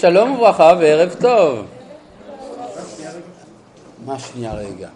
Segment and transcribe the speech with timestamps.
[0.00, 1.66] שלום וברכה וערב טוב.
[4.04, 4.88] מה שנייה רגע?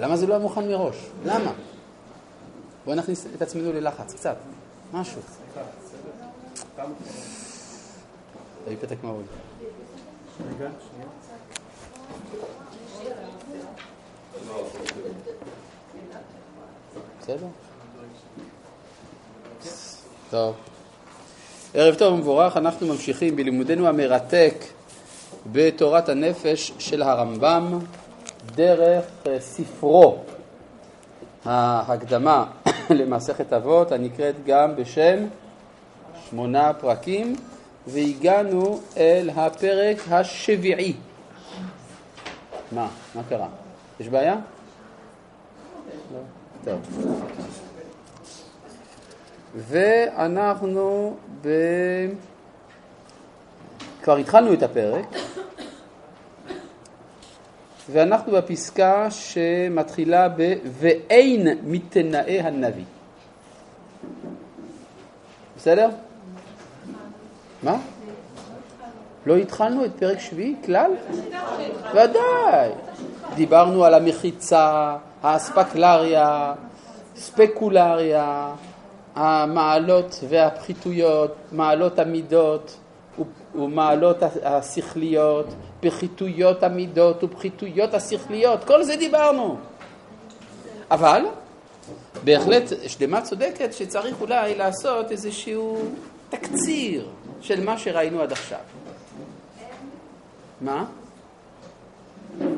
[0.00, 0.96] למה זה לא היה מוכן מראש?
[1.24, 1.52] למה?
[2.84, 4.36] בואו נכניס את עצמנו ללחץ, קצת,
[4.92, 5.20] משהו.
[8.64, 9.24] תביא פתק מהאוהל.
[17.20, 17.46] בסדר?
[20.30, 20.54] טוב.
[21.74, 24.54] ערב טוב ומבורך, אנחנו ממשיכים בלימודנו המרתק
[25.52, 27.78] בתורת הנפש של הרמב"ם
[28.54, 30.18] דרך אה, ספרו
[31.44, 32.44] ההקדמה
[32.90, 35.16] למסכת אבות הנקראת גם בשם
[36.30, 37.36] שמונה פרקים
[37.86, 40.94] והגענו אל הפרק השביעי.
[42.72, 42.88] מה?
[43.14, 43.48] מה קרה?
[44.00, 44.36] יש בעיה?
[46.12, 46.20] לא.
[46.64, 46.78] טוב.
[49.58, 51.48] ואנחנו ב...
[54.02, 55.06] כבר התחלנו את הפרק,
[57.90, 62.84] ואנחנו בפסקה שמתחילה ב "ואין מתנאי הנביא".
[65.56, 65.88] בסדר?
[67.62, 67.76] מה?
[69.26, 70.90] לא התחלנו את פרק שביעי כלל?
[71.90, 72.70] ודאי.
[73.34, 76.54] דיברנו על המחיצה, האספקלריה,
[77.16, 78.52] ספקולריה,
[79.18, 82.76] המעלות והפחיתויות, מעלות המידות
[83.54, 85.46] ומעלות השכליות,
[85.80, 89.56] פחיתויות המידות ופחיתויות השכליות, כל זה דיברנו.
[90.90, 91.22] אבל
[92.24, 95.82] בהחלט שלמה צודקת שצריך אולי לעשות איזשהו
[96.30, 97.08] תקציר
[97.40, 98.58] של מה שראינו עד עכשיו.
[100.60, 100.84] מה?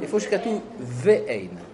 [0.03, 1.70] איפה שכתוב ואין.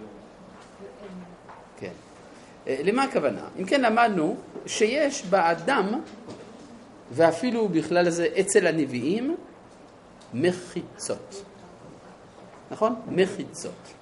[2.67, 3.41] למה הכוונה?
[3.59, 6.01] אם כן למדנו שיש באדם,
[7.11, 9.35] ואפילו בכלל זה אצל הנביאים,
[10.33, 11.43] מחיצות.
[12.71, 12.95] נכון?
[13.07, 13.93] מחיצות.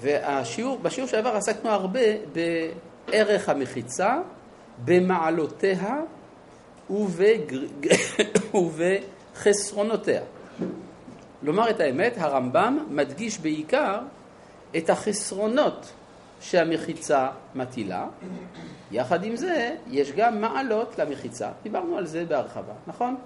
[0.00, 2.00] והשיעור, בשיעור שעבר עסקנו הרבה
[2.32, 4.20] בערך המחיצה,
[4.84, 6.00] במעלותיה.
[8.54, 10.22] ובחסרונותיה.
[11.42, 13.98] לומר את האמת, הרמב"ם מדגיש בעיקר
[14.76, 15.92] את החסרונות
[16.40, 18.06] שהמחיצה מטילה.
[18.90, 21.50] יחד עם זה, יש גם מעלות למחיצה.
[21.62, 23.16] דיברנו על זה בהרחבה, נכון?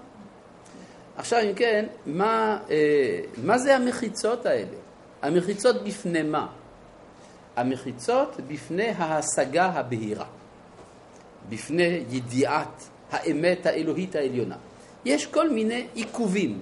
[1.16, 4.76] עכשיו, אם כן, מה, אה, מה זה המחיצות האלה?
[5.22, 6.46] המחיצות בפני מה?
[7.56, 10.26] המחיצות בפני ההשגה הבהירה,
[11.48, 14.56] בפני ידיעת האמת האלוהית העליונה.
[15.04, 16.60] יש כל מיני עיכובים,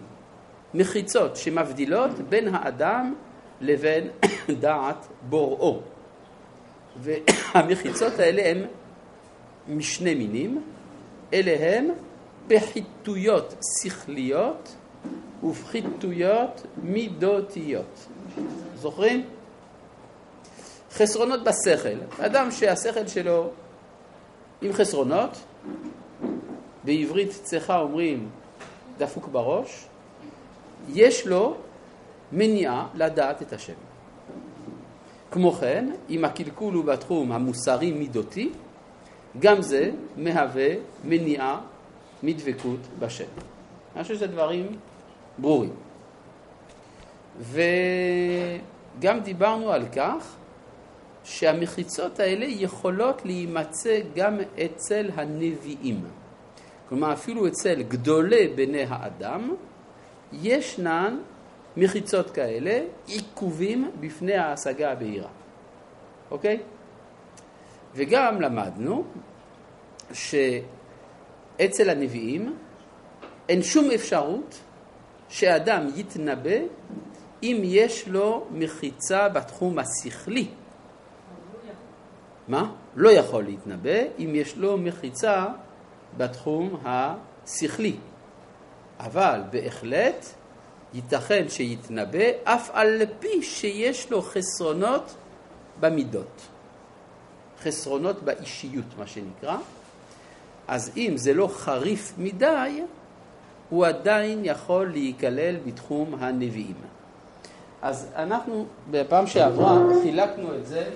[0.74, 3.14] מחיצות שמבדילות בין האדם
[3.60, 4.08] לבין
[4.60, 5.80] דעת בוראו.
[6.96, 8.66] והמחיצות האלה הן
[9.68, 10.62] משני מינים,
[11.32, 11.88] אלה הם
[12.48, 14.74] פחיתויות שכליות
[15.44, 18.06] ופחיתויות מידותיות.
[18.76, 19.26] זוכרים?
[20.92, 21.98] חסרונות בשכל.
[22.18, 23.50] אדם שהשכל שלו
[24.62, 25.36] עם חסרונות,
[26.84, 28.28] בעברית צחה אומרים
[28.98, 29.86] דפוק בראש,
[30.88, 31.56] יש לו
[32.32, 33.89] מניעה לדעת את השם.
[35.30, 38.50] כמו כן, אם הקלקול הוא בתחום המוסרי מידותי,
[39.38, 40.68] גם זה מהווה
[41.04, 41.60] מניעה
[42.22, 43.24] מדבקות בשם.
[43.96, 44.66] אני חושב שזה דברים
[45.38, 45.72] ברורים.
[47.40, 50.36] וגם דיברנו על כך
[51.24, 56.04] שהמחיצות האלה יכולות להימצא גם אצל הנביאים.
[56.88, 59.54] כלומר, אפילו אצל גדולי בני האדם
[60.32, 61.18] ישנן
[61.76, 65.28] מחיצות כאלה, עיכובים בפני ההשגה הבהירה.
[66.30, 66.60] אוקיי?
[67.94, 69.04] וגם למדנו
[70.12, 72.56] שאצל הנביאים
[73.48, 74.60] אין שום אפשרות
[75.28, 76.58] שאדם יתנבא
[77.42, 80.48] אם יש לו מחיצה בתחום השכלי.
[82.48, 82.72] מה?
[82.96, 85.46] לא יכול להתנבא אם יש לו מחיצה
[86.16, 87.96] בתחום השכלי.
[89.00, 90.26] אבל בהחלט
[90.94, 95.14] ייתכן שיתנבא אף על פי שיש לו חסרונות
[95.80, 96.40] במידות.
[97.62, 99.56] חסרונות באישיות, מה שנקרא.
[100.68, 102.82] אז אם זה לא חריף מדי,
[103.70, 106.74] הוא עדיין יכול להיכלל בתחום הנביאים.
[107.82, 110.90] אז אנחנו בפעם שעברה חילקנו את זה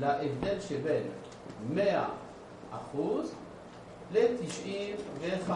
[0.00, 1.02] להבדל שבין
[1.70, 2.04] 100
[2.72, 3.32] אחוז
[4.12, 5.52] ל-95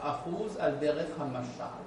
[0.00, 1.83] אחוז על דרך המשל.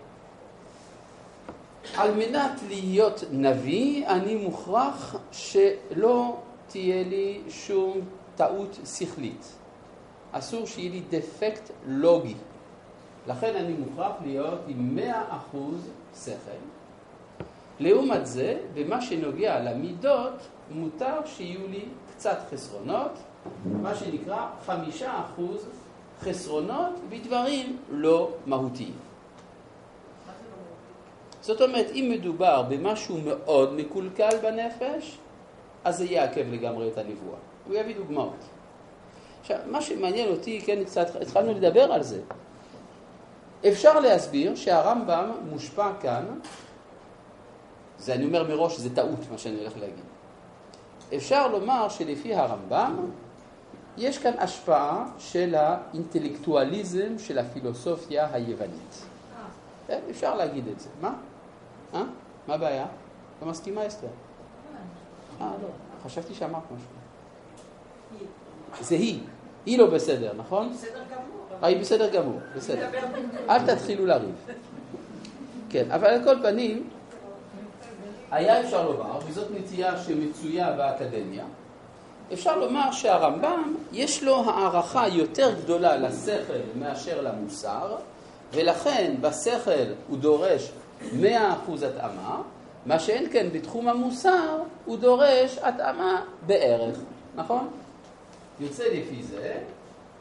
[1.95, 6.37] על מנת להיות נביא, אני מוכרח שלא
[6.67, 8.01] תהיה לי שום
[8.35, 9.53] טעות שכלית.
[10.31, 12.35] אסור שיהיה לי דפקט לוגי.
[13.27, 14.99] לכן אני מוכרח להיות עם
[15.53, 15.57] 100%
[16.25, 16.51] שכל.
[17.79, 20.33] לעומת זה, במה שנוגע למידות,
[20.71, 21.85] מותר שיהיו לי
[22.15, 23.11] קצת חסרונות,
[23.81, 25.65] מה שנקרא חמישה אחוז
[26.21, 29.06] חסרונות בדברים לא מהותיים.
[31.47, 35.17] זאת אומרת, אם מדובר במשהו מאוד מקולקל בנפש,
[35.83, 37.37] אז זה יעכב לגמרי את הנבואה.
[37.67, 38.43] הוא יביא דוגמאות.
[39.41, 42.21] עכשיו, מה שמעניין אותי, כן, קצת התחלנו לדבר על זה.
[43.67, 46.25] אפשר להסביר שהרמב"ם מושפע כאן,
[47.99, 50.05] זה אני אומר מראש, זה טעות מה שאני הולך להגיד.
[51.15, 53.09] אפשר לומר שלפי הרמב"ם
[53.97, 59.05] יש כאן השפעה של האינטלקטואליזם של הפילוסופיה היוונית.
[59.87, 60.89] כן, אפשר להגיד את זה.
[61.01, 61.13] מה?
[61.93, 62.03] אה?
[62.47, 62.85] מה הבעיה?
[63.41, 64.07] לא מסכימה אסתר?
[65.41, 65.67] אה, לא.
[66.05, 66.87] חשבתי שאמרת משהו.
[68.81, 69.19] זה היא.
[69.65, 70.69] היא לא בסדר, נכון?
[70.73, 71.63] בסדר גמור.
[71.63, 72.89] אה, היא בסדר גמור, בסדר.
[73.49, 74.35] אל תתחילו לריב.
[75.69, 76.89] כן, אבל על כל פנים,
[78.31, 81.45] היה אפשר לומר, וזאת נטייה שמצויה באקדמיה,
[82.33, 87.95] אפשר לומר שהרמב"ם יש לו הערכה יותר גדולה לשכל מאשר למוסר,
[88.53, 90.71] ולכן בשכל הוא דורש
[91.01, 91.05] 100%
[91.85, 92.41] התאמה,
[92.85, 96.99] מה שאין כן בתחום המוסר הוא דורש התאמה בערך,
[97.35, 97.67] נכון?
[98.59, 99.59] יוצא לפי זה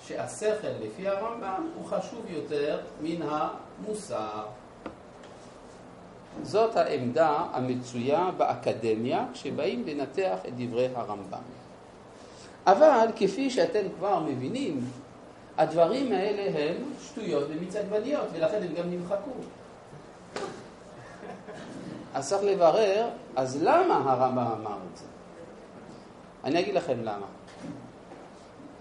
[0.06, 4.44] שהשכל לפי הרמב"ם הוא חשוב יותר מן המוסר.
[6.42, 11.38] זאת העמדה המצויה באקדמיה כשבאים לנתח את דברי הרמב"ם.
[12.66, 14.80] אבל כפי שאתם כבר מבינים,
[15.58, 19.30] הדברים האלה הם שטויות ומיץ עגבניות, ולכן הם גם נמחקו.
[22.16, 25.04] אז צריך לברר, אז למה הרמב"ם אמר את זה?
[26.44, 27.26] אני אגיד לכם למה.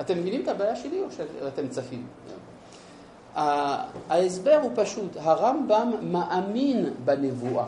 [0.01, 2.07] אתם מבינים את הבעיה שלי או שאתם צפים?
[4.09, 7.65] ההסבר הוא פשוט, הרמב"ם מאמין בנבואה.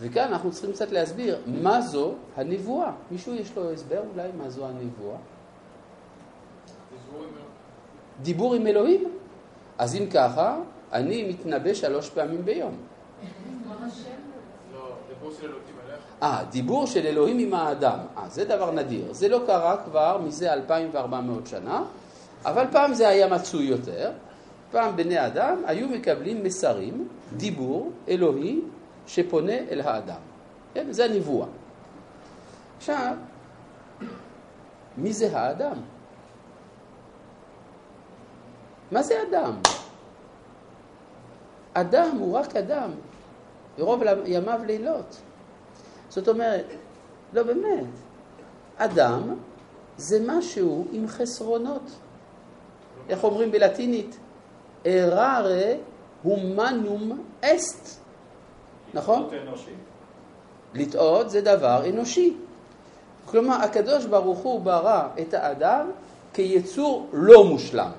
[0.00, 2.92] וכאן אנחנו צריכים קצת להסביר מה זו הנבואה.
[3.10, 5.16] מישהו יש לו הסבר אולי מה זו הנבואה?
[8.22, 9.04] דיבור עם אלוהים?
[9.78, 10.56] אז אם ככה,
[10.92, 12.76] אני מתנבא שלוש פעמים ביום.
[16.22, 17.98] אה, דיבור של אלוהים עם האדם.
[18.16, 19.12] אה, זה דבר נדיר.
[19.12, 21.84] זה לא קרה כבר מזה 2,400 שנה,
[22.44, 24.12] אבל פעם זה היה מצוי יותר.
[24.70, 28.60] פעם בני אדם היו מקבלים מסרים, דיבור אלוהי
[29.06, 30.20] שפונה אל האדם.
[30.74, 30.86] כן?
[30.90, 31.46] זה הנבואה.
[32.76, 33.14] עכשיו,
[34.96, 35.76] מי זה האדם?
[38.92, 39.54] מה זה אדם?
[41.74, 42.90] אדם הוא רק אדם,
[43.78, 45.20] ורוב ימיו לילות.
[46.08, 46.64] זאת אומרת,
[47.32, 47.86] לא באמת,
[48.76, 49.34] אדם
[49.96, 51.90] זה משהו עם חסרונות.
[53.08, 54.16] איך אומרים בלטינית?
[54.84, 55.76] ארare
[56.22, 58.00] הומנום אסט.
[58.94, 59.28] נכון?
[60.74, 62.36] לטעות זה דבר אנושי.
[63.24, 65.90] כלומר, הקדוש ברוך הוא ברא את האדם
[66.34, 67.90] כיצור לא מושלם.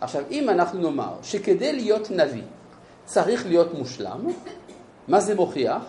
[0.00, 2.42] עכשיו, אם אנחנו נאמר שכדי להיות נביא
[3.04, 4.26] צריך להיות מושלם,
[5.08, 5.82] מה זה מוכיח?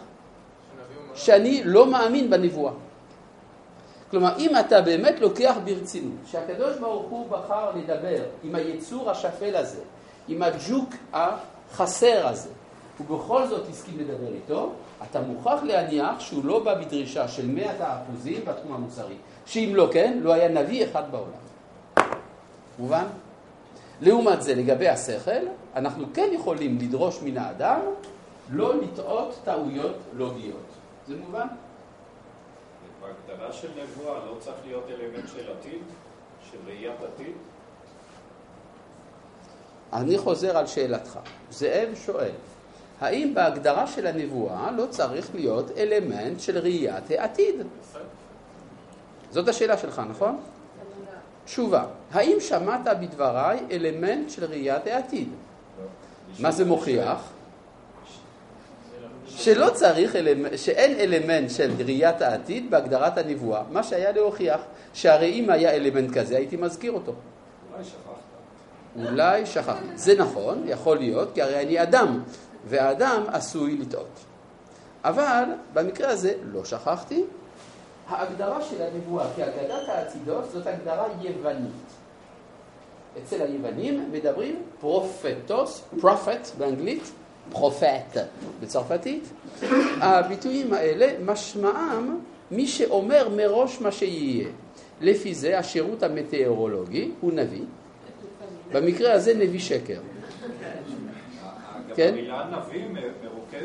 [1.16, 2.74] שאני לא מאמין בנבואה.
[4.12, 9.82] כלומר, אם אתה באמת לוקח ברצינות שהקדוש ברוך הוא בחר לדבר עם היצור השפל הזה,
[10.28, 12.50] עם הג'וק החסר הזה,
[13.00, 14.72] ובכל זאת הסכים לדבר איתו,
[15.10, 19.16] אתה מוכרח להניח שהוא לא בא בדרישה של מאת האחוזים בתחום המוסרי.
[19.46, 21.32] שאם לא כן, לא היה נביא אחד בעולם.
[22.80, 23.06] מובן?
[24.02, 27.80] לעומת זה, לגבי השכל, אנחנו כן יכולים לדרוש מן האדם
[28.50, 30.66] לא לטעות טעויות לוגיות.
[31.08, 31.48] זה מובן?
[33.02, 35.82] בהגדרה של נבואה לא צריך להיות אלמנט של עתיד?
[36.52, 37.34] של ראיית עתיד?
[39.94, 41.20] אני חוזר על שאלתך.
[41.52, 42.32] זאב שואל,
[43.02, 47.56] האם בהגדרה של הנבואה לא צריך להיות אלמנט של ראיית העתיד?
[49.32, 50.40] זאת השאלה שלך, נכון?
[51.46, 55.30] תשובה, האם שמעת בדבריי אלמנט של ראיית העתיד?
[56.40, 57.32] מה זה מוכיח?
[59.28, 60.16] שלא צריך,
[60.56, 63.62] שאין אלמנט של ראיית העתיד בהגדרת הנבואה.
[63.72, 64.60] מה שהיה להוכיח,
[64.94, 67.14] שהרי אם היה אלמנט כזה, הייתי מזכיר אותו.
[67.72, 69.10] אולי שכחת.
[69.10, 69.86] אולי שכחתי.
[69.96, 72.24] זה נכון, יכול להיות, כי הרי אני אדם,
[72.68, 74.20] והאדם עשוי לטעות.
[75.04, 75.44] אבל
[75.74, 77.24] במקרה הזה לא שכחתי.
[78.12, 81.72] ההגדרה של הנבואה כהגדת העתידות זאת הגדרה יוונית.
[83.18, 87.12] אצל היוונים מדברים פרופטוס, פרופט באנגלית,
[87.52, 88.18] פרופט
[88.62, 89.24] בצרפתית.
[90.02, 92.20] הביטויים האלה משמעם
[92.52, 94.50] מי שאומר מראש מה שיהיה.
[95.02, 97.64] לפי זה השירות המטאורולוגי הוא נביא,
[98.72, 100.00] במקרה הזה נביא שקר.
[101.96, 102.10] כן?
[102.14, 102.86] המילה נביא
[103.54, 103.60] אה,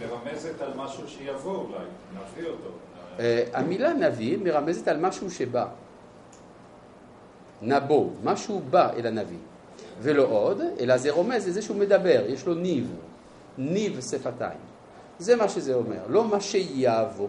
[0.00, 1.84] מרמזת על משהו שיבוא אולי,
[2.14, 2.70] נביא אותו.
[3.20, 5.66] אה, המילה נביא מרמזת על משהו שבא.
[7.62, 9.38] נבו, משהו בא אל הנביא.
[10.00, 12.94] ולא עוד, אלא זה רומז לזה שהוא מדבר, יש לו ניב,
[13.58, 14.58] ניב שפתיים.
[15.18, 17.28] זה מה שזה אומר, לא מה שיבוא.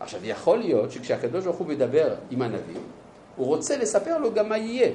[0.00, 2.76] עכשיו, יכול להיות שכשהקדוש ברוך הוא מדבר עם הנביא,
[3.36, 4.90] הוא רוצה לספר לו גם מה יהיה.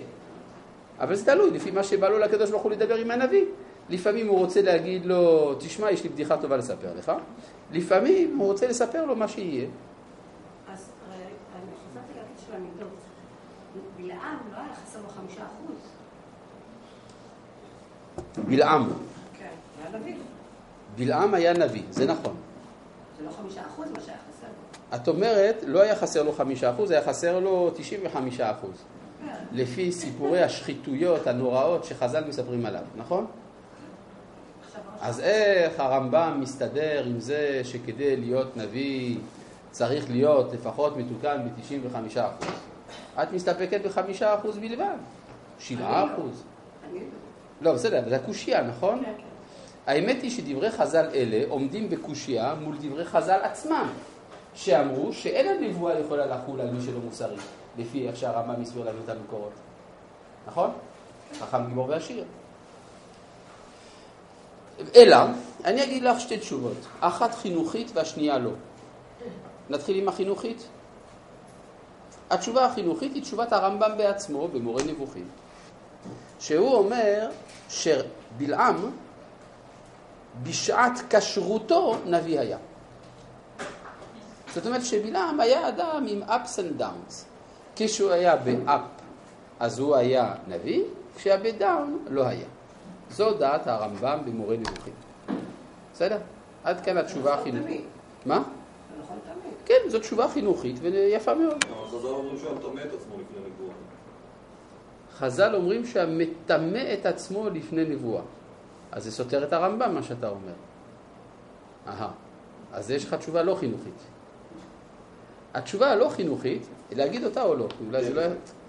[1.00, 3.46] אבל זה תלוי, לפי מה שבא לו לקדוש ברוך הוא לדבר עם הנביא.
[3.90, 7.12] לפעמים הוא רוצה להגיד לו, תשמע, יש לי בדיחה טובה לספר לך.
[7.72, 9.68] לפעמים הוא רוצה לספר לו מה שיהיה.
[10.74, 12.20] אז אה, אני חזרתי
[12.68, 12.98] המידות.
[13.98, 15.78] בלעם לא היה חסר לו חמישה אחוז.
[18.48, 18.90] בלעם,
[19.38, 19.46] כן.
[19.82, 20.16] היה נביא.
[20.96, 22.36] בלעם היה נביא, זה נכון.
[23.18, 24.98] זה לא חמישה אחוז מה שהיה חסר לו.
[24.98, 28.72] את אומרת, לא היה חסר לו חמישה אחוז, היה חסר לו 95 אחוז.
[29.26, 29.34] כן.
[29.52, 33.26] לפי סיפורי השחיתויות הנוראות שחז"ל מספרים עליו, נכון?
[35.02, 39.18] אז איך הרמב"ם מסתדר עם זה שכדי להיות נביא
[39.78, 42.48] צריך להיות לפחות מתוקן ב-95 אחוז?
[43.22, 44.96] את מסתפקת בחמישה אחוז בלבד,
[45.60, 46.16] שבעה אני לא.
[46.16, 46.44] אחוז.
[46.92, 47.74] אני...
[47.74, 49.04] בסדר, אבל זה הקושייה, נכון?
[49.88, 53.90] האמת היא שדברי חז"ל אלה עומדים בקושייה מול דברי חז"ל עצמם,
[54.56, 57.38] שאמרו שאין הנבואה יכולה לחול על מי שלא מוסרי,
[57.78, 59.54] לפי איך שהרמב"ם הסביר לנו את המקורות.
[60.48, 60.70] נכון?
[61.40, 62.24] חכם גיבור ועשיר.
[64.96, 65.18] אלא,
[65.66, 68.52] אני אגיד לך שתי תשובות, אחת חינוכית והשנייה לא.
[69.70, 70.68] נתחיל עם החינוכית.
[72.30, 75.28] התשובה החינוכית היא תשובת הרמב"ם בעצמו במורה נבוכים,
[76.40, 77.30] שהוא אומר
[77.70, 78.92] שבלעם
[80.44, 82.58] בשעת כשרותו נביא היה.
[84.54, 87.14] זאת אומרת שבלעם היה אדם עם ups and downs.
[87.76, 88.98] כשהוא היה ב-up
[89.60, 90.84] אז הוא היה נביא,
[91.16, 92.46] כשהיה ב-down לא היה.
[93.12, 94.94] זו דעת הרמב"ם במורה נבוכים.
[95.94, 96.18] בסדר?
[96.64, 97.86] עד כאן התשובה החינוכית.
[98.26, 98.44] מה?
[99.68, 101.66] כן, זאת תשובה חינוכית ויפה מאוד.
[101.70, 103.74] אבל חז"ל אומרים שהוא מטמא את עצמו לפני נבואה.
[105.18, 108.22] חז"ל אומרים שהמטמא את עצמו לפני נבואה.
[108.92, 110.54] אז זה סותר את הרמב"ם, מה שאתה אומר.
[111.88, 112.12] אהה,
[112.74, 114.02] אז יש לך תשובה לא חינוכית.
[115.54, 117.68] התשובה הלא חינוכית, להגיד אותה או לא?
[117.88, 118.22] אולי זה לא...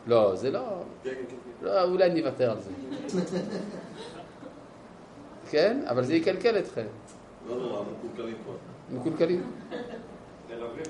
[0.06, 0.60] לא, זה לא...
[1.04, 1.66] כן, כן, כן.
[1.66, 2.70] לא, אולי נוותר על זה.
[5.50, 5.82] כן?
[5.86, 6.86] אבל זה יקלקל אתכם.
[7.48, 8.54] לא נורא, מקולקלים כבר.
[8.98, 9.42] מקולקלים.
[10.58, 10.86] תל אביב.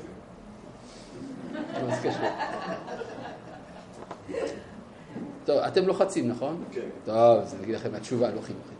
[1.89, 2.29] מה זה קשור?
[5.45, 6.65] טוב, אתם לוחצים, נכון?
[6.73, 6.89] כן.
[7.05, 8.79] טוב, אז אני אגיד לכם, התשובה הלא חינוכית.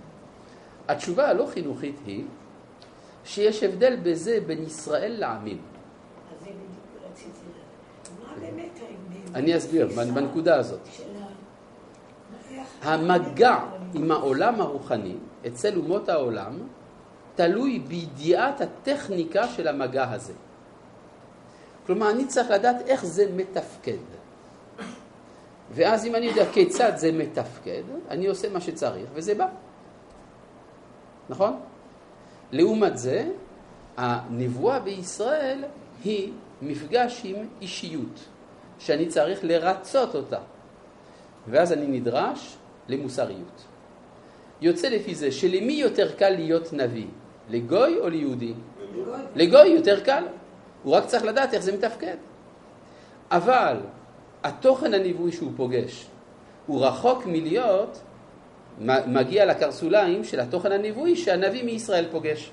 [0.89, 2.25] התשובה הלא חינוכית היא
[3.25, 5.59] שיש הבדל בזה בין ישראל לעמים.
[5.59, 8.19] אז זה בדיוק רציתי לדעת.
[8.23, 9.39] מה באמת ההבדל?
[9.39, 10.89] אני אסביר, בנקודה הזאת.
[12.83, 13.59] המגע
[13.95, 15.17] עם העולם הרוחני
[15.47, 16.59] אצל אומות העולם
[17.35, 20.33] תלוי בידיעת הטכניקה של המגע הזה.
[21.89, 24.05] כלומר, אני צריך לדעת איך זה מתפקד.
[25.71, 29.47] ואז אם אני יודע כיצד זה מתפקד, אני עושה מה שצריך וזה בא.
[31.29, 31.61] נכון?
[32.53, 33.29] לעומת זה,
[33.97, 35.65] הנבואה בישראל
[36.05, 38.25] היא מפגש עם אישיות,
[38.79, 40.39] שאני צריך לרצות אותה.
[41.49, 42.57] ואז אני נדרש
[42.89, 43.65] למוסריות.
[44.61, 47.07] יוצא לפי זה שלמי יותר קל להיות נביא?
[47.51, 48.53] לגוי או ליהודי?
[48.93, 49.19] לגוי.
[49.35, 50.25] לגוי יותר קל,
[50.83, 52.17] הוא רק צריך לדעת איך זה מתפקד.
[53.31, 53.77] אבל
[54.43, 56.07] התוכן הנבואי שהוא פוגש
[56.67, 58.01] הוא רחוק מלהיות
[59.07, 62.51] מגיע לקרסוליים של התוכן הנבואי שהנביא מישראל פוגש.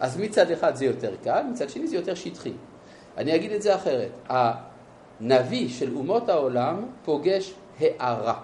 [0.00, 2.52] אז מצד אחד זה יותר קל, מצד שני זה יותר שטחי.
[3.16, 8.40] אני אגיד את זה אחרת, הנביא של אומות העולם פוגש הערה.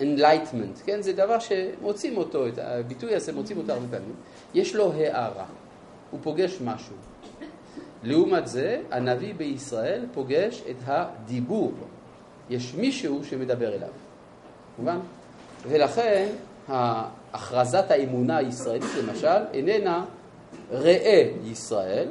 [0.00, 1.02] Enlightenment, כן?
[1.02, 4.14] זה דבר שמוצאים אותו, את הביטוי הזה מוצאים אותו הרבה פעמים.
[4.54, 5.44] יש לו הערה,
[6.10, 6.94] הוא פוגש משהו.
[8.04, 11.72] לעומת זה, הנביא בישראל פוגש את הדיבור.
[12.50, 13.88] יש מישהו שמדבר אליו.
[14.78, 14.98] מובן?
[15.62, 16.28] ולכן,
[16.68, 20.04] הכרזת האמונה הישראלית למשל איננה
[20.70, 22.08] ראה ישראל,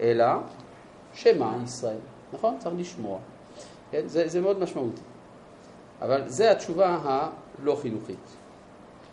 [0.00, 0.26] אלא
[1.14, 1.98] שמע ישראל.
[2.32, 2.56] נכון?
[2.58, 3.18] צריך לשמוע.
[3.90, 4.02] כן?
[4.06, 5.00] זה, זה מאוד משמעותי.
[6.02, 8.36] אבל זו התשובה הלא חינוכית.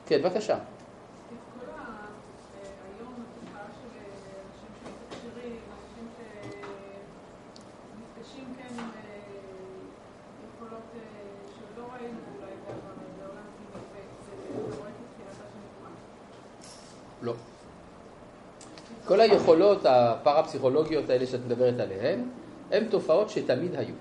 [0.05, 0.55] כן, בבקשה.
[0.55, 0.59] את
[1.59, 1.75] כל ה...
[1.75, 1.83] אה,
[2.97, 4.03] היום התופעה של אה,
[4.47, 6.07] אנשים שמתקשרים, אנשים
[8.15, 9.19] שנפגשים כן עם אה,
[10.55, 10.99] יכולות אה,
[11.55, 14.31] שעוד לא ראינו אולי בעבר בעולם מתנפץ, זה
[14.77, 15.89] רואה את תחילתה של נקמה.
[17.21, 17.33] לא.
[19.07, 22.23] כל היכולות הפרפסיכולוגיות האלה שאת מדברת עליהן,
[22.71, 23.95] הן תופעות שתמיד היו.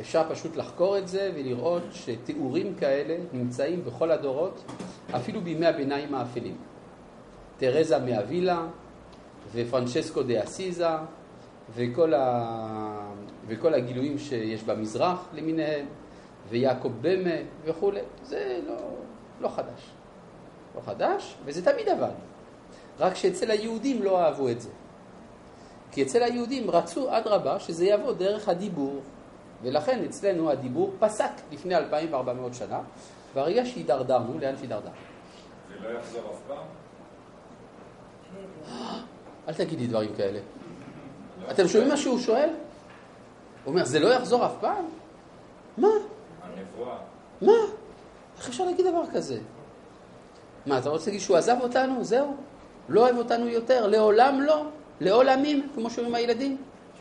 [0.00, 4.64] אפשר פשוט לחקור את זה ולראות שתיאורים כאלה נמצאים בכל הדורות,
[5.16, 6.56] אפילו בימי הביניים האפלים.
[7.58, 8.66] תרזה מאבילה
[9.52, 10.88] ופרנצ'סקו דה אסיזה
[11.74, 13.10] וכל, ה...
[13.46, 15.86] וכל הגילויים שיש במזרח למיניהם,
[16.48, 18.76] ויעקב במה וכולי, זה לא,
[19.40, 19.90] לא חדש.
[20.76, 22.35] לא חדש, וזה תמיד עבד.
[22.98, 24.70] רק שאצל היהודים לא אהבו את זה.
[25.92, 29.00] כי אצל היהודים רצו, אדרבה, שזה יבוא דרך הדיבור.
[29.62, 32.80] ולכן אצלנו הדיבור פסק לפני 2,400 שנה,
[33.34, 34.94] והרגע שהידרדרנו, לאן שהידרדרנו?
[35.68, 36.66] זה לא יחזור אף פעם?
[39.48, 40.40] אל תגיד לי דברים כאלה.
[41.50, 42.48] אתם שומעים מה שהוא שואל?
[43.64, 44.84] הוא אומר, זה לא יחזור אף פעם?
[45.78, 45.88] מה?
[46.42, 46.96] הנבואה.
[47.42, 47.52] מה?
[48.38, 49.38] איך אפשר להגיד דבר כזה?
[50.66, 52.04] מה, אתה רוצה להגיד שהוא עזב אותנו?
[52.04, 52.36] זהו?
[52.88, 53.86] לא אוהב אותנו יותר?
[53.86, 54.66] לעולם לא?
[55.00, 56.56] לעולמים, כמו שאומרים הילדים?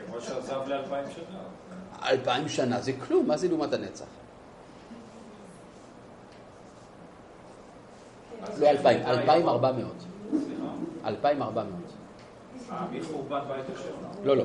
[0.07, 1.39] כמו שעזב לאלפיים שנה.
[2.09, 4.05] אלפיים שנה זה כלום, מה זה לעומת הנצח?
[8.59, 9.49] לא אלפיים, אלפיים?
[9.49, 10.03] ארבע מאות.
[10.29, 10.63] סליחה?
[11.05, 11.91] אלפיים ארבע מאות.
[12.71, 12.85] אה.
[14.23, 14.43] לא, לא.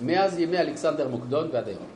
[0.00, 1.86] מאז ימי אלכסנדר מוקדון ועד היום.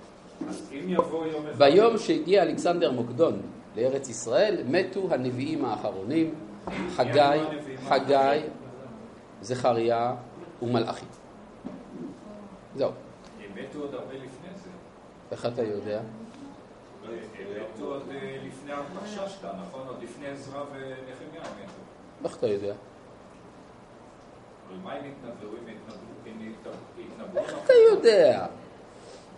[1.58, 3.40] ביום שהגיע אלכסנדר מוקדון
[3.76, 6.34] לארץ ישראל, מתו הנביאים האחרונים,
[6.96, 7.40] חגי,
[7.88, 8.40] חגי,
[9.42, 10.14] זכריה
[10.62, 11.06] ומלאכי.
[12.76, 12.90] זהו.
[13.54, 14.70] מתו עוד הרבה לפני זה.
[15.30, 16.00] איך אתה יודע?
[17.74, 19.86] מתו עוד אה, לפני הרפששתא, נכון?
[19.88, 22.24] עוד לפני עזרא ונחמיה מתו.
[22.24, 22.74] איך אתה יודע?
[27.36, 28.46] איך אתה יודע?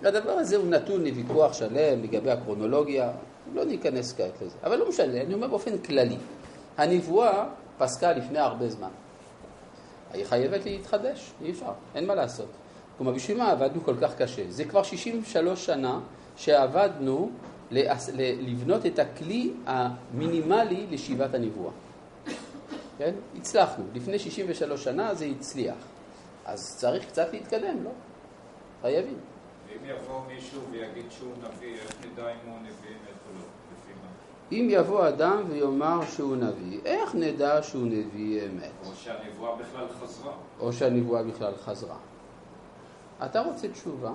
[0.04, 3.10] הדבר הזה הוא נתון לוויכוח שלם לגבי הקרונולוגיה,
[3.54, 4.56] לא ניכנס כעת לזה.
[4.64, 6.16] אבל לא משנה, אני אומר באופן כללי.
[6.78, 7.44] הנבואה
[7.78, 8.90] פסקה לפני הרבה זמן.
[10.12, 12.48] היא חייבת להתחדש, אי אפשר, אין מה לעשות.
[12.96, 14.42] כלומר, בשביל מה עבדנו כל כך קשה?
[14.48, 16.00] זה כבר 63 שנה
[16.36, 17.30] שעבדנו
[17.70, 21.72] לבנות את הכלי המינימלי לשיבת הנבואה.
[22.98, 23.14] כן?
[23.36, 23.84] הצלחנו.
[23.94, 25.76] לפני 63 שנה זה הצליח.
[26.44, 27.90] אז צריך קצת להתקדם, לא?
[28.82, 29.18] חייבים.
[29.68, 33.44] ואם יבוא מישהו ויגיד שהוא נביא, איך נדע אם הוא נביא אמת או לא?
[33.72, 34.08] לפי מה?
[34.52, 38.70] אם יבוא אדם ויאמר שהוא נביא, איך נדע שהוא נביא אמת?
[38.86, 40.32] או שהנבואה בכלל חזרה.
[40.60, 41.96] או שהנבואה בכלל חזרה.
[43.24, 44.12] אתה רוצה תשובה?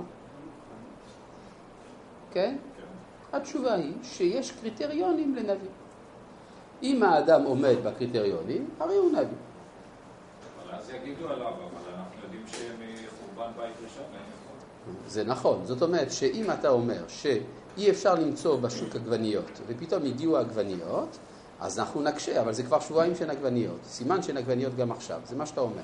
[2.32, 2.56] כן?
[2.78, 3.38] כן.
[3.38, 5.70] התשובה היא שיש קריטריונים לנביא.
[6.84, 9.24] אם האדם עומד בקריטריונים, הרי הוא נביא.
[9.24, 14.04] אבל אז יגידו עליו, אבל אנחנו יודעים שמחורבן בית ראשון.
[15.08, 15.66] זה נכון.
[15.66, 17.08] זאת אומרת שאם אתה אומר
[17.76, 21.18] שאי אפשר למצוא בשוק עגבניות, ופתאום הגיעו עגבניות,
[21.60, 23.78] אז אנחנו נקשה, אבל זה כבר שבועיים שאין עגבניות.
[23.86, 25.82] סימן שאין עגבניות גם עכשיו, זה מה שאתה אומר.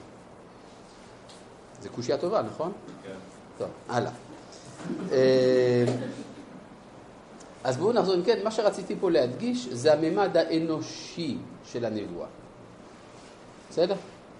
[1.82, 2.72] זה קושייה טובה, נכון?
[3.04, 3.10] כן.
[3.58, 4.12] טוב, הלאה.
[5.12, 5.86] אה,
[7.64, 12.28] אז בואו נחזור, אם כן, מה שרציתי פה להדגיש זה הממד האנושי של הנבואה.
[13.70, 13.96] בסדר?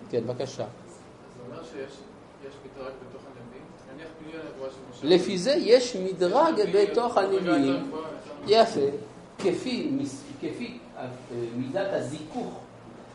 [0.10, 0.66] כן, בבקשה.
[0.66, 1.94] זה אומר שיש
[2.48, 3.66] יש מדרג בתוך הנביאים?
[5.04, 7.92] לפי זה יש מדרג בתוך הנביאים.
[8.48, 8.80] יפה.
[9.40, 9.92] כפי,
[10.42, 11.08] כפי אה,
[11.56, 12.60] מידת הזיכוך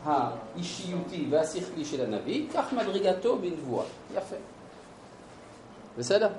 [0.05, 3.85] האישיותי והשכלי של הנביא, כך מדרגתו בנבואה.
[4.15, 4.35] יפה.
[5.97, 6.29] בסדר?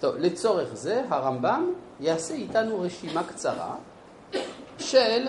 [0.00, 3.74] טוב, לצורך זה הרמב"ם יעשה איתנו רשימה קצרה
[4.78, 5.28] של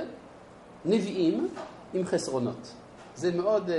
[0.86, 1.48] נביאים
[1.94, 2.74] עם חסרונות.
[3.16, 3.76] זה מאוד אה,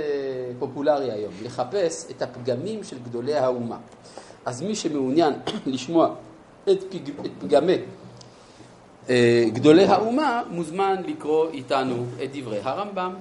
[0.59, 3.77] פופולרי היום, לחפש את הפגמים של גדולי האומה.
[4.47, 5.33] אז מי שמעוניין
[5.65, 6.15] לשמוע
[6.71, 7.77] את, פג, את פגמי
[9.09, 13.15] אה, גדולי האומה, מוזמן לקרוא איתנו את דברי הרמב"ם.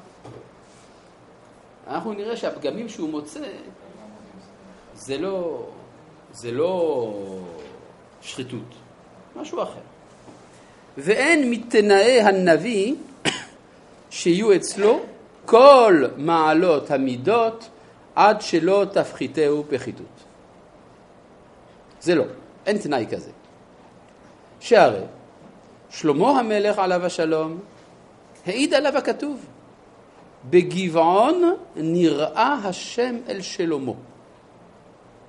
[1.86, 3.40] אנחנו נראה שהפגמים שהוא מוצא
[4.94, 5.66] זה לא,
[6.32, 7.12] זה לא
[8.22, 8.74] שחיתות,
[9.36, 9.80] משהו אחר.
[10.98, 12.94] ואין מתנאי הנביא
[14.10, 15.00] שיהיו אצלו
[15.44, 17.68] כל מעלות המידות
[18.14, 20.25] עד שלא תפחיתהו פחיתות.
[22.06, 22.24] זה לא,
[22.66, 23.30] אין תנאי כזה.
[24.60, 25.04] שהרי
[25.90, 27.58] שלמה המלך עליו השלום
[28.46, 29.46] העיד עליו הכתוב
[30.50, 33.92] בגבעון נראה השם אל שלמה.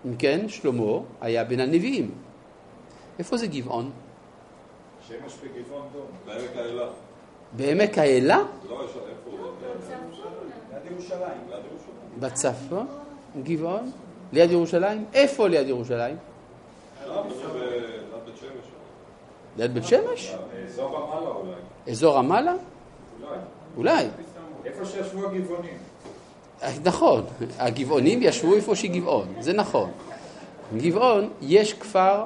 [0.05, 2.11] אם כן, שלמה היה בין הנביאים.
[3.19, 3.91] איפה זה גבעון?
[5.07, 6.05] שמש בגבעון דום.
[6.25, 6.87] בעמק האלה.
[7.53, 8.37] בעמק האלה?
[8.69, 9.39] לא, יש איפה הוא?
[10.91, 11.21] ירושלים.
[11.49, 12.19] ליד ירושלים.
[12.19, 12.87] בצפון?
[13.43, 13.91] גבעון?
[14.33, 15.05] ליד ירושלים?
[15.13, 16.36] איפה ליד ירושלים?
[17.07, 17.23] ליד
[18.25, 18.67] בית שמש.
[19.57, 20.33] ליד בית שמש?
[20.53, 21.91] באזור רמאללה אולי.
[21.91, 22.53] אזור רמאללה?
[23.77, 24.07] אולי.
[24.65, 25.77] איפה שישבו הגבעונים.
[26.83, 27.23] נכון,
[27.59, 29.91] הגבעונים ישבו איפה שגבעון, זה נכון.
[30.77, 32.25] גבעון, יש כפר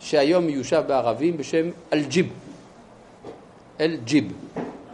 [0.00, 2.32] שהיום מיושב בערבים בשם אל-ג'יב.
[3.80, 4.32] אל-ג'יב.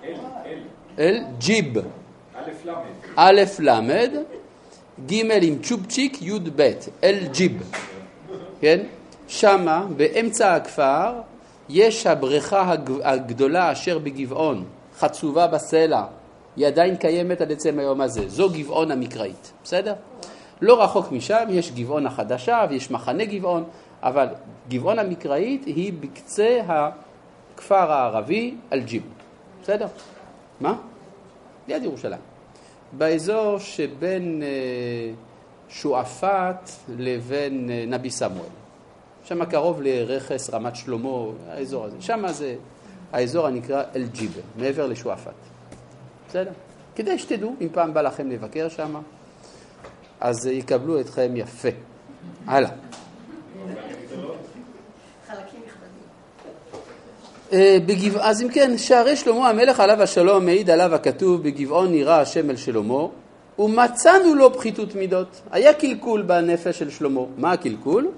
[0.04, 0.14] אל,
[0.46, 0.58] אל,
[0.98, 1.74] אל-ג'יב.
[3.16, 3.70] א' ל',
[5.06, 6.70] ג' עם צ'ופצ'יק, י' ב',
[7.04, 7.62] אל-ג'יב.
[8.60, 8.80] כן?
[9.32, 11.12] שמה, באמצע הכפר,
[11.68, 14.64] יש הבריכה הג- הגדולה אשר בגבעון,
[14.98, 16.04] חצובה בסלע.
[16.56, 18.28] היא עדיין קיימת עד עצם היום הזה.
[18.28, 19.94] זו גבעון המקראית, בסדר?
[20.60, 23.64] לא רחוק משם יש גבעון החדשה ויש מחנה גבעון,
[24.02, 24.26] אבל
[24.68, 29.02] גבעון המקראית היא בקצה הכפר הערבי אל-ג'יב,
[29.62, 29.86] בסדר?
[30.60, 30.74] מה?
[31.68, 32.20] ליד ירושלים.
[32.92, 34.48] באזור שבין אה,
[35.68, 38.61] שועפאט לבין אה, נבי סמואל.
[39.24, 41.96] שם קרוב לרכס, רמת שלמה, האזור הזה.
[42.00, 42.54] שם זה
[43.12, 45.34] האזור הנקרא אל-ג'יב, מעבר לשועפאט.
[46.28, 46.50] בסדר?
[46.94, 48.94] כדי שתדעו, אם פעם בא לכם לבקר שם,
[50.20, 51.68] אז יקבלו אתכם יפה.
[52.46, 52.70] הלאה.
[57.52, 58.28] אה, בגבע...
[58.28, 62.56] אז אם כן, שערי שלמה המלך עליו השלום מעיד עליו הכתוב בגבעון נראה השם אל
[62.56, 63.06] שלמה
[63.58, 65.40] ומצאנו לו פחיתות מידות.
[65.50, 67.20] היה קלקול בנפש של שלמה.
[67.36, 68.08] מה הקלקול?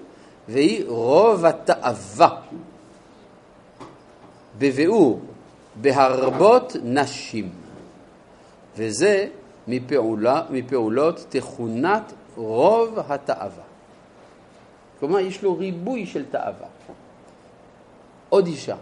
[0.49, 2.41] והיא רוב התאווה.
[4.59, 5.21] בביאור,
[5.81, 7.51] בהרבות נשים.
[8.77, 9.29] וזה
[9.69, 13.65] מפעולה, מפעולות תכונת רוב התאווה.
[15.01, 16.69] כלומר, יש לו ריבוי של תאווה.
[18.29, 18.77] עוד אישה,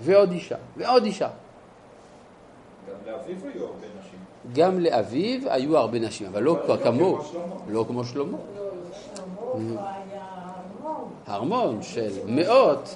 [0.00, 1.28] ועוד אישה, ועוד אישה.
[2.88, 4.18] גם לאביו היו הרבה נשים.
[4.54, 7.54] גם לאביו היו הרבה נשים, אבל לא לא כמו שלמה.
[7.68, 8.38] לא כמו שלמה.
[9.14, 10.41] שלמה כבר היה
[11.28, 11.52] ארמון.
[11.52, 12.94] הרמון של מאות,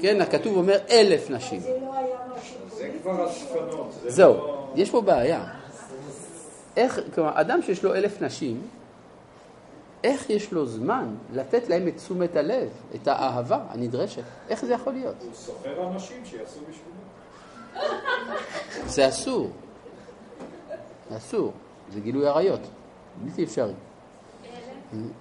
[0.00, 1.60] כן, הכתוב אומר אלף נשים.
[1.60, 3.92] זה לא היה משהו זה כבר אספנות.
[4.02, 5.44] זה זהו, לא- יש פה בעיה.
[6.76, 8.62] איך, כלומר, אדם שיש לו אלף נשים,
[10.04, 14.22] איך יש לו זמן לתת להם את תשומת הלב, את האהבה הנדרשת?
[14.48, 15.14] איך זה יכול להיות?
[15.20, 16.94] הוא סוחר אנשים שיעשו בשבילו.
[18.86, 19.50] זה אסור.
[21.16, 21.52] אסור.
[21.92, 22.60] זה גילוי עריות.
[23.24, 23.72] בלתי אפשרי.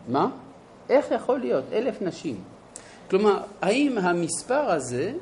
[0.08, 0.28] מה?
[0.90, 1.64] איך יכול להיות?
[1.74, 2.44] אלף נשים.
[3.10, 5.14] כלומר, האם המספר הזה,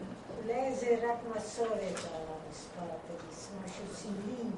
[0.45, 4.50] אולי זה רק מסורת המספר, תגיס, משהו סמלי,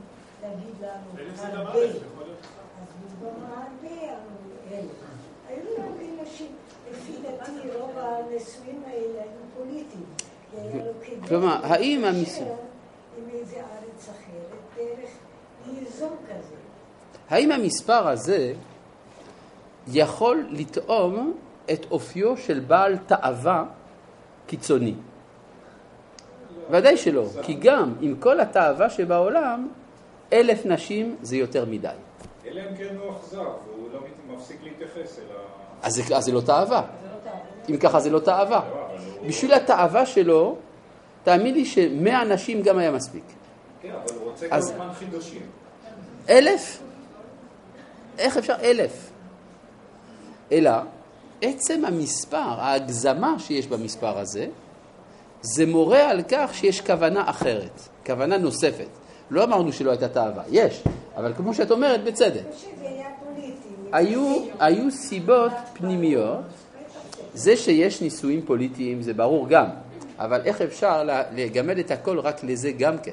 [0.44, 1.80] להגיד לנו הרבה.
[1.80, 1.94] אז
[3.22, 4.12] במקום הרבה אמרו
[4.72, 4.86] אלף.
[5.50, 6.48] היו הרבה נשים.
[6.92, 10.04] לפי דעתי רוב הנישואים האלה היו פוליטיים.
[11.28, 12.54] כלומר, האם המס- להתקשר
[13.18, 15.10] עם איזה ארץ אחרת דרך
[15.68, 16.56] ליזום כזה.
[17.30, 18.54] האם המספר הזה
[19.88, 21.34] יכול לטעום
[21.74, 23.64] את אופיו של בעל תאווה
[24.48, 24.94] קיצוני?
[26.70, 29.68] ודאי שלא, כי גם עם כל התאווה שבעולם,
[30.34, 31.88] אלף נשים זה יותר מדי.
[32.46, 34.00] אלא אם כן הוא אכזר, והוא לא
[34.36, 35.40] מפסיק להתייחס אל ה...
[35.88, 36.82] אז זה, אז זה לא תאווה.
[37.70, 38.62] אם ככה זה לא תאווה.
[38.70, 38.88] לא,
[39.20, 40.56] הוא- בשביל התאווה שלו,
[41.24, 43.24] תאמין לי שמאה נשים גם היה מספיק.
[43.82, 45.42] כן, אבל הוא רוצה כל הזמן חידושים.
[46.30, 46.82] אלף?
[48.18, 49.10] איך אפשר אלף?
[50.54, 50.72] אלא
[51.42, 54.48] עצם המספר, ההגזמה שיש במספר הזה,
[55.42, 58.88] זה מורה על כך שיש כוונה אחרת, כוונה נוספת.
[59.32, 60.84] לא אמרנו שלא הייתה תאווה, יש,
[61.16, 62.44] אבל כמו שאת אומרת, בצדק.
[63.92, 66.42] היו, היו סיבות פנימיות,
[67.34, 69.66] זה שיש נישואים פוליטיים זה ברור גם,
[70.20, 73.12] אבל איך אפשר לגמד את הכל רק לזה גם כן?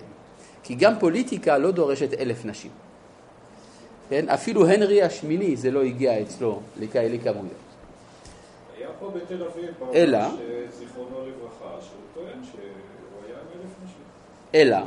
[0.63, 2.71] כי גם פוליטיקה לא דורשת אלף נשים.
[4.11, 4.29] כן?
[4.29, 7.53] אפילו הנרי השמיני זה לא הגיע אצלו לכאלה כמויות.
[8.79, 10.19] היה פה בתל אביב, אלא?
[10.79, 12.61] זיכרונו לברכה, שהוא טוען שהוא
[13.27, 14.03] היה אלף נשים.
[14.55, 14.79] אלא,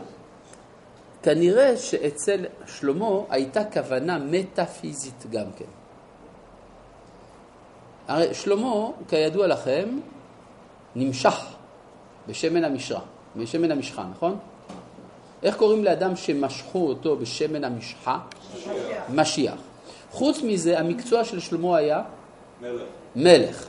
[1.24, 5.66] כנראה שאצל שלמה הייתה כוונה מטאפיזית גם כן.
[8.08, 10.00] הרי שלמה, כידוע לכם,
[10.96, 11.46] נמשך
[12.28, 13.00] בשמן המשחה,
[13.36, 14.38] בשמן המשחה, נכון?
[15.44, 18.20] איך קוראים לאדם שמשכו אותו בשמן המשחה?
[19.10, 19.58] משיח.
[20.12, 22.02] חוץ מזה, המקצוע של שלמה היה
[22.62, 22.82] מלך,
[23.16, 23.68] מלך.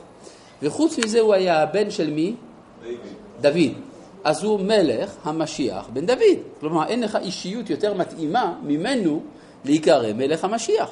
[0.61, 2.35] וחוץ מזה הוא היה הבן של מי?
[2.81, 2.99] דיוויד.
[3.41, 3.81] דוד.
[4.23, 6.37] אז הוא מלך המשיח בן דוד.
[6.59, 9.21] כלומר, אין לך אישיות יותר מתאימה ממנו
[9.65, 10.89] להיקרא מלך המשיח.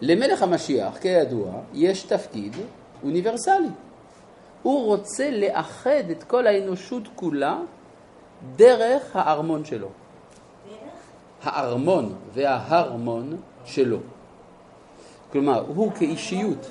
[0.00, 2.56] למלך המשיח, כידוע, יש תפקיד
[3.04, 3.68] אוניברסלי.
[4.62, 7.58] הוא רוצה לאחד את כל האנושות כולה
[8.56, 9.88] דרך הארמון שלו.
[11.42, 13.98] הארמון וההרמון שלו.
[15.32, 16.70] כלומר, הוא כאישיות.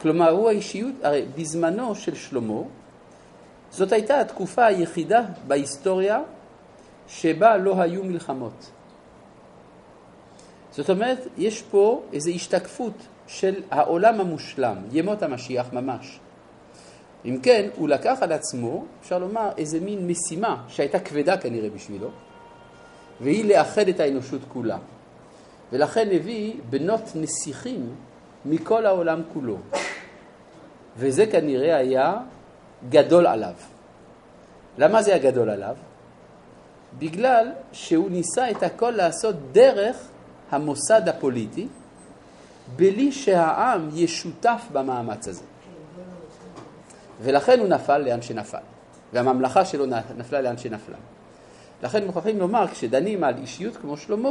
[0.00, 2.62] כלומר, הוא האישיות, הרי בזמנו של שלמה,
[3.70, 6.20] זאת הייתה התקופה היחידה בהיסטוריה
[7.08, 8.70] שבה לא היו מלחמות.
[10.72, 12.94] זאת אומרת, יש פה איזו השתקפות
[13.26, 16.20] של העולם המושלם, ימות המשיח ממש.
[17.24, 22.08] אם כן, הוא לקח על עצמו, אפשר לומר, איזה מין משימה שהייתה כבדה כנראה בשבילו,
[23.20, 24.78] והיא לאחד את האנושות כולה.
[25.72, 27.94] ולכן הביא בנות נסיכים
[28.44, 29.56] מכל העולם כולו.
[30.96, 32.16] וזה כנראה היה
[32.88, 33.54] גדול עליו.
[34.78, 35.76] למה זה היה גדול עליו?
[36.98, 39.96] בגלל שהוא ניסה את הכל לעשות דרך
[40.50, 41.68] המוסד הפוליטי,
[42.76, 45.49] בלי שהעם ישותף במאמץ הזה.
[47.22, 48.58] ולכן הוא נפל לאן שנפל,
[49.12, 50.96] והממלכה שלו נפלה לאן שנפלה.
[51.82, 54.30] לכן מוכרחים לומר, כשדנים על אישיות כמו שלמה,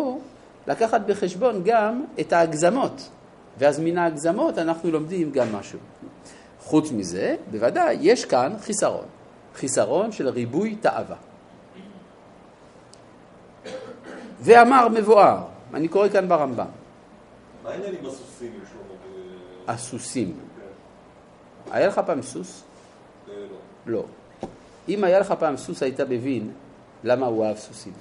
[0.68, 3.10] לקחת בחשבון גם את ההגזמות,
[3.58, 5.80] ואז מן ההגזמות אנחנו לומדים גם משהו.
[6.60, 9.06] חוץ מזה, בוודאי, יש כאן חיסרון.
[9.56, 11.16] חיסרון של ריבוי תאווה.
[14.40, 15.38] ואמר מבואר,
[15.74, 16.66] אני קורא כאן ברמב"ם.
[17.64, 18.60] מה העניין עם הסוסים?
[19.68, 20.40] הסוסים.
[21.72, 22.64] היה לך פעם סוס?
[23.88, 24.04] אה, לא.
[24.90, 26.52] אם היה לך פעם סוס, היית מבין
[27.04, 27.94] למה הוא אהב סוסים.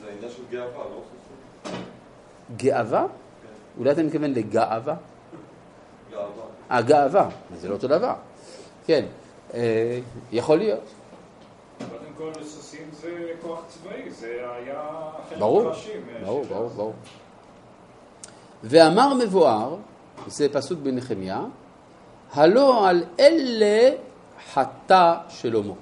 [0.00, 1.00] זה העניין של גאווה, לא
[1.64, 1.82] סוסים?
[2.56, 3.06] גאווה?
[3.78, 4.94] אולי אתה מתכוון לגאווה?
[6.10, 6.44] גאווה.
[6.70, 7.28] אה, גאווה,
[7.60, 8.14] זה לא אותו דבר.
[8.86, 9.04] כן,
[9.54, 9.98] אה,
[10.32, 10.80] יכול להיות.
[11.78, 13.10] קודם כל, סוסים זה
[13.42, 14.90] כוח צבאי, זה היה
[15.30, 15.70] חלק ברור, מה-
[16.24, 16.68] ברור, ברור.
[16.68, 16.92] ברור.
[18.64, 19.76] ואמר מבואר,
[20.26, 21.40] זה פסוק בנחמיה,
[22.32, 23.90] הלא על אלה
[24.52, 25.74] חטא שלמה.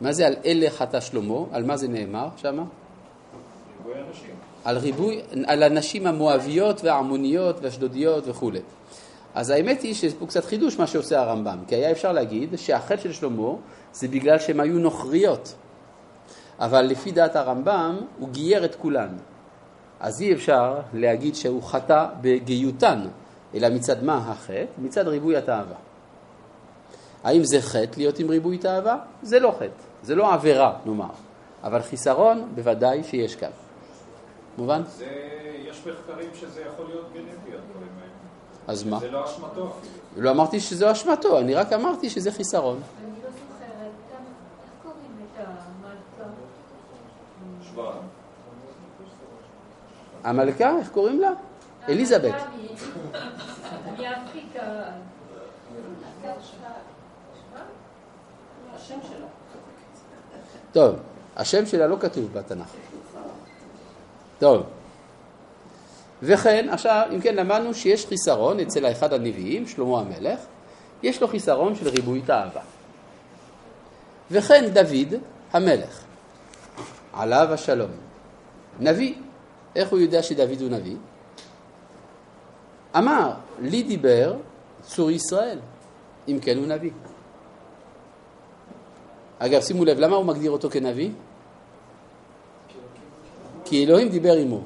[0.00, 1.38] מה זה על אלה חטא שלמה?
[1.52, 2.64] על מה זה נאמר שמה?
[3.78, 4.34] ריבוי אנשים.
[4.64, 8.60] על ריבוי, על הנשים המואביות והעמוניות והאשדודיות וכולי.
[9.34, 13.02] אז האמת היא שיש פה קצת חידוש מה שעושה הרמב"ם, כי היה אפשר להגיד שהחטא
[13.02, 13.52] של שלמה
[13.92, 15.54] זה בגלל שהן היו נוכריות.
[16.58, 19.16] אבל לפי דעת הרמב"ם הוא גייר את כולן.
[20.00, 23.00] אז אי אפשר להגיד שהוא חטא בגיותן,
[23.54, 24.64] אלא מצד מה החטא?
[24.78, 25.76] מצד ריבוי התאווה.
[27.26, 28.98] האם זה חטא להיות עם ריבוי תאווה?
[29.22, 29.66] זה לא חטא,
[30.02, 31.10] זה לא עבירה נאמר,
[31.62, 33.50] אבל חיסרון בוודאי שיש כאן.
[34.58, 34.82] מובן?
[34.86, 35.06] זה,
[35.68, 38.12] יש מחקרים שזה יכול להיות גנטי, הדברים האלה.
[38.66, 38.98] אז מה?
[38.98, 39.72] זה לא אשמתו אפילו.
[40.16, 42.76] לא אמרתי שזו אשמתו, אני רק אמרתי שזה חיסרון.
[42.76, 42.82] אני
[43.24, 43.90] לא זוכרת,
[44.62, 45.40] איך קוראים את
[50.24, 50.78] המלכה?
[50.78, 51.30] איך קוראים לה?
[51.88, 52.34] אליזבת.
[58.76, 59.26] השם שלה.
[60.72, 60.96] טוב,
[61.36, 62.74] השם שלה לא כתוב בתנ"ך.
[64.38, 64.62] טוב.
[66.22, 70.40] וכן, עכשיו, אם כן, למדנו שיש חיסרון אצל אחד הנביאים, שלמה המלך,
[71.02, 72.62] יש לו חיסרון של ריבוי תאווה.
[74.30, 75.14] וכן דוד
[75.52, 76.04] המלך,
[77.12, 77.90] עליו השלום,
[78.80, 79.14] נביא.
[79.76, 80.96] איך הוא יודע שדוד הוא נביא?
[82.96, 84.36] אמר, לי דיבר
[84.82, 85.58] צור ישראל,
[86.28, 86.90] אם כן הוא נביא.
[89.38, 91.10] אגב, שימו לב, למה הוא מגדיר אותו כנביא?
[93.64, 94.60] כי אלוהים דיבר עמו.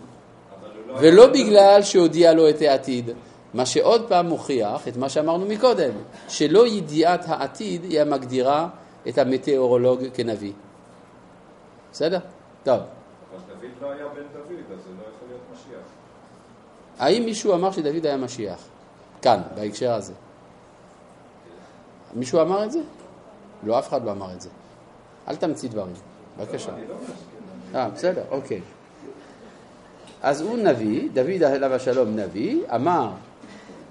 [1.00, 3.10] ולא בגלל שהודיע לו את העתיד,
[3.54, 5.92] מה שעוד פעם מוכיח את מה שאמרנו מקודם,
[6.28, 8.68] שלא ידיעת העתיד היא המגדירה
[9.08, 10.52] את המטאורולוג כנביא.
[11.92, 12.18] בסדר?
[12.64, 12.78] טוב.
[12.78, 15.86] אבל דוד לא היה בן דוד, אז זה לא יכול להיות משיח.
[16.98, 18.64] האם מישהו אמר שדוד היה משיח?
[19.22, 20.12] כאן, בהקשר הזה.
[22.14, 22.80] מישהו אמר את זה?
[23.62, 24.48] לא, אף אחד לא אמר את זה.
[25.28, 25.94] אל תמציא דברים,
[26.38, 26.72] בבקשה.
[27.74, 28.60] אה, בסדר, אוקיי.
[30.22, 33.10] אז הוא נביא, דוד עליו השלום נביא, אמר,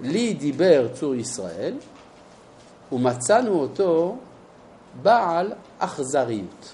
[0.00, 1.74] לי דיבר צור ישראל,
[2.92, 4.16] ומצאנו אותו
[5.02, 6.72] בעל אכזריות.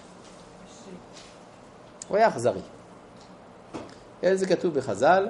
[2.08, 2.60] הוא היה אכזרי.
[4.32, 5.28] זה כתוב בחז"ל,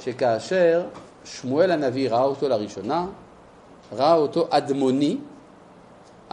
[0.00, 0.86] שכאשר
[1.24, 3.06] שמואל הנביא ראה אותו לראשונה,
[3.92, 5.18] ראה אותו אדמוני,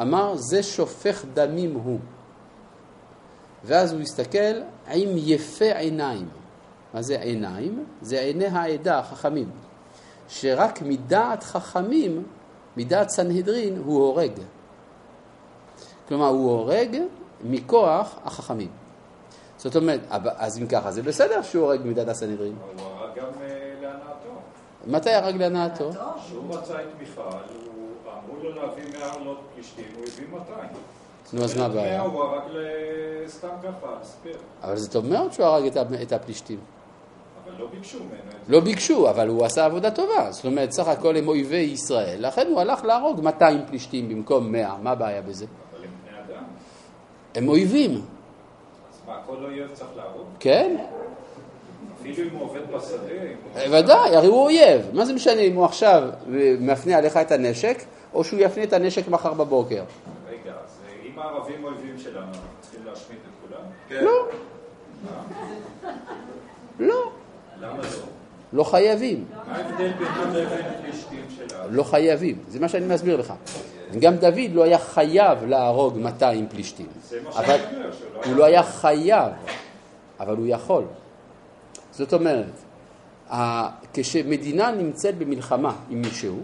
[0.01, 1.99] אמר זה שופך דמים הוא.
[3.65, 6.27] ואז הוא הסתכל עם יפה עיניים.
[6.93, 7.85] מה זה עיניים?
[8.01, 9.49] זה עיני העדה, החכמים.
[10.29, 12.23] שרק מדעת חכמים,
[12.77, 14.31] מדעת סנהדרין, הוא הורג.
[16.07, 16.97] כלומר, הוא הורג
[17.43, 18.69] מכוח החכמים.
[19.57, 19.99] זאת אומרת,
[20.37, 22.55] אז אם ככה, זה בסדר שהוא הורג מדעת הסנהדרין.
[22.63, 24.29] אבל הוא הרג גם אה, להנאתו.
[24.87, 25.89] מתי הרג להנאתו?
[26.25, 27.31] כשהוא מצא את מיכל, הוא-
[28.23, 30.69] אמרו לו להביא 100 עלות פלישתים, הוא הביא 200.
[31.33, 32.01] נו, אז מה הבעיה?
[32.01, 34.37] הוא הרג ל- סתם ככה, לספר.
[34.63, 36.59] אבל זה טוב מאוד שהוא הרג את הפלישתים.
[37.45, 38.31] אבל לא ביקשו ממנו.
[38.47, 40.31] לא ביקשו, אבל הוא עשה עבודה טובה.
[40.31, 44.75] זאת אומרת, סך הכל הם אויבי ישראל, לכן הוא הלך להרוג 200 פלישתים במקום 100,
[44.83, 45.45] מה הבעיה בזה?
[45.45, 46.43] אבל הם בני אדם.
[47.35, 48.01] הם אויבים, אז
[49.07, 50.25] מה, כל אויב צריך להרוג?
[50.39, 50.77] כן?
[52.01, 52.97] אפילו אם הוא עובד בשדה,
[53.67, 53.77] הוא...
[53.79, 54.81] ודאי, הרי הוא אויב.
[54.93, 56.09] מה זה משנה אם הוא עכשיו
[56.59, 57.77] מפנה עליך את הנשק,
[58.13, 59.83] או שהוא יפנה את הנשק מחר בבוקר?
[60.29, 63.63] רגע, אז אה, אם הערבים אויבים שלנו, אנחנו צריכים להשמיד את כולם?
[63.89, 64.03] כן.
[64.03, 64.27] לא.
[66.79, 67.11] לא.
[67.59, 67.87] למה לא?
[68.53, 69.25] לא חייבים.
[69.47, 71.71] מה ההבדל בינם לבין פלישתים שלנו?
[71.71, 72.37] לא חייבים.
[72.47, 73.33] זה מה שאני מסביר לך.
[73.99, 76.87] גם דוד לא היה חייב להרוג 200 פלישתים.
[77.09, 79.31] זה מה אבל שאני אומר, הוא לא היה חייב,
[80.19, 80.83] אבל הוא יכול.
[81.91, 82.51] זאת אומרת,
[83.93, 86.39] כשמדינה נמצאת במלחמה עם מישהו,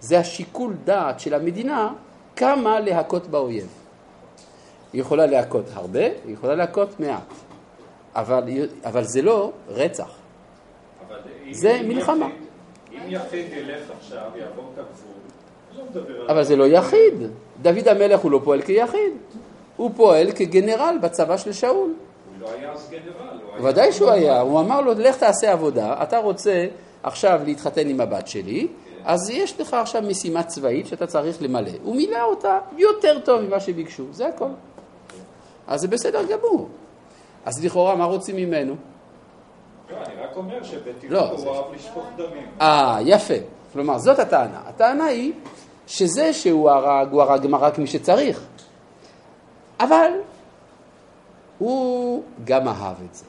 [0.00, 1.92] זה השיקול דעת של המדינה
[2.36, 3.79] כמה להכות באויב.
[4.92, 7.32] היא יכולה להכות הרבה, היא יכולה להכות מעט.
[8.14, 8.42] אבל,
[8.84, 10.10] אבל זה לא רצח.
[11.50, 12.28] זה מלחמה.
[12.92, 16.32] אם יחיד ילך עכשיו, יעבור את הגבול, לא.
[16.32, 17.14] אבל זה לא יחיד.
[17.62, 19.12] דוד המלך הוא לא פועל כיחיד.
[19.76, 21.74] הוא פועל כגנרל בצבא של שאול.
[21.76, 21.94] הוא
[22.40, 23.68] לא היה אז גנרל.
[23.68, 26.66] ודאי שהוא היה, הוא אמר לו, לך תעשה עבודה, אתה רוצה
[27.02, 28.68] עכשיו להתחתן עם הבת שלי,
[29.04, 31.70] אז יש לך עכשיו משימה צבאית שאתה צריך למלא.
[31.82, 34.44] הוא מילא אותה יותר טוב ממה שביקשו, זה הכל.
[35.70, 36.68] אז זה בסדר גמור.
[37.44, 38.76] אז לכאורה, מה רוצים ממנו?
[39.90, 42.46] לא, אני רק אומר שבטבעו לא, הוא אהב לשפוך דמים.
[42.60, 43.34] אה, יפה.
[43.72, 44.60] כלומר, זאת הטענה.
[44.66, 45.32] הטענה היא
[45.86, 48.46] שזה שהוא הרג, הוא הרג רק מי שצריך.
[49.80, 50.10] אבל
[51.58, 53.24] הוא גם אהב את זה.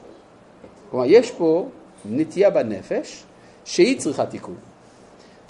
[0.90, 1.66] כלומר, יש פה
[2.04, 3.24] נטייה בנפש
[3.64, 4.56] שהיא צריכה תיקון.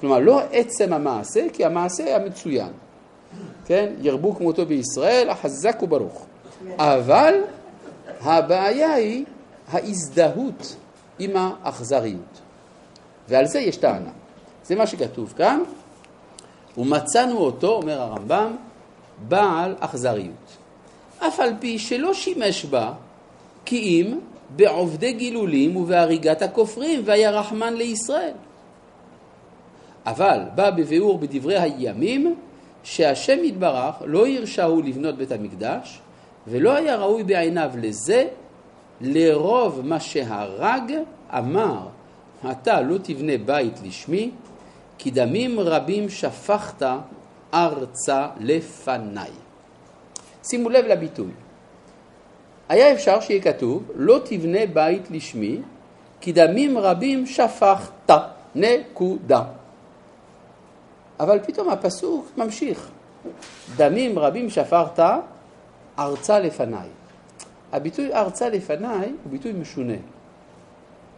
[0.00, 2.72] כלומר, לא עצם המעשה, כי המעשה היה מצוין.
[3.64, 3.92] כן?
[4.00, 6.26] ירבו כמותו בישראל, החזק וברוך.
[6.76, 7.34] אבל
[8.20, 9.24] הבעיה היא
[9.68, 10.76] ההזדהות
[11.18, 12.40] עם האכזריות.
[13.28, 14.10] ועל זה יש טענה.
[14.64, 15.60] זה מה שכתוב כאן,
[16.78, 18.56] ומצאנו אותו, אומר הרמב"ם,
[19.28, 20.56] בעל אכזריות.
[21.18, 22.92] אף על פי שלא שימש בה,
[23.64, 24.18] כי אם
[24.56, 28.34] בעובדי גילולים ובהריגת הכופרים, והיה רחמן לישראל.
[30.06, 32.34] אבל בא בביאור בדברי הימים,
[32.82, 36.00] שהשם יתברך לא הרשהו לבנות בית המקדש,
[36.46, 38.28] ולא היה ראוי בעיניו לזה,
[39.00, 40.92] לרוב מה שהרג
[41.38, 41.78] אמר,
[42.50, 44.30] אתה לא תבנה בית לשמי,
[44.98, 46.86] כי דמים רבים שפכת
[47.54, 49.30] ארצה לפניי.
[50.44, 51.30] שימו לב לביטוי.
[52.68, 55.60] היה אפשר שיהיה כתוב, לא תבנה בית לשמי,
[56.20, 58.10] כי דמים רבים שפכת,
[58.54, 59.42] נקודה.
[61.20, 62.88] אבל פתאום הפסוק ממשיך,
[63.76, 64.98] דמים רבים שפכת,
[66.02, 66.88] ארצה לפניי.
[67.72, 69.96] הביטוי ארצה לפניי הוא ביטוי משונה.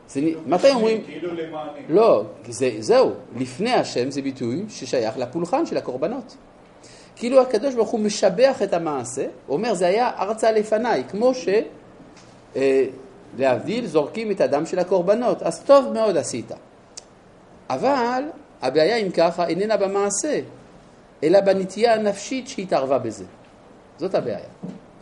[0.08, 1.80] זה, נ- מתי אומרים, כאילו למעני.
[1.88, 6.36] לא, זה, זהו, לפני השם זה ביטוי ששייך לפולחן של הקורבנות.
[7.16, 11.48] כאילו הקדוש ברוך הוא משבח את המעשה, הוא אומר זה היה ארצה לפניי, כמו ש...
[12.56, 12.84] אה,
[13.38, 16.52] להבדיל, זורקים את הדם של הקורבנות, אז טוב מאוד עשית.
[17.70, 18.22] אבל
[18.62, 20.40] הבעיה אם ככה איננה במעשה,
[21.24, 23.24] אלא בנטייה הנפשית שהתערבה בזה.
[23.98, 24.38] זאת הבעיה.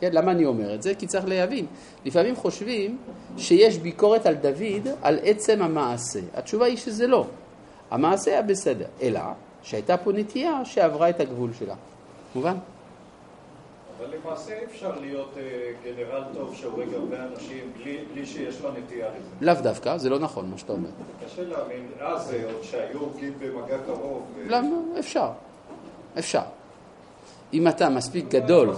[0.00, 0.94] כן, למה אני אומר את זה?
[0.94, 1.66] כי צריך להבין.
[2.04, 2.98] לפעמים חושבים
[3.38, 6.20] שיש ביקורת על דוד על עצם המעשה.
[6.34, 7.26] התשובה היא שזה לא.
[7.90, 9.20] המעשה היה בסדר, אלא
[9.62, 11.74] שהייתה פה נטייה שעברה את הגבול שלה.
[12.34, 12.54] מובן?
[13.98, 18.70] אבל למעשה אי אפשר להיות אה, גנרל טוב שהורג הרבה אנשים בלי בלי שיש לו
[18.72, 19.28] נטייה לזה.
[19.40, 20.88] לאו דווקא, זה לא נכון מה שאתה אומר.
[21.26, 24.22] קשה להאמין, אז אה, עוד שהיו הורגים במגע קרוב.
[24.38, 24.76] אה, למה?
[24.98, 25.28] אפשר.
[26.18, 26.42] אפשר.
[27.52, 28.74] אם אתה מספיק גדול.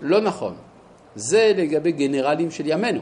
[0.00, 0.54] לא נכון.
[1.14, 3.00] זה לגבי גנרלים של ימינו.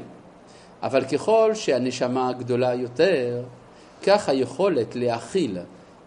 [0.82, 3.42] אבל ככל שהנשמה גדולה יותר,
[4.06, 5.58] כך היכולת להכיל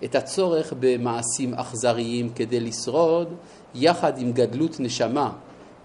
[0.04, 3.34] את הצורך במעשים אכזריים כדי לשרוד,
[3.76, 5.32] יחד עם גדלות נשמה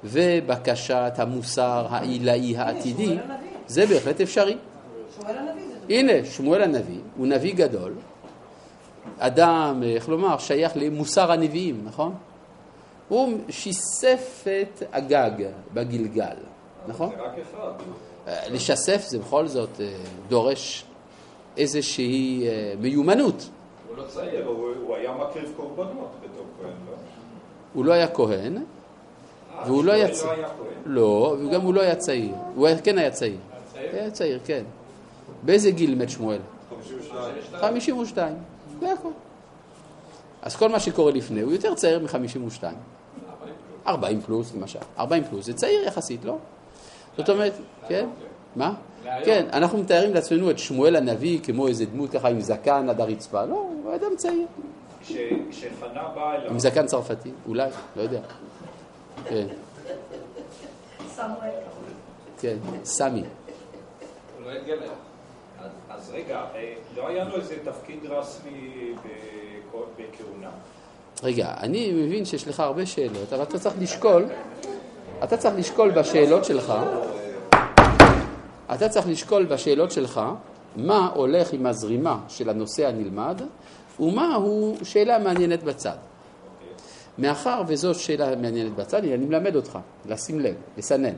[0.05, 3.17] ובקשת המוסר העילאי העתידי.
[3.67, 4.57] זה בהחלט אפשרי.
[5.17, 7.93] שמואל הנביא זה הנה, שמואל הנביא הוא נביא גדול,
[9.19, 12.15] אדם, איך לומר, שייך למוסר הנביאים, נכון?
[13.13, 15.31] הוא שיסף את הגג
[15.75, 16.37] בגלגל,
[16.87, 17.11] נכון?
[17.17, 17.73] זה רק אחד.
[18.51, 19.95] לשסף זה בכל זאת אה,
[20.29, 20.85] דורש
[21.57, 23.49] איזושהי אה, מיומנות.
[23.89, 24.47] הוא לא צעיר.
[24.47, 26.93] הוא היה מקריב קורבנות בתור כהן, לא?
[27.75, 28.63] הוא לא היה כהן, אה,
[29.67, 30.83] והוא לא היה לא כהן.
[30.87, 32.35] לא, וגם הוא לא היה צעיר.
[32.55, 33.39] הוא כן היה צעיר.
[33.73, 33.91] צעיר?
[33.93, 34.63] היה צעיר, כן.
[35.43, 36.41] באיזה גיל מת שמואל?
[37.61, 37.61] 52.
[37.61, 38.35] 52,
[38.81, 39.09] זה הכל.
[40.43, 42.65] אז כל מה שקורה לפני הוא יותר צעיר מ-52.
[43.87, 44.79] 40 פלוס למשל.
[44.99, 46.37] 40 פלוס זה צעיר יחסית, לא?
[47.17, 47.53] זאת אומרת,
[47.89, 48.09] כן?
[48.57, 48.75] מה?
[49.25, 53.45] כן, אנחנו מתארים לעצמנו את שמואל הנביא כמו איזה דמות ככה עם זקן עד הרצפה.
[53.45, 53.55] לא,
[53.85, 54.47] הוא אדם צעיר.
[55.03, 55.13] כש-
[55.51, 58.21] כשחנה באה אליו, עם זקן צרפתי, אולי, לא יודע.
[59.25, 59.47] כן.
[62.41, 63.23] כן, סמי.
[64.43, 64.47] לא.
[65.91, 70.51] אז- רגע, אה, לא היה לו איזה תפקיד רשמי בכ- בכהונה?
[71.23, 74.25] רגע, אני מבין שיש לך הרבה שאלות, אבל אתה צריך לשקול,
[75.25, 76.73] אתה צריך לשקול בשאלות שלך,
[78.75, 80.21] אתה צריך לשקול בשאלות שלך
[80.77, 83.43] מה הולך עם הזרימה של הנושא הנלמד
[84.01, 85.97] ומה הוא שאלה מעניינת בצד.
[87.19, 91.15] מאחר וזו שאלה מעניינת בצד, אני מלמד אותך, לשים לב, לסנן.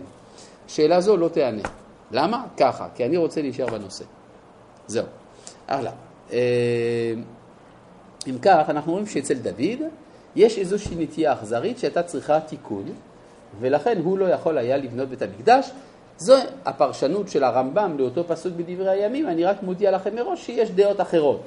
[0.68, 1.62] שאלה זו לא תענה.
[2.10, 2.44] למה?
[2.56, 4.04] ככה, כי אני רוצה להישאר בנושא.
[4.86, 5.06] זהו.
[5.68, 5.92] הלאה.
[8.28, 9.88] אם כך, אנחנו רואים שאצל דוד
[10.36, 12.84] יש איזושהי נטייה אכזרית שהייתה צריכה תיקון,
[13.60, 15.70] ולכן הוא לא יכול היה לבנות בית המקדש.
[16.18, 21.00] זו הפרשנות של הרמב"ם לאותו פסוק בדברי הימים, אני רק מודיע לכם מראש שיש דעות
[21.00, 21.40] אחרות.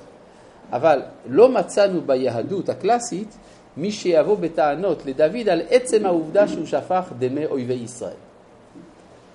[0.72, 3.38] אבל לא מצאנו ביהדות הקלאסית
[3.78, 8.12] מי שיבוא בטענות לדוד על עצם העובדה שהוא שפך דמי אויבי ישראל.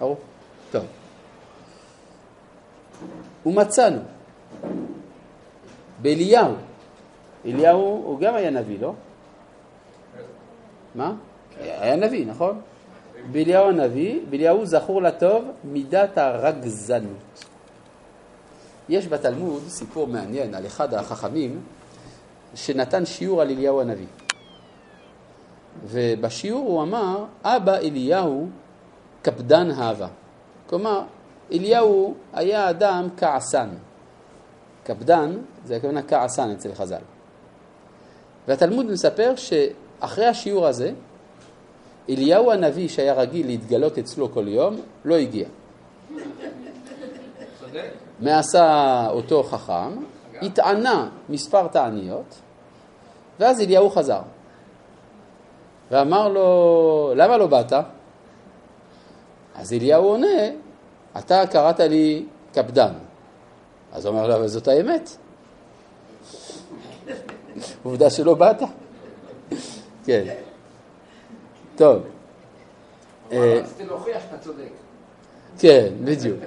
[0.00, 0.16] ברור?
[0.70, 0.84] טוב.
[3.46, 4.00] ומצאנו
[6.02, 6.54] באליהו,
[7.46, 8.92] אליהו הוא גם היה נביא, לא?
[10.94, 11.14] מה?
[11.60, 12.60] היה נביא, נכון?
[13.32, 17.44] באליהו הנביא, באליהו זכור לטוב מידת הרגזנות.
[18.88, 21.60] יש בתלמוד סיפור מעניין על אחד החכמים
[22.54, 24.06] שנתן שיעור על אליהו הנביא.
[25.84, 28.48] ובשיעור הוא אמר, אבא אליהו
[29.22, 30.08] קפדן אהבה.
[30.66, 31.02] כלומר,
[31.52, 33.68] אליהו היה אדם כעסן.
[34.84, 37.11] קפדן זה הכוונה כעסן אצל חז"ל.
[38.48, 40.92] והתלמוד מספר שאחרי השיעור הזה,
[42.08, 45.48] אליהו הנביא שהיה רגיל להתגלות אצלו כל יום, לא הגיע.
[48.20, 50.02] מה עשה אותו חכם?
[50.42, 52.34] התענה מספר תעניות,
[53.40, 54.20] ואז אליהו חזר.
[55.90, 57.72] ואמר לו, למה לא באת?
[59.54, 60.48] אז אליהו עונה,
[61.18, 62.92] אתה קראת לי קפדן.
[63.92, 65.16] אז הוא אומר לו, אבל זאת האמת.
[67.82, 68.62] עובדה שלא באת.
[70.04, 70.24] כן.
[71.76, 72.02] טוב.
[73.32, 74.68] אה, רציתי להוכיח שאתה צודק.
[75.58, 76.38] כן, בדיוק.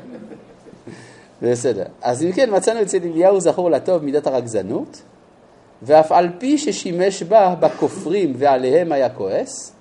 [1.41, 1.85] בסדר.
[2.01, 5.01] אז אם כן, מצאנו אצל אליהו זכור לטוב מידת הרגזנות,
[5.81, 9.73] ואף על פי ששימש בה בכופרים ועליהם היה כועס,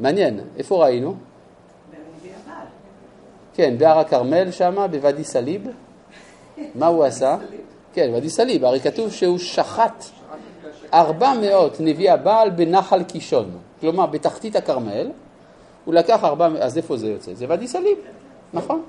[0.00, 1.14] מעניין, איפה ראינו?
[3.54, 5.66] כן, בהר הכרמל שמה, בוואדי סאליב.
[6.74, 7.36] מה הוא עשה?
[7.96, 10.04] כן, ואדי סאליב, הרי כתוב שהוא שחט
[10.94, 13.50] 400 נביא הבעל בנחל קישון.
[13.80, 15.10] כלומר, בתחתית הכרמל,
[15.84, 17.34] הוא לקח 400, אז איפה זה יוצא?
[17.34, 17.98] זה ואדי סאליב,
[18.52, 18.82] נכון.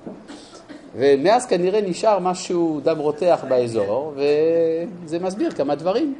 [0.95, 6.15] ומאז כנראה נשאר משהו דם רותח באזור, וזה מסביר כמה דברים.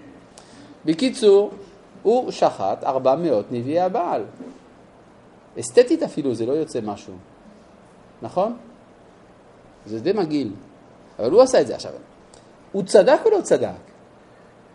[0.85, 1.51] בקיצור,
[2.03, 4.23] הוא שחט 400 נביאי הבעל.
[5.59, 7.13] אסתטית אפילו זה לא יוצא משהו,
[8.21, 8.55] נכון?
[9.85, 10.51] זה די מגעיל.
[11.19, 11.91] אבל הוא עשה את זה עכשיו.
[12.71, 13.69] הוא צדק או לא צדק?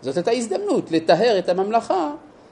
[0.03, 2.11] זאת הייתה הזדמנות לטהר את הממלכה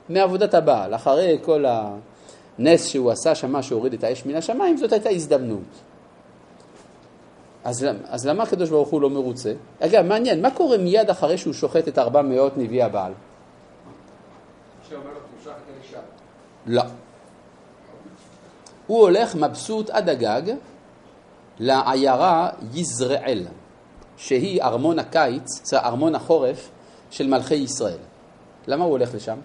[0.08, 0.94] מעבודת הבעל.
[0.94, 5.62] אחרי כל הנס שהוא עשה שמה שהוריד את האש מן השמיים, זאת הייתה הזדמנות.
[7.64, 9.52] אז, אז למה הקדוש ברוך הוא לא מרוצה?
[9.80, 13.12] אגב, מעניין, מה קורה מיד אחרי שהוא שוחט את 400 נביאי הבעל?
[16.66, 16.82] לא.
[18.86, 20.42] הוא הולך מבסוט עד הגג
[21.58, 23.46] לעיירה יזרעאל,
[24.20, 26.70] שהיא ארמון הקיץ, זה ארמון החורף
[27.10, 27.98] של מלכי ישראל.
[28.66, 29.36] למה הוא הולך לשם?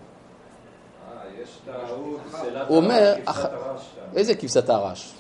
[2.68, 3.14] הוא אומר.
[4.16, 5.14] איזה כבשת הרש?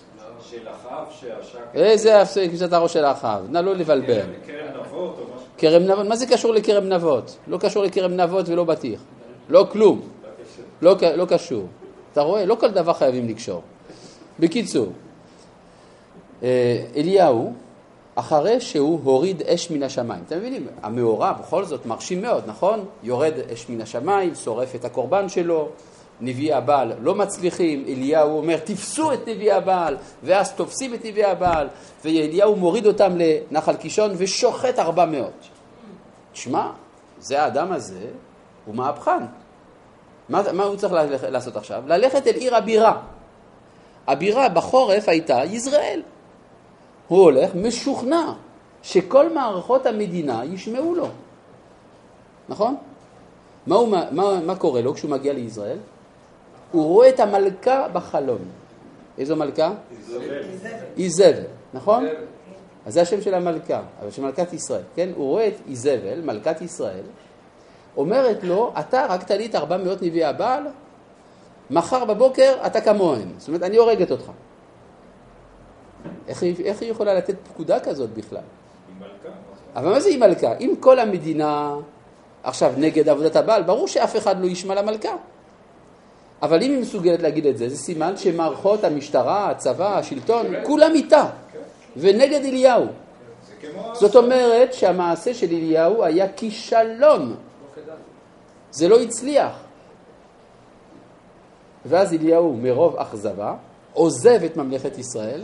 [0.49, 3.45] של אחאב שעשק איזה כבשת הראש של אחאב?
[3.49, 4.21] נא לא לבלבל.
[5.57, 7.37] כרם נבות מה זה קשור לכרם נבות?
[7.47, 9.01] לא קשור לכרם נבות ולא בטיח.
[9.49, 10.01] לא כלום.
[10.81, 11.67] לא, לא קשור.
[12.11, 12.45] אתה רואה?
[12.45, 13.61] לא כל דבר חייבים לקשור.
[14.39, 14.87] בקיצור,
[16.43, 17.53] אה, אליהו,
[18.15, 22.85] אחרי שהוא הוריד אש מן השמיים, אתם מבינים, המאורע בכל זאת מרשים מאוד, נכון?
[23.03, 25.69] יורד אש מן השמיים, שורף את הקורבן שלו,
[26.21, 31.67] נביאי הבעל לא מצליחים, אליהו אומר תפסו את נביאי הבעל, ואז תופסים את נביאי הבעל,
[32.05, 35.47] ואליהו מוריד אותם לנחל קישון ושוחט ארבע מאות.
[36.33, 36.71] תשמע,
[37.19, 38.07] זה האדם הזה,
[38.65, 39.23] הוא מהפכן.
[40.29, 40.93] מה, מה הוא צריך
[41.29, 41.83] לעשות עכשיו?
[41.87, 43.01] ללכת אל עיר הבירה.
[44.07, 46.01] הבירה בחורף הייתה יזרעאל.
[47.07, 48.33] הוא הולך משוכנע
[48.83, 51.07] שכל מערכות המדינה ישמעו לו.
[52.49, 52.75] נכון?
[53.67, 55.77] מה, הוא, מה, מה קורה לו כשהוא מגיע לישראל?
[56.71, 58.39] הוא רואה את המלכה בחלום.
[59.17, 59.73] איזו מלכה?
[60.97, 61.43] איזבל,
[61.73, 62.05] נכון?
[62.85, 65.09] אז זה השם של המלכה, אבל של מלכת ישראל, כן?
[65.15, 67.03] הוא רואה את איזבל, מלכת ישראל,
[67.97, 70.63] אומרת לו, אתה רק תלית 400 נביאי הבעל,
[71.69, 73.33] מחר בבוקר אתה כמוהם.
[73.37, 74.31] זאת אומרת, אני הורגת אותך.
[76.27, 78.39] איך היא, איך היא יכולה לתת פקודה כזאת בכלל?
[78.39, 79.35] היא מלכה?
[79.75, 80.57] אבל מה זה היא מלכה?
[80.57, 81.75] אם כל המדינה
[82.43, 85.15] עכשיו נגד עבודת הבעל, ברור שאף אחד לא ישמע למלכה.
[86.41, 91.25] אבל אם היא מסוגלת להגיד את זה, זה סימן שמערכות המשטרה, הצבא, השלטון, כולם איתה,
[91.97, 92.85] ונגד אליהו.
[93.61, 93.95] כמו...
[93.95, 97.35] זאת אומרת שהמעשה של אליהו היה כישלון.
[98.71, 99.51] זה לא הצליח.
[101.85, 103.55] ואז אליהו, מרוב אכזבה,
[103.93, 105.43] עוזב את ממלכת ישראל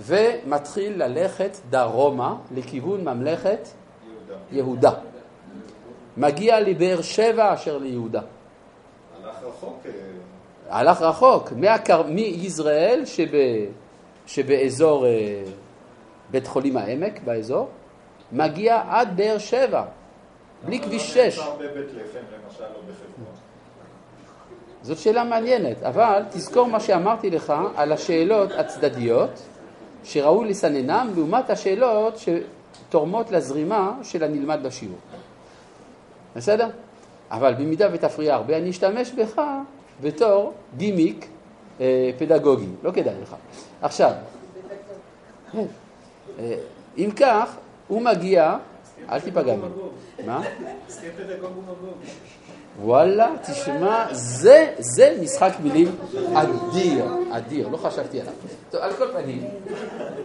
[0.00, 3.68] ומתחיל ללכת דרומה לכיוון ממלכת
[4.06, 4.34] יהודה.
[4.52, 4.90] יהודה.
[6.16, 8.20] מגיע לבאר שבע אשר ליהודה.
[9.24, 9.90] הלך רחוק, אה,
[10.78, 12.02] הלך רחוק, מהקר...
[12.02, 13.28] מיזרעאל שב...
[14.26, 15.42] שבאזור אה,
[16.30, 17.68] בית חולים העמק, באזור,
[18.32, 19.84] מגיע עד באר שבע,
[20.64, 21.38] בלי כביש לא 6.
[21.38, 23.34] נעצר בבית לחם, למשל, או בחברון.
[24.82, 29.30] זאת שאלה מעניינת, אבל תזכור מה שאמרתי לך על השאלות הצדדיות
[30.06, 34.98] שראוי לסננם לעומת השאלות שתורמות לזרימה של הנלמד בשיעור.
[36.36, 36.68] בסדר?
[37.30, 39.42] אבל במידה ותפריע הרבה, אני אשתמש בך
[40.00, 41.28] בתור גימיק
[41.80, 43.36] אה, פדגוגי, לא כדאי לך.
[43.82, 44.12] עכשיו,
[45.54, 46.54] אה,
[46.98, 47.56] אם כך,
[47.88, 48.56] הוא מגיע,
[49.10, 49.90] אל תיפגע ממנו.
[50.26, 50.42] מה?
[52.80, 55.96] וואלה, תשמע, זה, זה משחק מילים
[56.34, 58.32] אדיר, אדיר, לא חשבתי עליו.
[58.70, 59.44] טוב, על כל פנים,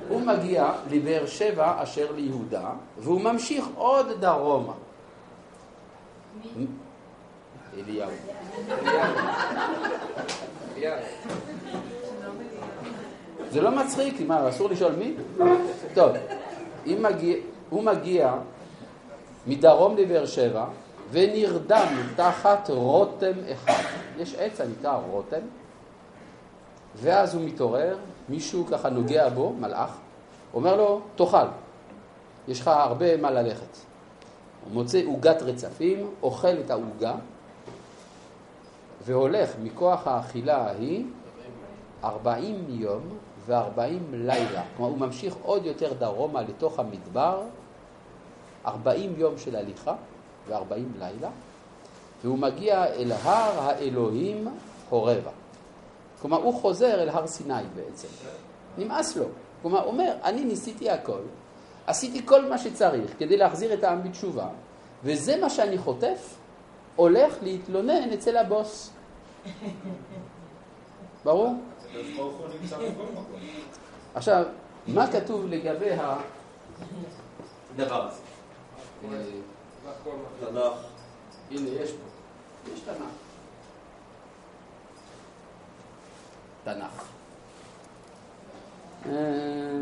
[0.10, 4.74] הוא מגיע לבאר שבע אשר ליהודה, והוא ממשיך עוד דרומה.
[7.78, 8.10] אליהו.
[13.52, 15.14] זה לא מצחיק, מה, אסור לשאול מי?
[15.94, 16.12] טוב,
[16.86, 17.36] אם מגיע,
[17.70, 18.34] הוא מגיע
[19.48, 20.66] מדרום לבאר שבע
[21.12, 23.84] ונרדם תחת רותם אחד.
[24.20, 25.42] יש עץ הנקרא רותם,
[26.96, 27.98] ואז הוא מתעורר,
[28.30, 29.98] מישהו ככה נוגע בו, מלאך,
[30.54, 31.38] אומר לו, תאכל,
[32.48, 33.78] יש לך הרבה מה ללכת.
[34.64, 37.14] הוא מוצא עוגת רצפים, אוכל את העוגה,
[39.06, 41.06] והולך מכוח האכילה ההיא
[42.04, 43.02] 40 יום
[43.46, 43.80] ו-40
[44.14, 44.64] לילה.
[44.78, 47.42] כלומר, הוא ממשיך עוד יותר דרומה לתוך המדבר,
[48.66, 49.95] 40 יום של הליכה
[50.47, 51.30] ו-40 לילה,
[52.24, 54.47] והוא מגיע אל הר האלוהים
[54.89, 55.32] חורבה.
[56.22, 58.07] כלומר, הוא חוזר אל הר סיני בעצם.
[58.78, 59.26] נמאס לו.
[59.62, 61.22] כלומר, הוא אומר, אני ניסיתי הכל,
[61.88, 64.47] עשיתי כל מה שצריך כדי להחזיר את העם בתשובה,
[65.03, 66.36] וזה מה שאני חוטף,
[66.95, 68.91] הולך להתלונן אצל הבוס.
[71.26, 71.53] ברור?
[74.16, 74.45] עכשיו,
[74.88, 75.89] מה כתוב לגבי
[77.76, 78.31] הדבר הזה?
[80.39, 80.74] תנ"ך.
[81.52, 82.06] הנה, יש פה.
[82.74, 83.12] יש תנ"ך.
[86.64, 87.04] תנ"ך.
[89.06, 89.82] אה,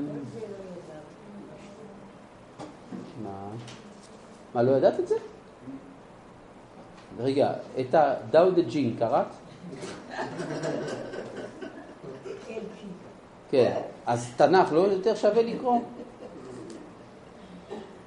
[3.24, 3.50] מה?
[4.54, 5.16] מה, לא ידעת את זה?
[7.20, 9.28] רגע, את הדאו דה ג'ין קראת?
[13.52, 15.80] כן, אז תנ"ך לא יותר שווה לקרוא?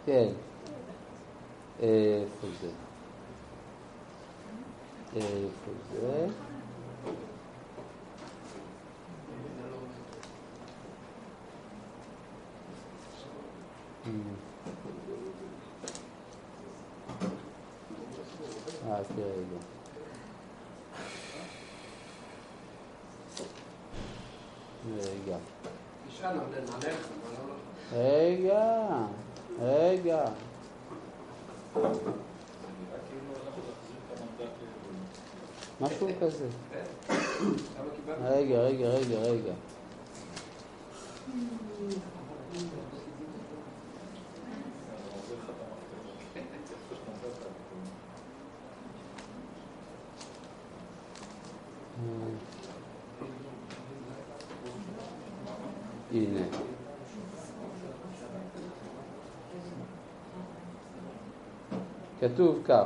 [0.06, 0.28] כן.
[1.83, 2.70] איפה זה?
[5.16, 6.26] איפה זה?
[18.91, 19.59] אז תראה רגע.
[24.97, 25.37] רגע.
[27.93, 29.07] רגע,
[29.61, 30.24] רגע.
[35.80, 36.46] משהו כזה.
[38.24, 39.52] רגע, רגע, רגע, רגע.
[56.12, 56.46] הנה.
[62.35, 62.85] כתוב כך.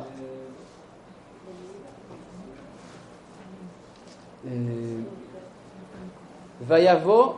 [4.47, 4.53] אה,
[6.67, 7.33] ויבוא,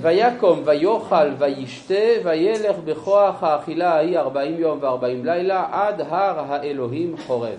[0.00, 7.58] ויקום ויאכל וישתה וילך בכוח האכילה ההיא ארבעים יום וארבעים לילה עד הר האלוהים חורב.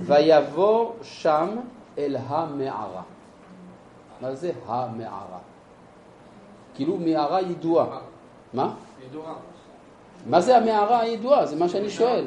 [0.00, 1.48] ויבוא שם
[1.98, 3.02] אל המערה.
[4.20, 5.38] מה זה המערה?
[6.74, 7.98] כאילו מערה ידועה.
[8.54, 8.74] מה?
[9.06, 9.34] ידועה.
[10.26, 11.46] מה זה המערה הידועה?
[11.46, 12.26] זה מה שאני שואל.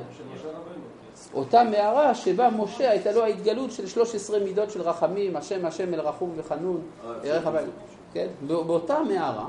[1.34, 6.00] אותה מערה שבה משה הייתה לו ההתגלות של 13 מידות של רחמים, השם השם אל
[6.02, 7.66] רחום וחנון, אה, זה הבית.
[7.66, 7.72] זה.
[8.14, 8.28] כן?
[8.48, 9.46] בא- באותה מערה,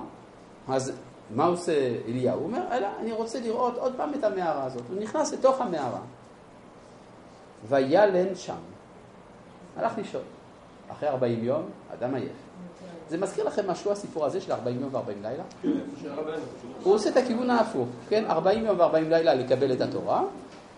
[0.68, 0.92] אז
[1.30, 1.72] מה עושה
[2.08, 2.38] אליהו?
[2.38, 4.82] הוא אומר, אלא, אני רוצה לראות עוד פעם את המערה הזאת.
[4.90, 6.00] הוא נכנס לתוך המערה.
[7.68, 8.54] וילן שם.
[9.76, 10.22] הלך לישון.
[10.92, 11.62] אחרי 40 יום,
[11.94, 12.28] אדם עייף.
[13.08, 15.42] זה מזכיר לכם משהו הסיפור הזה של 40 יום ו-40 לילה?
[15.62, 16.10] כן, פשוט.
[16.82, 18.24] הוא עושה את הכיוון ההפוך, כן?
[18.28, 20.22] 40 יום ו-40 לילה לקבל את התורה,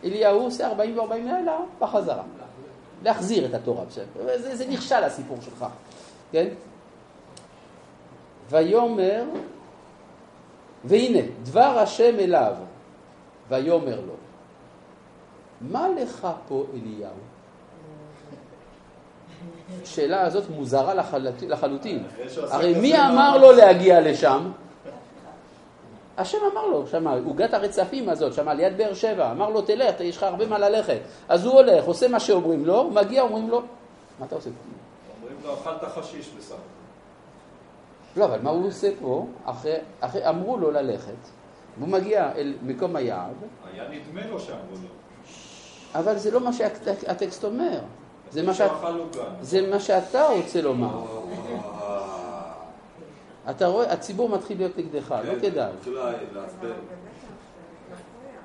[0.04, 2.22] אליהו עושה 40 ו-40 לילה בחזרה.
[3.04, 3.84] להחזיר את התורה.
[4.36, 5.66] זה, זה נכשל הסיפור שלך,
[6.32, 6.48] כן?
[8.50, 9.24] ויאמר,
[10.84, 12.54] והנה, דבר השם אליו,
[13.48, 14.14] ויאמר לו,
[15.60, 17.33] מה לך פה אליהו?
[19.82, 22.04] השאלה הזאת מוזרה לחלוט- לחלוטין.
[22.50, 23.38] הרי מי אמר.
[23.38, 24.50] לו להגיע לשם?
[26.18, 30.16] השם אמר לו, שמה, עוגת הרצפים הזאת, שמה, ליד באר שבע, אמר לו, תלך, יש
[30.16, 30.98] לך הרבה מה ללכת.
[31.28, 33.60] אז הוא הולך, עושה מה שאומרים לו, הוא מגיע, אומרים לו,
[34.20, 34.56] מה אתה עושה פה?
[35.22, 36.54] אומרים לו, אכלת חשיש בסך.
[38.16, 39.26] לא, אבל מה הוא עושה פה?
[39.44, 41.12] אחרי, אחרי, אמרו לו ללכת,
[41.78, 43.32] והוא מגיע אל מקום היעד,
[43.72, 44.88] היה נדמה לו שאמרו לו.
[45.94, 47.78] אבל זה לא מה שהטקסט אומר.
[48.34, 48.70] זה מה, שאת.
[49.40, 51.04] זה מה שאתה רוצה לומר.
[53.50, 55.72] אתה רואה, הציבור מתחיל להיות נגדך, לא כן, כדאי.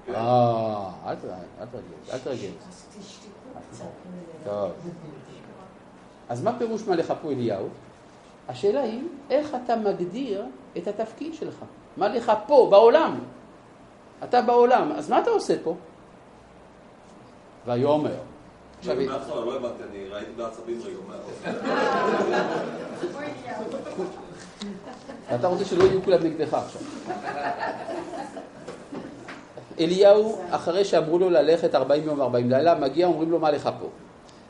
[0.05, 0.13] כן.
[0.15, 2.51] אה, אל תרגז, אל תרגז.
[4.43, 4.71] טוב.
[6.29, 7.67] אז מה פירוש מה לך פה אליהו?
[8.49, 10.45] השאלה היא, איך אתה מגדיר
[10.77, 11.55] את התפקיד שלך?
[11.97, 13.19] מה לך פה, בעולם?
[14.23, 15.75] אתה בעולם, אז מה אתה עושה פה?
[17.65, 18.19] ויאמר.
[18.79, 20.97] עכשיו, מההתחלה לא הבנתי, אני ראיתי בעצבים רגע.
[25.35, 26.81] אתה רוצה שלא יהיו כולם נגדך עכשיו.
[29.79, 33.87] אליהו, אחרי שאמרו לו ללכת 40 יום ו-40 לילה, מגיע, אומרים לו מה לך פה.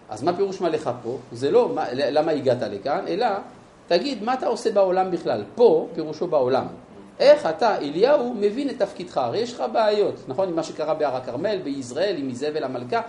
[0.10, 1.18] אז מה פירוש מה לך פה?
[1.32, 3.28] זה לא מה, למה הגעת לכאן, אלא
[3.88, 5.44] תגיד מה אתה עושה בעולם בכלל.
[5.56, 6.66] פה, פירושו בעולם.
[7.20, 9.18] איך אתה, אליהו, מבין את תפקידך?
[9.18, 10.50] הרי יש לך בעיות, נכון?
[10.50, 13.02] עם מה שקרה בהר הכרמל, ביזרעאל, עם איזבל המלכה.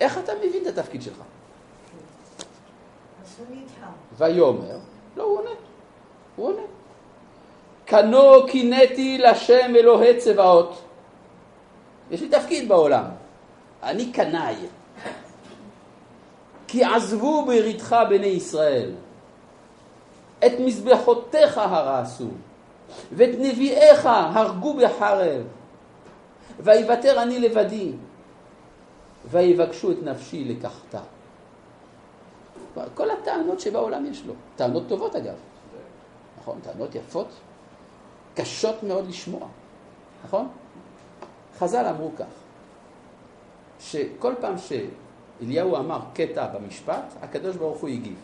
[0.00, 1.22] איך אתה מבין את התפקיד שלך?
[4.18, 4.78] ויאמר,
[5.16, 5.50] לא, הוא עונה.
[6.36, 6.62] הוא עונה.
[7.84, 10.82] קנו קינאתי לשם אלוהי צבאות.
[12.10, 13.04] יש לי תפקיד בעולם.
[13.82, 14.56] אני קנאי.
[16.68, 18.90] כי עזבו בריתך בני ישראל.
[20.46, 22.28] את מזבחותיך הרסו,
[23.12, 25.42] ואת נביאיך הרגו בחרב.
[26.60, 27.92] ויוותר אני לבדי,
[29.28, 31.00] ויבקשו את נפשי לקחתה.
[32.94, 34.34] כל הטענות שבעולם יש לו.
[34.56, 35.34] טענות טובות אגב.
[36.40, 36.58] נכון?
[36.62, 37.28] טענות יפות,
[38.34, 39.48] קשות מאוד לשמוע.
[40.24, 40.48] נכון?
[41.58, 42.24] חז"ל אמרו כך,
[43.80, 48.18] שכל פעם שאליהו אמר קטע במשפט, הקדוש ברוך הוא הגיב.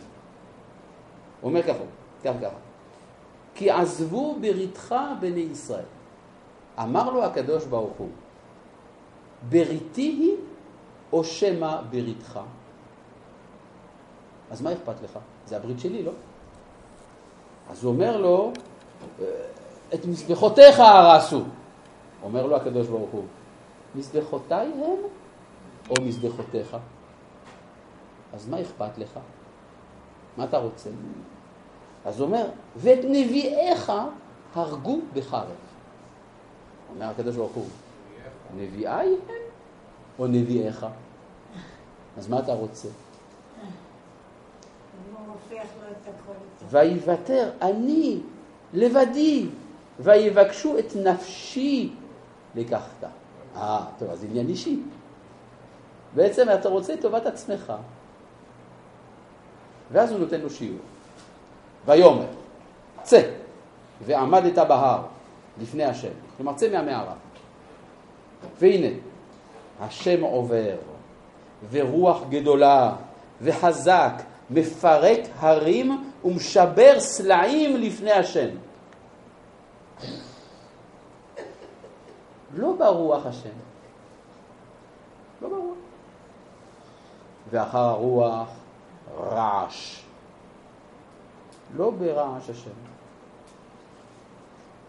[1.40, 1.84] הוא אומר ככה,
[2.24, 2.56] כך ככה.
[3.54, 5.84] כי עזבו בריתך בני ישראל.
[6.78, 8.08] אמר לו הקדוש ברוך הוא,
[9.48, 10.34] בריתי היא
[11.12, 12.40] או שמא בריתך?
[14.50, 15.18] אז מה אכפת לך?
[15.46, 16.12] זה הברית שלי, לא?
[17.70, 18.52] אז הוא אומר לו,
[19.94, 21.42] את מזבחותיך הרסו.
[22.22, 23.24] אומר לו הקדוש ברוך הוא,
[23.94, 24.98] מזבחותיי הם
[25.90, 26.76] או מזבחותיך?
[28.34, 29.18] אז מה אכפת לך?
[30.36, 30.90] מה אתה רוצה?
[32.04, 32.46] אז הוא אומר,
[32.76, 33.92] ואת נביאיך
[34.54, 35.46] הרגו בחרב.
[36.94, 37.66] אומר הקדוש ברוך הוא,
[38.56, 39.45] נביאי הם
[40.18, 40.86] או נביאיך?
[42.18, 42.88] אז מה אתה רוצה?
[46.08, 46.32] הכל.
[46.70, 48.20] ויוותר אני
[48.74, 49.46] לבדי,
[50.00, 51.92] ויבקשו את נפשי
[52.54, 53.04] לקחת.
[53.56, 54.80] אה, טוב, אז עניין אישי.
[56.14, 57.72] בעצם אתה רוצה את טובת עצמך.
[59.92, 60.78] ואז הוא נותן לו שיעור.
[61.86, 62.26] ויאמר,
[63.02, 63.22] צא,
[64.04, 65.02] ועמדת בהר
[65.60, 66.12] לפני השם.
[66.36, 67.14] כלומר, צא מהמערה.
[68.58, 68.96] והנה,
[69.80, 70.76] השם עובר,
[71.70, 72.92] ורוח גדולה,
[73.42, 78.48] וחזק, מפרק הרים ומשבר סלעים לפני השם.
[82.54, 83.48] לא ברוח השם.
[85.42, 85.76] לא ברוח.
[87.50, 88.48] ואחר הרוח
[89.18, 90.02] רעש.
[91.76, 92.70] לא ברעש השם.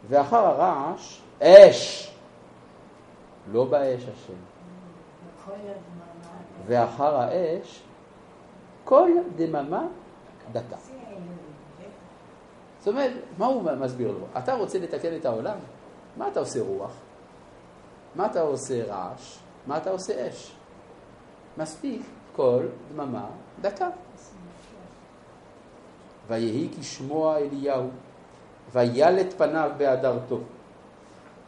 [0.09, 2.11] ואחר הרעש אש.
[3.51, 4.46] לא באש השם.
[5.47, 5.53] כל.
[6.67, 7.83] ואחר האש
[8.83, 9.87] כל דממה
[10.53, 11.37] האלוהים.
[12.79, 14.25] זאת אומרת, מה הוא מסביר לו?
[14.37, 15.57] אתה רוצה לתקן את העולם?
[16.17, 16.91] מה אתה עושה רוח?
[18.15, 19.37] מה אתה עושה רעש?
[19.67, 20.55] מה אתה עושה אש?
[21.57, 22.01] מספיק
[22.35, 23.25] קול דממה
[23.61, 23.89] דקה.
[26.27, 27.87] ויהי כשמוע אליהו,
[28.71, 30.39] וילט פניו בהדרתו,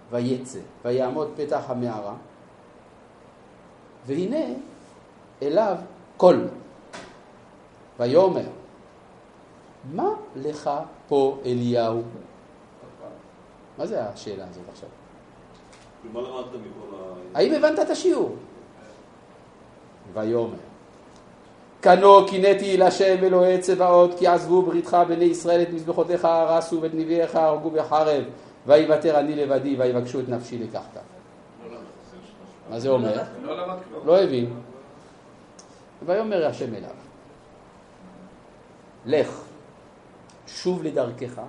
[0.10, 2.16] ויצא, ויעמוד פתח המערה,
[4.10, 4.46] והנה
[5.42, 5.76] אליו
[6.18, 6.48] קול,
[8.00, 8.42] ויאמר,
[9.94, 10.70] מה לך
[11.08, 12.02] פה אליהו?
[13.78, 14.90] מה זה השאלה הזאת עכשיו?
[17.34, 18.36] האם הבנת את השיעור?
[20.14, 20.58] ויאמר,
[21.82, 26.94] כנו קינאתי אל השם אלוהי צבאות, כי עזבו בריתך בני ישראל את מזבחותיך הרסו ואת
[26.94, 28.24] נביאיך הרגו בחרב,
[28.66, 31.19] ויוותר אני לבדי ויבקשו את נפשי לקחת.
[32.70, 33.24] מה זה אומר?
[33.44, 34.06] לא.
[34.06, 34.54] לא הבין.
[36.06, 36.96] ויאמר השם אליו,
[39.06, 39.42] לך,
[40.48, 41.42] שוב לדרכך,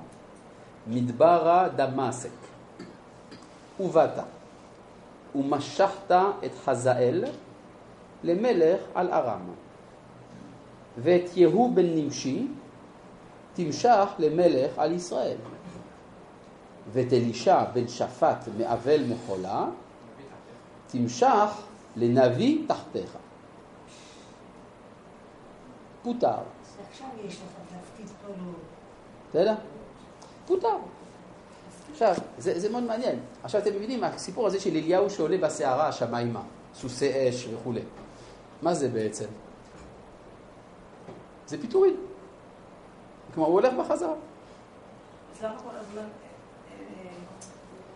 [0.87, 2.31] מדברה דמשק,
[3.81, 4.19] ובאת,
[5.35, 6.11] ומשכת
[6.45, 7.25] את חזאל
[8.25, 9.41] למלך על ארם,
[10.99, 12.47] ואת יהוא בן נמשי
[13.55, 15.37] תמשך למלך על ישראל,
[16.93, 19.65] ואת אלישע בן שפט מאבל מחולה
[20.91, 21.51] תמשך
[21.97, 23.17] לנביא תחתיך.
[26.03, 26.37] פוטר.
[26.91, 28.53] עכשיו יש לך תפקיד פה לא...
[29.31, 29.55] בסדר?
[30.47, 30.77] פוטר.
[31.93, 33.19] עכשיו, זה, זה מאוד מעניין.
[33.43, 36.43] עכשיו אתם מבינים, הסיפור הזה של אליהו שעולה בסערה השמיימה,
[36.75, 37.83] סוסי אש וכולי.
[38.63, 39.27] מה זה בעצם?
[41.47, 41.97] זה פיטורין.
[43.35, 44.15] כלומר, הוא הולך בחזרה.
[45.33, 46.09] אז למה כל הזמן...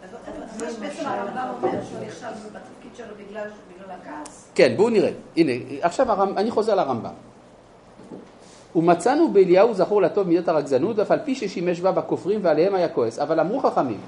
[0.05, 4.51] אה, אז אז מה שבעצם הרמב"ם אומר שהוא נכשל בתפקיד שלו בגלל בגלל הכעס?
[4.55, 5.11] כן, בואו נראה.
[5.37, 6.37] הנה, עכשיו.
[6.39, 7.11] אני חוזר לרמב"ם.
[8.77, 13.19] ומצאנו באליהו זכור לטוב מידת הרגזנות, ואף על פי ששימש בה בכופרים ועליהם היה כועס.
[13.19, 14.01] אבל אמרו חכמים,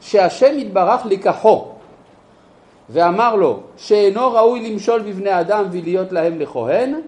[0.00, 1.68] שהשם יתברך לקחו,
[2.90, 7.00] ואמר לו, שאינו ראוי למשול בבני אדם ולהיות להם לכהן,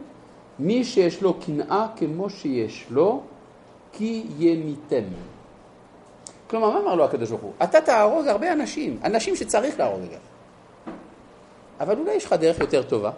[0.58, 3.20] מי שיש לו קנאה כמו שיש לו,
[3.92, 5.33] כי ימיתם.
[6.54, 7.52] כלומר, מה אמר לו הקדוש ברוך הוא?
[7.62, 10.20] אתה תהרוג הרבה אנשים, אנשים שצריך להרוג אגב.
[11.80, 13.10] אבל אולי יש לך דרך יותר טובה.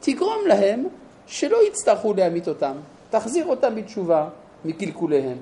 [0.00, 0.84] תגרום להם
[1.26, 2.72] שלא יצטרכו להמית אותם,
[3.10, 4.28] תחזיר אותם בתשובה
[4.64, 5.38] מקלקוליהם.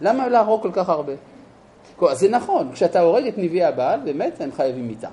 [0.00, 1.12] למה להרוג כל כך הרבה?
[1.96, 5.08] כל- זה נכון, כשאתה הורג את נביאי הבעל, באמת הם חייבים מיתה.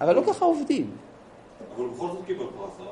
[0.00, 0.90] אבל לא ככה עובדים.
[1.76, 2.86] אבל בכל זאת קיבל פרס, אה?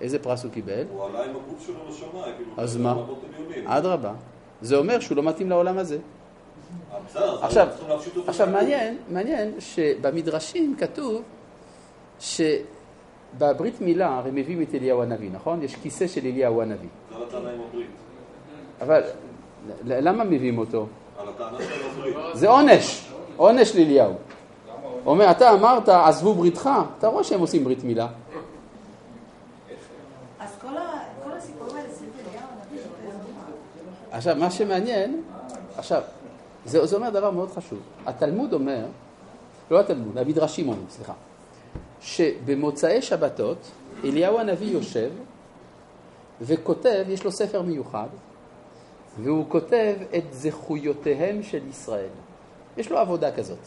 [0.00, 0.84] איזה פרס הוא קיבל?
[0.92, 2.50] הוא עלה עם הגוף שלו לשמיים, כאילו...
[2.56, 2.96] אז מה?
[3.66, 4.12] אדרבה.
[4.62, 5.98] זה אומר שהוא לא מתאים לעולם הזה.
[7.42, 7.68] עכשיו,
[8.26, 8.46] עכשיו.
[8.52, 11.22] מעניין, מעניין שבמדרשים כתוב
[12.20, 15.62] שבברית מילה הרי מביאים את אליהו הנביא, נכון?
[15.62, 16.88] יש כיסא של אליהו הנביא.
[17.10, 17.86] זה על הטענה עם הברית.
[18.80, 19.02] אבל
[19.84, 20.86] למה מביאים אותו?
[22.32, 24.14] זה עונש, עונש לאליהו.
[25.06, 28.06] אומר, אתה אמרת, עזבו בריתך, אתה רואה שהם עושים ברית מילה.
[30.40, 30.80] אז כל ה-
[31.24, 32.80] כל הסיפורים האלה סביב אליהו הנביא,
[34.10, 35.22] עכשיו, מה שמעניין,
[35.76, 36.02] עכשיו,
[36.64, 37.78] זה, זה אומר דבר מאוד חשוב.
[38.06, 38.86] התלמוד אומר,
[39.70, 41.12] לא התלמוד, המדרשים אומרים, סליחה,
[42.00, 43.70] שבמוצאי שבתות
[44.04, 45.10] אליהו הנביא יושב
[46.40, 48.08] וכותב, יש לו ספר מיוחד,
[49.22, 52.08] והוא כותב את זכויותיהם של ישראל.
[52.76, 53.58] יש לו עבודה כזאת.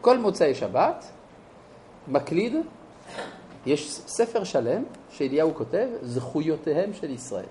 [0.00, 1.04] כל מוצאי שבת,
[2.08, 2.54] מקליד,
[3.66, 7.44] יש ספר שלם שאליהו כותב, זכויותיהם של ישראל.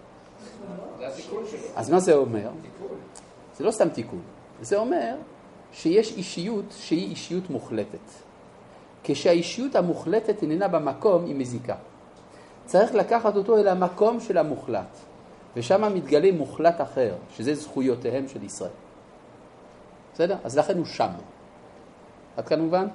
[1.75, 2.49] אז מה זה אומר?
[3.57, 4.21] זה לא סתם תיקון,
[4.61, 5.15] זה אומר
[5.73, 7.99] שיש אישיות שהיא אישיות מוחלטת.
[9.03, 11.75] כשהאישיות המוחלטת איננה במקום, היא מזיקה.
[12.65, 14.97] צריך לקחת אותו אל המקום של המוחלט,
[15.55, 18.71] ושם מתגלה מוחלט אחר, שזה זכויותיהם של ישראל.
[20.13, 20.37] בסדר?
[20.43, 21.09] אז לכן הוא שם.
[22.37, 22.87] עד כאן מובן?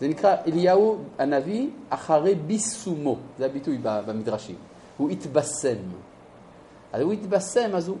[0.00, 4.56] זה נקרא אליהו הנביא אחרי ביסומו, זה הביטוי במדרשים.
[4.96, 5.78] הוא התבשם.
[6.94, 7.96] אז הוא התבשם, אז הוא,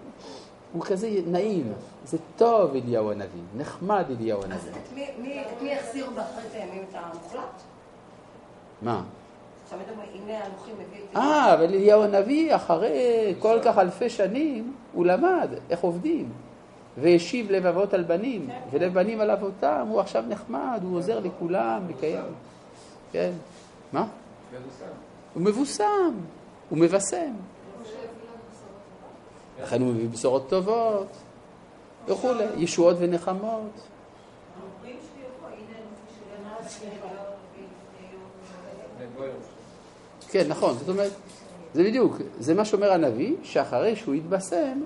[0.72, 1.72] הוא כזה נעים.
[2.04, 4.58] זה טוב אליהו הנביא, נחמד אליהו אז הנביא.
[4.70, 7.62] את מי- מי- את מי יחזירו באחרית הימים את המוחלט?
[8.82, 9.02] מה?
[9.64, 11.16] עכשיו מדברים, הנה אנוכי מביא את...
[11.16, 16.28] אה, אבל אליהו הנביא, אחרי כל כך אלפי שנים, הוא למד איך עובדים.
[16.98, 21.82] והשיב לב אבות על בנים, ולב בנים על אבותם, הוא עכשיו נחמד, הוא עוזר לכולם,
[21.88, 22.24] לקיים.
[23.12, 23.30] כן.
[23.92, 24.06] מה?
[25.34, 26.14] הוא מבוסם,
[26.70, 27.32] הוא מבשם.
[29.62, 31.06] לכן הוא מביא בשורות טובות,
[32.08, 33.70] וכולי, ישועות ונחמות.
[40.28, 41.12] כן, נכון, זאת אומרת,
[41.74, 44.80] זה בדיוק, זה מה שאומר הנביא, שאחרי שהוא יתבשם,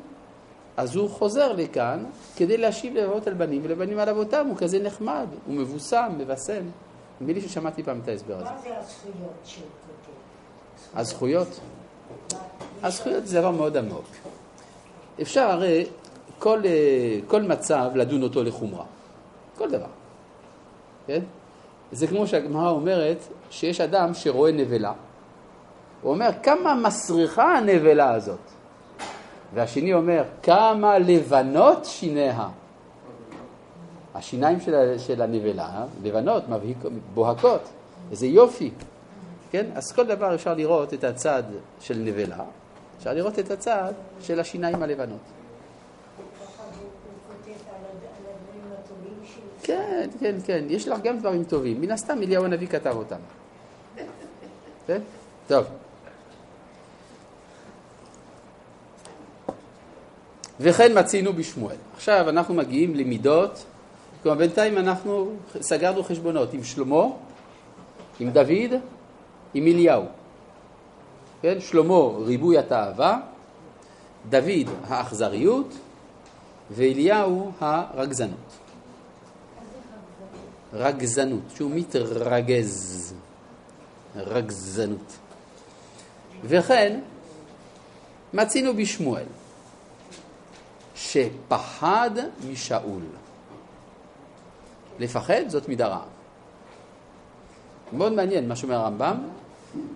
[0.77, 2.05] אז הוא חוזר לכאן
[2.37, 6.63] כדי להשיב לאבות על בנים ולבנים על אבותם, הוא כזה נחמד, הוא מבוסם, מבשם.
[7.21, 8.45] נדמה לי ששמעתי פעם את ההסבר הזה.
[8.45, 10.99] מה זה הזכויות שהוא כותב?
[10.99, 11.61] הזכויות?
[12.83, 14.05] הזכויות זה דבר מאוד עמוק.
[15.23, 15.87] אפשר הרי
[16.39, 18.85] כל, אה, כל מצב לדון אותו לחומרה.
[19.57, 19.87] כל דבר.
[21.07, 21.21] כן?
[21.93, 23.19] זה כמו שהגמרא אומרת
[23.51, 24.93] שיש אדם שרואה נבלה.
[26.03, 28.39] הוא אומר, כמה מסריחה הנבלה הזאת?
[29.55, 32.49] והשני אומר, כמה לבנות שיניה.
[34.15, 36.79] השיניים של, של הנבלה, לבנות, מבהיק,
[37.15, 37.69] בוהקות,
[38.11, 38.71] איזה יופי.
[39.51, 39.67] כן?
[39.75, 41.43] אז כל דבר אפשר לראות את הצד
[41.81, 42.45] של נבלה,
[42.99, 45.19] אפשר לראות את הצד של השיניים הלבנות.
[49.63, 51.81] כן, כן, כן, יש לך גם דברים טובים.
[51.81, 53.17] מן הסתם אליהו הנביא כתב אותם.
[54.87, 55.01] כן?
[55.49, 55.67] טוב.
[60.61, 61.77] וכן מצינו בשמואל.
[61.97, 63.65] עכשיו אנחנו מגיעים למידות,
[64.23, 67.05] כלומר בינתיים אנחנו סגרנו חשבונות עם שלמה,
[68.21, 68.81] עם דוד,
[69.55, 70.05] עם אליהו.
[71.43, 71.61] כן?
[71.61, 73.21] שלמה ריבוי התאווה,
[74.29, 75.75] דוד האכזריות
[76.71, 78.59] ואליהו הרגזנות.
[80.73, 83.15] רגזנות, שהוא מתרגז.
[84.17, 85.17] רגזנות.
[86.45, 87.01] וכן,
[88.35, 89.27] מצינו בשמואל,
[90.95, 92.11] שפחד
[92.51, 93.03] משאול.
[94.99, 96.05] לפחד זאת מידה רעה.
[97.93, 99.29] מאוד מעניין מה שאומר הרמב"ם,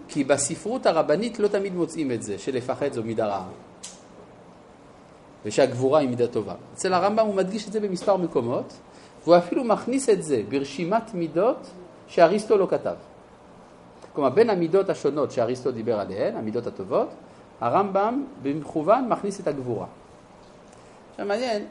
[0.08, 3.48] כי בספרות הרבנית לא תמיד מוצאים את זה, שלפחד זו מידה רעה.
[5.44, 6.54] ושהגבורה היא מידה טובה.
[6.74, 8.72] אצל הרמב"ם הוא מדגיש את זה במספר מקומות,
[9.24, 11.70] והוא אפילו מכניס את זה ברשימת מידות
[12.06, 12.94] שאריסטו לא כתב.
[14.12, 17.08] כלומר, בין המידות השונות שאריסטו דיבר עליהן, המידות הטובות,
[17.60, 19.86] הרמב"ם במכוון מכניס את הגבורה.
[21.10, 21.64] עכשיו מעניין,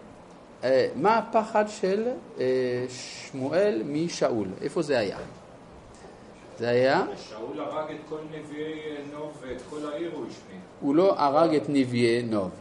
[0.64, 2.08] אה, מה הפחד של
[2.39, 4.47] אה, שמואל משאול?
[4.62, 5.18] איפה זה היה?
[6.62, 10.62] זה היה, שאול הרג את כל נביאי נוב ואת כל העיר הוא השמיד.
[10.82, 12.51] הוא לא הרג את נביאי נוב.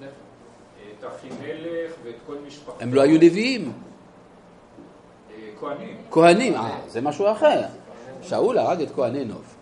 [0.00, 2.76] את אחימלך ואת כל משפחתו.
[2.80, 3.72] הם לא היו נביאים,
[5.30, 5.96] אה, כהנים.
[6.10, 7.62] כהנים, אה, זה משהו אחר.
[8.22, 9.56] שאול הרג את כהני נוב,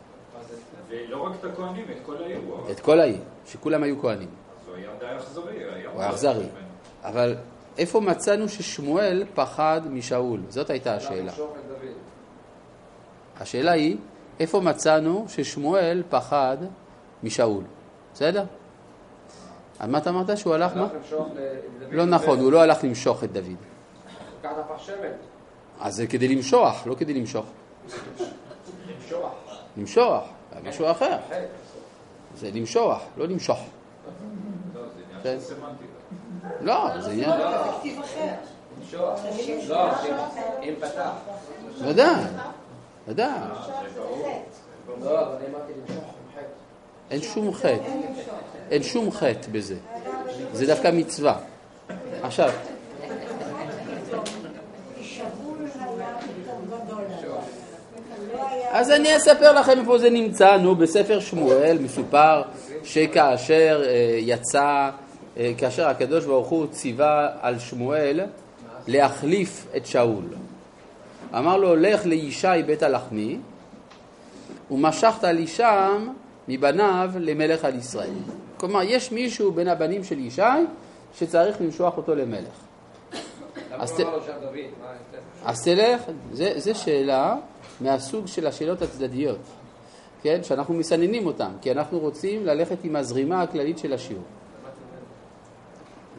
[0.89, 2.71] ולא רק את הכהנים, את כל העיר הוא הרג.
[2.71, 4.29] את כל העיר, שכולם היו כהנים.
[4.29, 5.65] אז הוא היה די אכזרי.
[5.93, 6.47] הוא היה אכזרי.
[7.05, 7.37] אבל
[7.79, 10.41] איפה מצאנו ששמואל פחד משאול?
[10.49, 11.33] זאת הייתה השאלה.
[13.41, 13.97] השאלה היא,
[14.41, 16.57] איפה מצאנו ששמואל פחד
[17.23, 17.65] משאול?
[18.15, 18.45] בסדר?
[19.79, 20.39] אז מה אתה אמרת?
[20.39, 20.89] שהוא הלך מה?
[21.91, 23.57] לא נכון, הוא לא הלך למשוך את דוד.
[25.81, 27.47] אז זה כדי למשוח, לא כדי למשוך.
[28.87, 29.33] למשוח.
[29.77, 30.25] למשוח,
[30.65, 31.17] משהו אחר.
[32.37, 33.59] זה למשוח, לא למשוך.
[34.75, 35.37] לא, זה עניין כן.
[36.61, 37.31] לא, זה עניין...
[38.79, 39.21] למשוח.
[39.69, 39.95] לא,
[40.63, 41.11] אם פתח.
[41.81, 42.25] ודאי,
[43.09, 43.29] ודאי.
[45.05, 45.21] לא.
[47.11, 47.91] אין שום חטא.
[48.71, 49.77] אין שום חטא בזה.
[50.53, 51.39] זה דווקא מצווה.
[52.23, 52.51] עכשיו.
[58.71, 60.57] אז אני אספר לכם איפה זה נמצא.
[60.57, 62.43] נו, בספר שמואל מסופר
[62.85, 64.91] שכאשר אה, יצא,
[65.37, 68.21] אה, כאשר הקדוש ברוך הוא ציווה על שמואל
[68.87, 70.25] להחליף את שאול.
[71.35, 73.39] אמר לו, לך לישי בית הלחמי,
[74.71, 76.09] ומשכת לי שם
[76.49, 78.15] מבניו למלך על ישראל.
[78.57, 80.43] כלומר, יש מישהו בין הבנים של ישי
[81.15, 82.69] שצריך למשוח אותו למלך.
[85.45, 86.03] אז תלך,
[86.33, 87.37] זה, זה שאלה
[87.81, 89.39] מהסוג של השאלות הצדדיות,
[90.23, 90.41] כן?
[90.43, 94.25] שאנחנו מסננים אותן, כי אנחנו רוצים ללכת עם הזרימה הכללית של השיעור.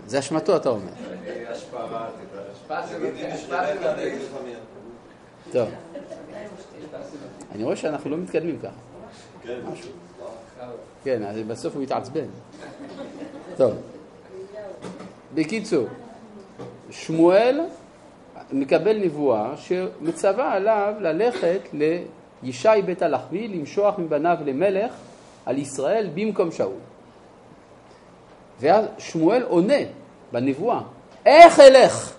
[0.08, 0.92] זה אשמתו, אתה אומר.
[5.52, 5.70] טוב.
[7.56, 8.70] אני רואה שאנחנו לא מתקדמים ככה.
[11.04, 11.24] כן.
[11.24, 12.26] אז בסוף הוא יתעצבן.
[13.58, 13.74] טוב.
[15.34, 15.88] בקיצור,
[16.90, 17.60] שמואל
[18.52, 24.94] מקבל נבואה שמצווה עליו ללכת לישי בית הלחמי למשוח מבניו למלך
[25.46, 26.74] על ישראל במקום שאול.
[28.60, 29.84] ואז שמואל עונה
[30.32, 30.82] בנבואה,
[31.26, 32.19] איך אלך?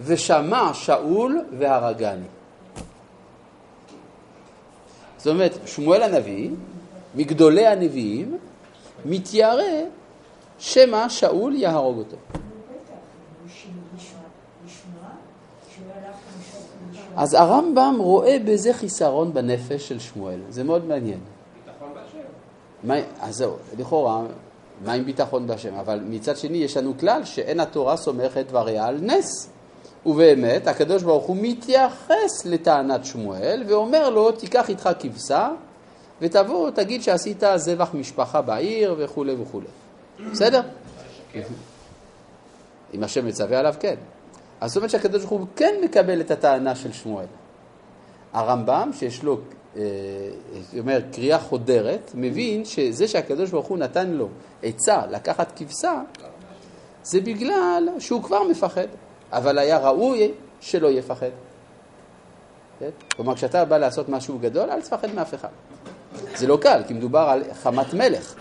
[0.00, 2.26] ושמע שאול והרגני.
[5.16, 6.50] זאת אומרת, שמואל הנביא,
[7.14, 8.38] מגדולי הנביאים,
[9.04, 9.62] מתיירא
[10.58, 12.16] שמא שאול יהרוג אותו.
[17.16, 21.20] אז הרמב"ם רואה בזה חיסרון בנפש של שמואל, זה מאוד מעניין.
[21.66, 21.88] ביטחון
[22.84, 23.02] בהשם.
[23.20, 24.22] אז זהו, לכאורה,
[24.84, 25.74] מה עם ביטחון בהשם?
[25.74, 29.50] אבל מצד שני יש לנו כלל שאין התורה סומכת דבריה על נס.
[30.06, 35.50] ובאמת, הקדוש ברוך הוא מתייחס לטענת שמואל ואומר לו, תיקח איתך כבשה
[36.20, 39.66] ותבוא, תגיד שעשית זבח משפחה בעיר וכולי וכולי.
[40.32, 40.60] בסדר?
[42.94, 43.94] אם השם מצווה עליו, כן.
[44.60, 47.26] אז זאת אומרת שהקדוש ברוך הוא כן מקבל את הטענה של שמואל.
[48.32, 49.38] הרמב"ם, שיש לו,
[49.76, 49.82] אה,
[50.52, 54.28] זאת אומרת, קריאה חודרת, מבין שזה שהקדוש ברוך הוא נתן לו
[54.62, 56.02] עצה לקחת כבשה,
[57.02, 58.86] זה בגלל שהוא כבר מפחד,
[59.32, 61.30] אבל היה ראוי שלא יפחד.
[62.78, 62.90] כן?
[63.16, 65.48] כלומר, כשאתה בא לעשות משהו גדול, אל תפחד מאף אחד.
[66.36, 68.34] זה לא קל, כי מדובר על חמת מלך,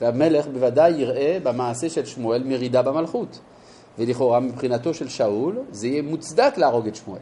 [0.00, 3.38] והמלך בוודאי יראה במעשה של שמואל מרידה במלכות.
[3.98, 7.20] ולכאורה מבחינתו של שאול זה יהיה מוצדק להרוג את שמואל.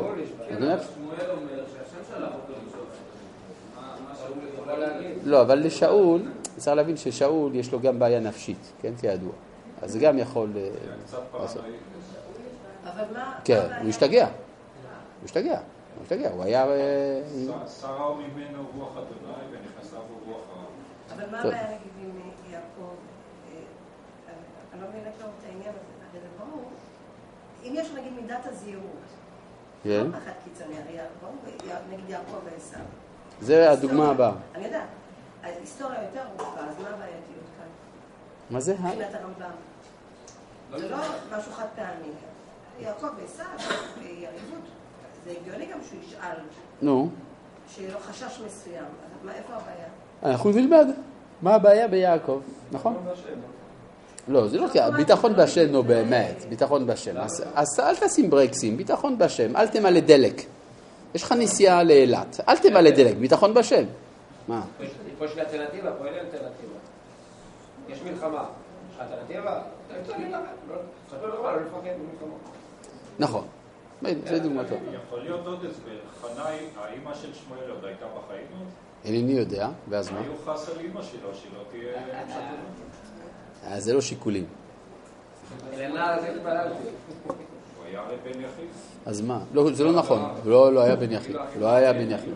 [4.54, 5.18] יכול להגיד?
[5.24, 6.22] לא, אבל לשאול,
[6.58, 9.32] צריך להבין ששאול יש לו גם בעיה נפשית, כן, כידוע.
[9.82, 10.50] אז זה גם יכול...
[10.58, 10.70] אה,
[11.06, 11.62] קצת לעשות.
[12.84, 13.40] אבל מה...
[13.46, 14.26] כן, מה הוא השתגע.
[14.26, 14.32] הוא
[15.26, 15.52] השתגע.
[15.96, 16.66] הוא השתגע, הוא היה...
[16.66, 17.22] אה,
[17.82, 20.64] שרה ממנו רוח אדוני ונכנסה בו רוח הרע.
[21.16, 21.40] אבל מה.
[21.40, 22.12] הבעיה נגיד עם
[22.52, 22.64] יעקב?
[22.82, 23.60] אה,
[24.74, 25.93] אני- לא מבינה את העניין הזה.
[27.64, 28.84] אם יש נגיד מידת הזהירות,
[29.84, 29.90] כן.
[29.90, 32.78] לא פחד קיצוני, הרי ברור, י- נגיד יעקב ועשו.
[33.42, 34.32] זה הדוגמה הבאה.
[34.56, 34.88] אני יודעת.
[35.44, 37.68] ההיסטוריה יותר ארוכה, אז מה הבעייתיות כאן?
[38.50, 38.74] מה זה?
[38.74, 39.52] מבחינת הרמב"ם.
[40.80, 40.98] זה לא
[41.38, 42.12] משהו חד פעמי.
[42.80, 43.44] יעקב ועשו,
[44.02, 44.64] יריבות.
[45.26, 46.38] זה הגיוני גם שהוא ישאל,
[46.82, 47.10] נו,
[47.70, 48.84] שיהיה לו חשש מסוים.
[48.84, 49.88] אז מה- איפה הבעיה?
[50.34, 50.88] אנחנו נלמד.
[51.42, 52.42] מה הבעיה ביעקב,
[52.72, 53.06] נכון?
[54.28, 54.80] לא, זה לא כי...
[54.96, 57.18] ביטחון בהשם, נו באמת, ביטחון בהשם.
[57.18, 60.42] אז, אז אל תשים ברקסים, ביטחון בהשם, אל תמלא דלק.
[61.16, 63.84] יש לך נסיעה לאילת, אל תמלא דלק, ביטחון בהשם.
[64.48, 64.62] מה?
[65.18, 66.74] פה יש לי אלטרנטיבה, פה אין לי אלטרנטיבה.
[67.90, 68.46] יש מלחמה.
[69.02, 69.62] אלטרנטיבה.
[73.20, 73.48] נכון.
[74.26, 74.82] זה דוגמה טובה.
[75.06, 75.92] יכול להיות עוד הסבר.
[76.22, 76.46] חנה,
[76.78, 78.68] האימא של שמואל עוד הייתה בחיים עוד?
[79.06, 80.20] אינני יודע, ואז מה?
[80.20, 81.92] היו חס על אימא שלו, שלא תהיה
[83.64, 83.72] שתות.
[83.72, 84.46] אה, זה לא שיקולים.
[89.06, 89.40] אז מה?
[89.54, 90.22] לא, זה לא נכון.
[90.46, 91.36] לא, לא היה בן יחיד.
[91.60, 92.34] לא היה בן יחיד.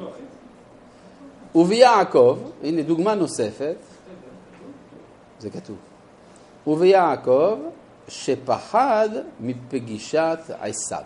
[1.56, 3.76] וביעקב, הנה דוגמה נוספת,
[5.40, 5.78] זה כתוב.
[6.68, 7.58] וביעקב
[8.08, 9.10] שפחד
[9.40, 11.02] מפגישת עשיו.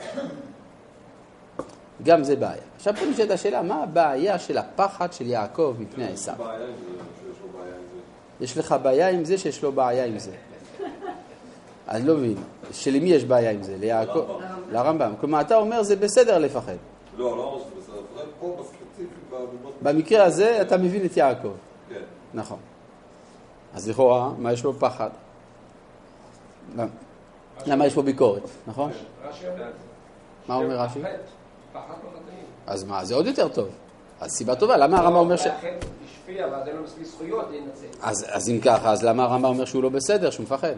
[2.03, 2.61] גם זה בעיה.
[2.75, 6.35] עכשיו פה נשאלת השאלה, מה הבעיה של הפחד של יעקב מפני עשיו?
[6.37, 6.85] בעיה עם זה,
[7.19, 7.99] שיש לו בעיה עם זה.
[8.41, 10.31] יש לך בעיה עם זה שיש לו בעיה עם זה.
[11.89, 12.35] אני לא מבין,
[12.71, 13.75] שלמי יש בעיה עם זה?
[13.79, 14.39] ליעקב?
[14.71, 15.13] לרמב"ם.
[15.19, 16.75] כלומר, אתה אומר זה בסדר לפחד.
[17.17, 18.01] לא, לא אמרתי שזה בסדר.
[18.15, 19.13] אבל פה בספציפי.
[19.81, 21.51] במקרה הזה אתה מבין את יעקב.
[21.89, 21.95] כן.
[22.33, 22.57] נכון.
[23.73, 25.09] אז לכאורה, מה יש לו פחד?
[27.65, 28.91] למה- יש פה ביקורת, נכון?
[29.23, 29.79] רש"י יודע את זה.
[30.47, 30.99] מה אומר רש"י?
[31.01, 31.79] לא.
[32.67, 33.67] אז מה, זה עוד יותר טוב.
[34.21, 35.47] אז סיבה טובה, למה הרמב"ם אומר ש...
[36.31, 37.85] השפיע ואז אין לו מספיק זכויות להינצל.
[38.01, 40.73] אז, אז אם ככה, אז למה הרמב"ם אומר שהוא לא בסדר, שהוא מפחד?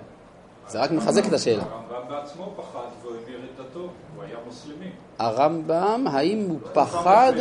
[0.67, 1.63] זה רק מחזק את השאלה.
[1.63, 4.91] הרמב"ם בעצמו פחד והוא המיר את דתו, הוא היה מוסלמי.
[5.19, 7.33] הרמב"ם, האם הוא פחד,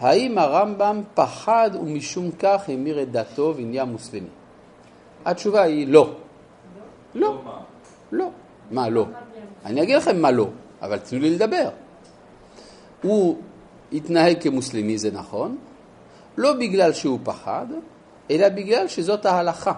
[0.00, 4.28] האם הרמב"ם פחד ומשום כך המיר את דתו ונהיה מוסלמי?
[5.24, 6.14] התשובה היא לא.
[7.14, 7.28] לא.
[7.28, 7.58] לא מה?
[8.12, 8.30] לא.
[8.70, 9.06] מה לא?
[9.64, 10.48] אני אגיד לכם מה לא,
[10.82, 11.68] אבל תנו לי לדבר.
[13.02, 13.36] הוא
[13.92, 15.56] התנהג כמוסלמי, זה נכון,
[16.36, 17.66] לא בגלל שהוא פחד,
[18.30, 19.72] אלא בגלל שזאת ההלכה.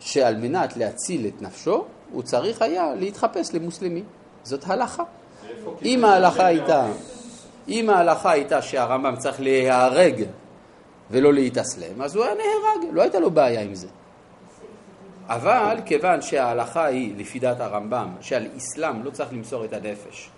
[0.00, 4.02] שעל מנת להציל את נפשו, הוא צריך היה להתחפש למוסלמי.
[4.42, 5.02] זאת הלכה.
[5.82, 6.86] אם ההלכה הייתה,
[7.68, 10.24] אם ההלכה הייתה שהרמב"ם צריך להיהרג
[11.10, 13.88] ולא להתאסלם, אז הוא היה נהרג, לא הייתה לו בעיה עם זה.
[15.26, 20.30] אבל כיוון שההלכה היא, לפי דעת הרמב"ם, שעל אסלאם לא צריך למסור את הנפש,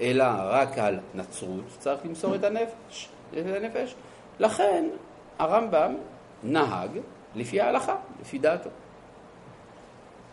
[0.00, 3.94] אלא רק על נצרות צריך למסור את הנפש, את הנפש,
[4.40, 4.84] לכן
[5.38, 5.94] הרמב"ם
[6.42, 6.90] נהג
[7.34, 8.70] לפי ההלכה, לפי דעתו.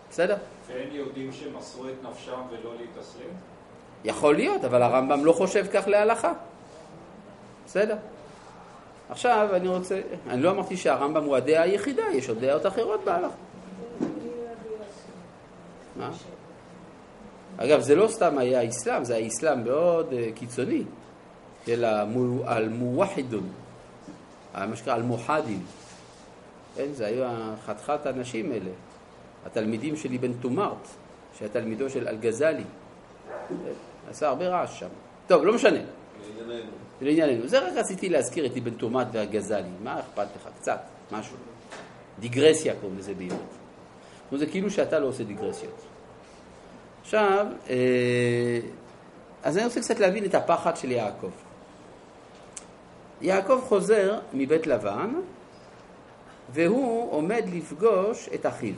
[0.10, 0.36] בסדר?
[0.68, 3.30] ואין יהודים שמסרו את נפשם ולא להתאסלם?
[4.04, 6.34] יכול להיות, אבל הרמב"ם לא חושב כך להלכה.
[7.66, 7.96] בסדר.
[9.10, 13.36] עכשיו אני רוצה, אני לא אמרתי שהרמב"ם הוא הדעה היחידה, יש עוד דעות אחרות בהלכה.
[15.96, 16.10] מה?
[17.58, 20.84] אגב, זה לא סתם היה האסלאם, זה היה אסלאם מאוד אה, קיצוני,
[21.66, 23.50] של המו- המווחדון,
[24.56, 25.64] מה שנקרא אלמוחדים.
[26.76, 27.26] כן, זה היו
[27.66, 28.70] חתיכת האנשים האלה,
[29.46, 30.88] התלמידים של אבן תומארט,
[31.38, 32.64] שהיה תלמידו של אלגזלי,
[34.10, 34.88] עשה הרבה רעש שם.
[35.28, 35.80] טוב, לא משנה,
[36.38, 36.72] לענייננו.
[37.02, 37.48] לענייננו.
[37.48, 39.70] זה רק רציתי להזכיר את אבן תומת והגזלי.
[39.84, 40.50] מה אכפת לך?
[40.60, 40.80] קצת,
[41.12, 41.36] משהו.
[42.20, 43.40] דיגרסיה קוראים לזה בעברית.
[44.38, 45.82] זה כאילו שאתה לא עושה דיגרסיות.
[47.02, 48.60] עכשיו, אה,
[49.44, 51.32] אז אני רוצה קצת להבין את הפחד של יעקב.
[53.22, 55.14] יעקב חוזר מבית לבן,
[56.54, 58.74] והוא עומד לפגוש את אחיו,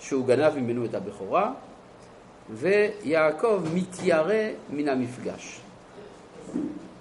[0.00, 1.52] שהוא גנב ממנו את הבכורה,
[2.50, 5.60] ויעקב מתיירא מן המפגש.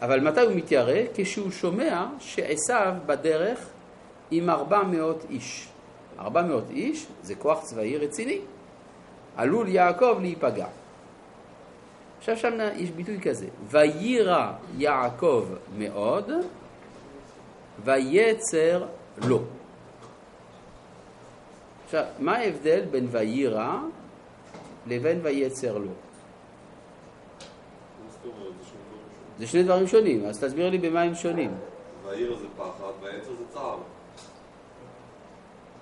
[0.02, 1.00] אבל מתי הוא מתיירא?
[1.14, 3.68] כשהוא שומע שעשיו בדרך
[4.32, 5.68] עם 400 איש.
[6.20, 8.40] 400 איש זה כוח צבאי רציני.
[9.38, 10.68] עלול יעקב להיפגע.
[12.18, 15.46] עכשיו שם יש ביטוי כזה, ויירא יעקב
[15.78, 16.32] מאוד,
[17.84, 18.86] ויצר
[19.18, 19.42] לו.
[21.86, 23.78] עכשיו, מה ההבדל בין ויירא
[24.88, 25.92] לבין ויצר אומרת?
[29.40, 31.52] זה שני דברים שונים, אז תסביר לי במה הם שונים.
[32.06, 33.78] והעיר זה פחד, והעצר זה צער.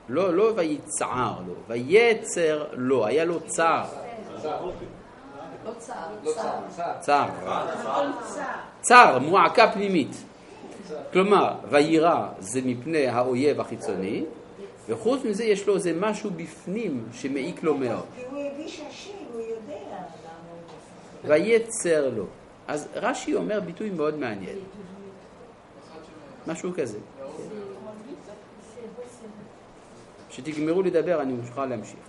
[0.10, 3.86] לא, לא ויצער לו, ויצר לו, היה לו צער.
[5.66, 6.32] לא צער, לא
[7.00, 7.26] צער.
[8.82, 10.24] צער, מועקה פנימית.
[11.14, 14.24] כלומר, ויירא זה מפני האויב החיצוני,
[14.90, 18.06] וחוץ מזה יש לו איזה משהו בפנים שמעיק לו מאוד.
[18.16, 19.98] כי הוא הגיש השם, הוא יודע למה
[20.52, 20.58] הוא
[21.24, 21.30] מפחד.
[21.30, 22.26] ויצר לו.
[22.68, 24.60] אז רש"י אומר ביטוי מאוד מעניין,
[26.48, 26.98] משהו כזה.
[30.30, 32.00] כשתגמרו לדבר אני מוכרח להמשיך.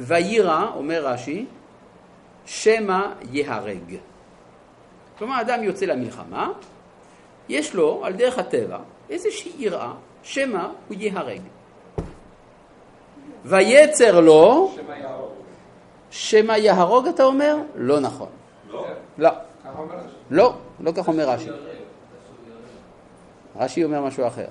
[0.00, 1.46] ויירא, אומר רש"י,
[2.46, 3.00] שמא
[3.32, 3.96] ייהרג.
[5.18, 6.52] כלומר, אדם יוצא למלחמה,
[7.48, 8.78] יש לו, על דרך הטבע,
[9.10, 9.92] איזושהי יראה,
[10.22, 11.40] שמא הוא ייהרג.
[13.44, 14.74] ויצר לו,
[16.10, 17.06] שמא יהרוג.
[17.06, 17.56] אתה אומר?
[17.74, 18.28] לא נכון.
[18.70, 18.86] לא?
[19.18, 19.30] לא.
[20.30, 21.48] לא, לא כך אומר רש"י.
[23.56, 24.46] רש"י אומר משהו אחר.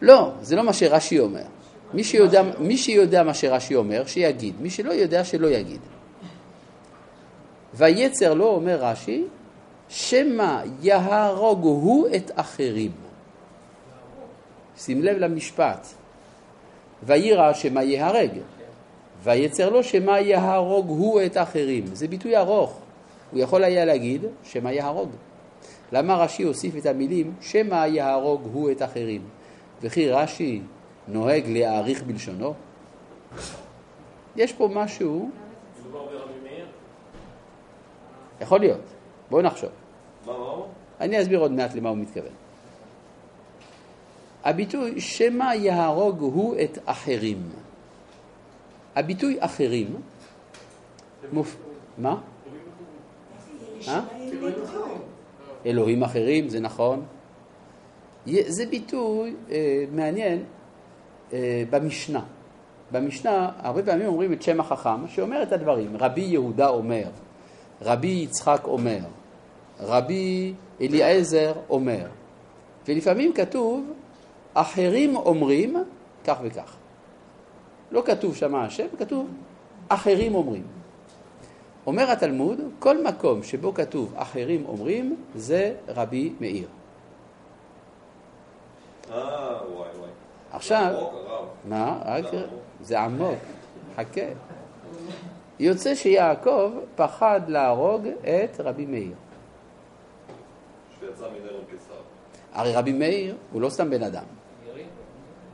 [0.00, 1.42] לא, זה לא מה שרש"י אומר.
[1.94, 4.54] מי שיודע, מי שיודע מה שרש"י אומר, שיגיד.
[4.60, 5.80] מי שלא יודע, שלא יגיד.
[7.74, 9.24] ויצר לו, אומר רש"י,
[9.88, 12.90] שמא יהרוג הוא את אחרים.
[14.78, 15.86] שים לב למשפט.
[17.02, 18.30] ויירא שמא ייהרג.
[19.22, 21.84] ויצר לו שמא יהרוג הוא את אחרים.
[21.92, 22.78] זה ביטוי ארוך.
[23.30, 25.10] הוא יכול היה להגיד שמא יהרוג.
[25.92, 29.22] למה רש"י הוסיף את המילים שמא יהרוג הוא את אחרים?
[29.82, 30.60] וכי רש"י
[31.08, 32.54] נוהג להעריך בלשונו?
[34.36, 35.30] יש פה משהו?
[38.40, 38.80] יכול להיות.
[39.30, 39.70] בואו נחשוב.
[41.00, 42.32] אני אסביר עוד מעט למה הוא מתכוון.
[44.44, 47.50] הביטוי שמא יהרוג הוא את אחרים.
[48.96, 49.96] הביטוי אחרים,
[51.32, 51.56] מופ...
[51.98, 52.20] מה?
[53.88, 54.00] אה?
[55.66, 57.02] אלוהים אחרים, זה נכון.
[58.26, 60.44] זה ביטוי אה, מעניין
[61.70, 62.20] במשנה.
[62.92, 65.96] במשנה הרבה פעמים אומרים את שם החכם שאומר את הדברים.
[65.96, 67.04] רבי יהודה אומר,
[67.82, 68.98] רבי יצחק אומר,
[69.80, 72.06] רבי אליעזר אומר.
[72.88, 73.92] ולפעמים כתוב,
[74.54, 75.84] אחרים אומרים
[76.24, 76.76] כך וכך.
[77.90, 79.28] לא כתוב שמה השם, כתוב
[79.88, 80.62] אחרים אומרים.
[81.86, 86.68] אומר התלמוד, כל מקום שבו כתוב אחרים אומרים, זה רבי מאיר.
[89.10, 89.16] אה,
[89.74, 90.10] וואי וואי.
[90.54, 90.94] עכשיו.
[91.68, 91.98] מה?
[92.04, 92.60] רק זה עמוק.
[92.80, 93.38] זה עמוק,
[93.96, 94.20] חכה.
[95.58, 99.12] יוצא שיעקב פחד להרוג את רבי מאיר.
[101.00, 101.94] שיצא מנרון קיסר.
[102.52, 104.24] הרי רבי מאיר הוא לא סתם בן אדם,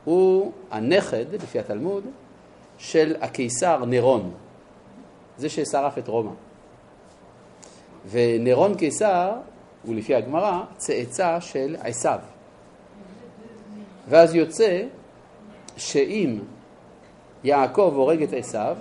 [0.03, 2.03] הוא הנכד, לפי התלמוד,
[2.77, 4.31] של הקיסר נירון,
[5.37, 6.31] זה ששרף את רומא.
[8.09, 9.31] ונירון קיסר
[9.83, 12.19] הוא לפי הגמרא צאצא של עשיו.
[14.09, 14.83] ואז יוצא
[15.77, 16.39] שאם
[17.43, 18.75] יעקב הורג את עשיו,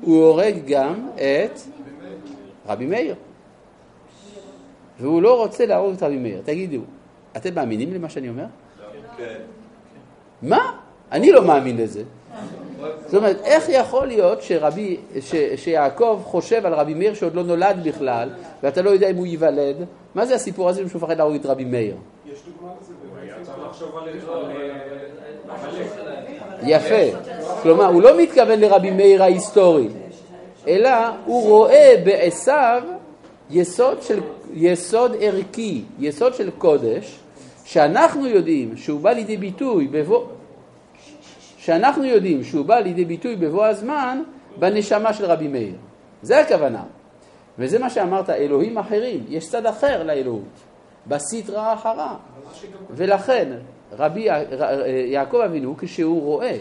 [0.00, 1.60] הוא הורג גם את
[2.66, 3.14] רבי מאיר.
[5.00, 6.40] והוא לא רוצה להרוג את רבי מאיר.
[6.44, 6.80] תגידו,
[7.36, 8.44] אתם מאמינים למה שאני אומר?
[9.16, 9.40] כן.
[10.42, 10.72] מה?
[11.12, 12.02] אני לא מאמין לזה.
[13.06, 17.76] זאת אומרת, איך יכול להיות שרבי, ש, שיעקב חושב על רבי מאיר שעוד לא נולד
[17.84, 18.30] בכלל,
[18.62, 19.76] ואתה לא יודע אם הוא ייוולד?
[20.14, 21.96] מה זה הסיפור הזה שהוא מפחד להרוג את רבי מאיר?
[22.34, 24.08] יש דוגמה לזה היה צריך לחשוב על
[25.50, 25.86] עמלק.
[26.62, 27.18] יפה.
[27.62, 29.88] כלומר, הוא לא מתכוון לרבי מאיר ההיסטורי,
[30.68, 30.90] אלא
[31.24, 32.82] הוא רואה בעשיו
[33.50, 34.20] יסוד, של,
[34.54, 37.18] יסוד ערכי, יסוד של קודש,
[37.64, 40.24] שאנחנו יודעים שהוא בא לידי ביטוי בבוא...
[41.58, 44.22] שאנחנו יודעים שהוא בא לידי ביטוי בבוא הזמן
[44.58, 45.74] בנשמה של רבי מאיר.
[46.22, 46.82] זה הכוונה.
[47.58, 50.73] וזה מה שאמרת, אלוהים אחרים, יש צד אחר לאלוהות,
[51.06, 52.16] בסדרה אחרה.
[52.90, 53.52] ולכן
[53.92, 54.28] רבי
[55.06, 56.56] יעקב אבינו, כשהוא רואה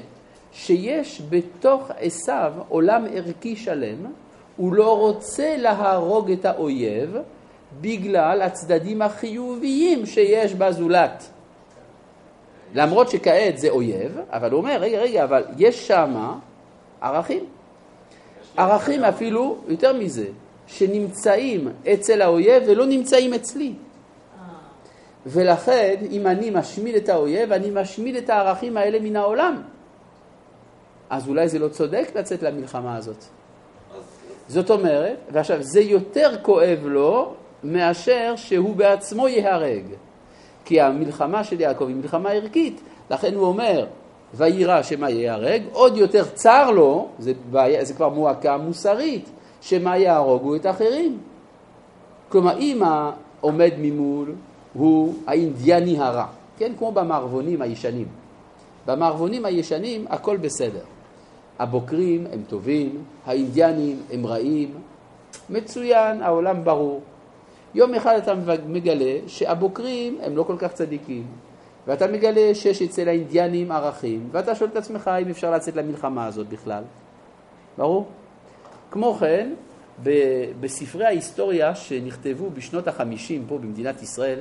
[0.53, 4.06] שיש בתוך עשיו עולם ערכי שלם,
[4.57, 7.18] הוא לא רוצה להרוג את האויב
[7.82, 11.24] בגלל הצדדים החיוביים שיש בזולת.
[12.76, 16.40] למרות שכעת זה אויב, אבל הוא אומר, רגע, רגע, אבל יש שמה
[17.02, 17.45] ערכים.
[18.57, 20.26] ערכים אפילו, יותר מזה,
[20.68, 23.74] שנמצאים אצל האויב ולא נמצאים אצלי.
[25.26, 29.62] ולכן, אם אני משמיד את האויב, אני משמיד את הערכים האלה מן העולם.
[31.10, 33.24] אז אולי זה לא צודק לצאת למלחמה הזאת.
[34.48, 37.34] זאת אומרת, ועכשיו, זה יותר כואב לו
[37.64, 39.84] מאשר שהוא בעצמו ייהרג.
[40.66, 42.82] כי המלחמה של יעקב היא מלחמה ערכית,
[43.12, 43.86] לכן הוא אומר,
[44.34, 49.30] ויירא שמא ייהרג, עוד יותר צר לו, זה, בעיה, זה כבר מועקה מוסרית,
[49.62, 51.18] שמא יהרוגו את האחרים.
[52.30, 54.36] כלומר, אם העומד ממול
[54.74, 56.26] הוא האינדיאני הרע,
[56.58, 56.72] כן?
[56.78, 58.08] כמו במערבונים הישנים.
[58.86, 60.84] במערבונים הישנים הכל בסדר.
[61.60, 64.72] הבוקרים הם טובים, האינדיאנים הם רעים,
[65.50, 67.02] מצוין, העולם ברור.
[67.76, 68.34] יום אחד אתה
[68.68, 71.24] מגלה שהבוקרים הם לא כל כך צדיקים,
[71.88, 76.48] ואתה מגלה שיש אצל האינדיאנים ערכים, ואתה שואל את עצמך אם אפשר לצאת למלחמה הזאת
[76.48, 76.84] בכלל.
[77.78, 78.08] ברור?
[78.91, 79.54] כמו כן,
[80.60, 84.40] בספרי ההיסטוריה שנכתבו בשנות החמישים פה במדינת ישראל,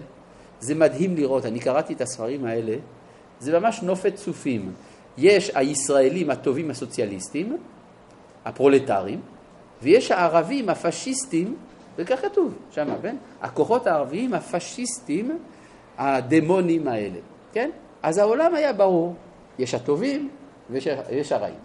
[0.62, 2.76] זה מדהים לראות, אני קראתי את הספרים האלה,
[3.40, 4.72] זה ממש נופת צופים.
[5.18, 7.56] יש הישראלים הטובים הסוציאליסטים,
[8.44, 9.20] הפרולטרים,
[9.82, 11.56] ויש הערבים הפשיסטים,
[11.96, 13.16] וכך כתוב שם, כן?
[13.42, 15.38] הכוחות הערביים הפשיסטים,
[15.98, 17.18] הדמונים האלה,
[17.52, 17.70] כן?
[18.02, 19.14] אז העולם היה ברור,
[19.58, 20.30] יש הטובים
[20.70, 21.60] ויש הרעים.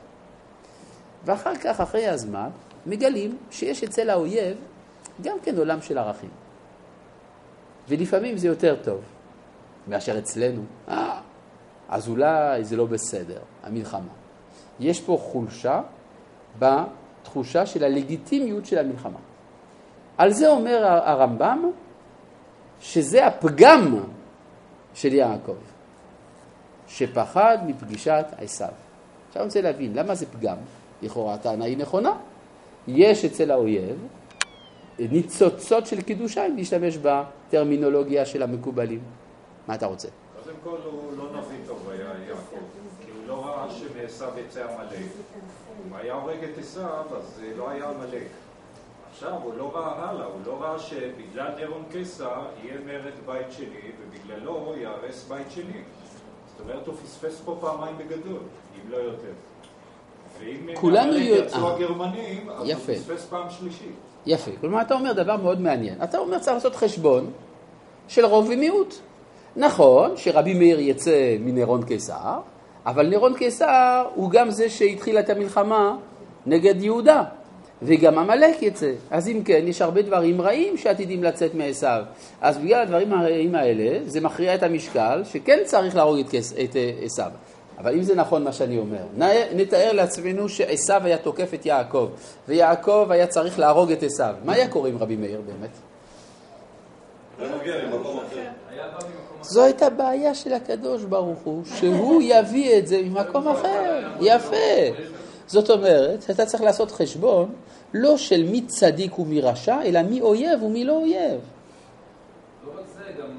[1.26, 2.50] ואחר כך, אחרי הזמן,
[2.86, 4.58] מגלים שיש אצל האויב
[5.22, 6.30] גם כן עולם של ערכים.
[7.88, 9.02] ולפעמים זה יותר טוב
[9.88, 10.62] מאשר אצלנו.
[10.90, 11.20] אה,
[11.90, 14.14] אז אולי זה לא בסדר, המלחמה.
[14.80, 15.82] יש פה חולשה
[16.60, 19.20] בתחושה של הלגיטימיות של המלחמה.
[20.18, 21.72] על זה אומר הרמב"ם
[22.82, 24.04] שזה הפגם
[24.94, 25.56] של יעקב,
[26.88, 28.68] שפחד מפגישת עשיו.
[29.28, 30.58] עכשיו אני רוצה להבין, למה זה פגם?
[31.02, 32.14] לכאורה הטענה היא נכונה.
[32.88, 34.08] יש אצל האויב
[35.00, 39.00] ניצוצות של קדושה, אם נשתמש בטרמינולוגיה של המקובלים.
[39.68, 40.08] מה אתה רוצה?
[40.44, 42.66] קודם כל הוא לא נביא טוב היה יעקב,
[43.06, 45.06] כי הוא לא ראה שמעשיו יצא עמלק.
[45.88, 48.28] אם היה הורג את עשיו, אז לא היה עמלק.
[49.12, 53.92] עכשיו, הוא לא ראה הלאה, הוא לא ראה שבגלל נרון קיסר יהיה מרד בית שני,
[54.00, 55.82] ובגללו ייהרס בית שני.
[56.52, 58.40] זאת אומרת, הוא פספס פה פעמיים בגדול,
[58.76, 59.34] אם לא יותר.
[60.40, 63.96] ואם כולנו יצאו הגרמנים, אז הוא פספס פעם שלישית.
[64.28, 64.52] יפה.
[64.62, 65.96] כלומר, אתה אומר דבר מאוד מעניין.
[66.04, 67.32] אתה אומר, צריך לעשות חשבון
[68.08, 68.96] של רוב ומיעוט.
[69.56, 72.40] נכון שרבי מאיר יצא מנירון קיסר,
[72.86, 75.96] אבל נירון קיסר הוא גם זה שהתחיל את המלחמה
[76.46, 77.24] נגד יהודה,
[77.82, 78.92] וגם עמלק יצא.
[79.12, 82.04] אז אם כן, יש הרבה דברים רעים שעתידים לצאת מעשיו.
[82.42, 86.20] אז בגלל הדברים הרעים האלה, זה מכריע את המשקל שכן צריך להרוג
[86.64, 87.32] את עשיו.
[87.78, 89.04] אבל אם זה נכון מה שאני אומר,
[89.56, 92.10] נתאר לעצמנו שעשיו היה תוקף את יעקב,
[92.48, 94.36] ויעקב היה צריך להרוג את עשיו.
[94.46, 95.70] מה היה קורה עם רבי מאיר באמת?
[99.42, 104.08] זו הייתה בעיה של הקדוש ברוך הוא, שהוא יביא את זה ממקום אחר.
[104.22, 104.56] יפה.
[105.48, 107.50] זאת אומרת, אתה צריך לעשות חשבון
[107.94, 111.40] לא של מי צדיק ומי רשע, אלא מי אויב ומי לא אויב.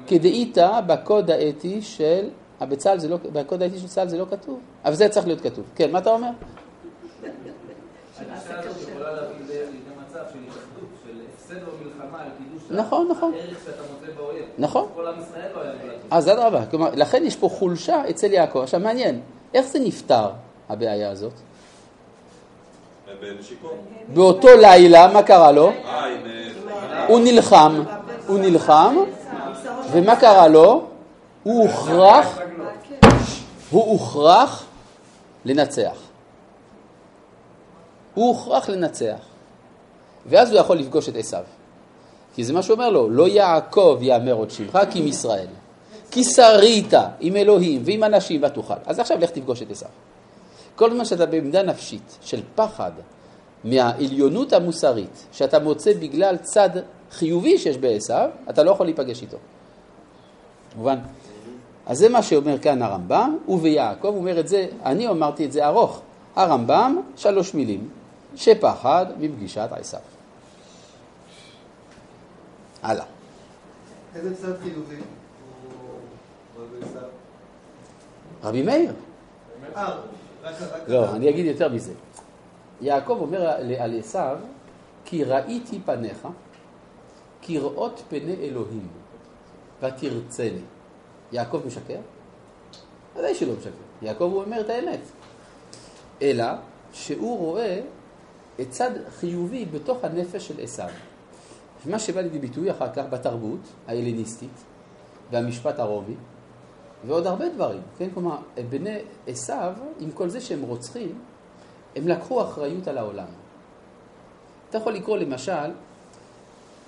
[0.07, 0.57] כדאית
[0.87, 2.29] בקוד האתי של
[2.65, 5.65] בצה"ל זה לא, בקוד האתי של צה"ל זה לא כתוב, אבל זה צריך להיות כתוב.
[5.75, 6.29] כן, מה אתה אומר?
[12.71, 13.33] נכון, נכון.
[14.57, 14.87] נכון.
[16.11, 18.59] אז אדרבה, כלומר, לכן יש פה חולשה אצל יעקב.
[18.59, 19.21] עכשיו מעניין,
[19.53, 20.29] איך זה נפתר,
[20.69, 21.33] הבעיה הזאת?
[24.13, 25.71] באותו לילה, מה קרה לו?
[27.07, 27.83] הוא נלחם,
[28.27, 28.95] הוא נלחם,
[29.91, 30.83] ומה קרה לו?
[31.43, 32.39] הוא הוכרח,
[33.69, 34.65] הוא הוכרח
[35.45, 35.97] לנצח.
[38.13, 39.19] הוא הוכרח לנצח.
[40.25, 41.43] ואז הוא יכול לפגוש את עשיו.
[42.35, 45.47] כי זה מה שהוא אומר לו, לא יעקב יאמר עוד שמך כי עם ישראל.
[46.11, 48.73] כי שרית עם אלוהים ועם אנשים ותוכל.
[48.85, 49.89] אז עכשיו לך תפגוש את עשיו.
[50.75, 52.91] כל זמן שאתה בעמדה נפשית של פחד
[53.63, 56.69] מהעליונות המוסרית שאתה מוצא בגלל צד
[57.11, 59.37] חיובי שיש בעשיו, אתה לא יכול להיפגש איתו.
[60.75, 60.99] מובן?
[61.89, 66.01] אז זה מה שאומר כאן הרמב"ם, וביעקב אומר את זה, אני אמרתי את זה ארוך.
[66.35, 67.89] הרמב"ם, שלוש מילים,
[68.35, 69.99] שפחד מפגישת עשיו.
[72.83, 73.05] הלאה.
[74.15, 74.95] איזה צד חיובי?
[78.43, 78.93] רבי מאיר.
[79.75, 79.97] אה,
[80.87, 81.93] לא, אני אגיד יותר מזה.
[82.81, 83.49] יעקב אומר
[83.79, 84.37] על עשיו,
[85.05, 86.27] כי ראיתי פניך
[87.41, 88.87] כראות פני אלוהים,
[89.81, 90.61] ותרצני.
[91.31, 91.99] יעקב משקר?
[93.15, 93.69] ודאי שלא משקר.
[94.01, 94.99] יעקב הוא אומר את האמת.
[96.21, 96.45] אלא
[96.93, 97.81] שהוא רואה
[98.61, 100.89] את צד חיובי בתוך הנפש של עשיו.
[101.85, 104.63] מה שבא לידי ביטוי אחר כך בתרבות ההלניסטית
[105.31, 106.15] והמשפט הרומי,
[107.07, 108.09] ועוד הרבה דברים, כן?
[108.13, 108.37] כלומר,
[108.69, 111.19] בני עשיו, עם כל זה שהם רוצחים,
[111.95, 113.25] הם לקחו אחריות על העולם.
[114.69, 115.71] אתה יכול לקרוא למשל,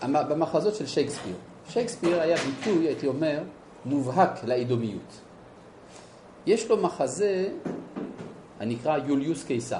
[0.04, 1.36] במחזות של שייקספיר.
[1.70, 3.40] שייקספיר היה ביטוי, הייתי אומר,
[3.86, 5.20] מובהק לאדומיות.
[6.46, 7.48] יש לו מחזה
[8.60, 9.80] הנקרא יוליוס קיסר.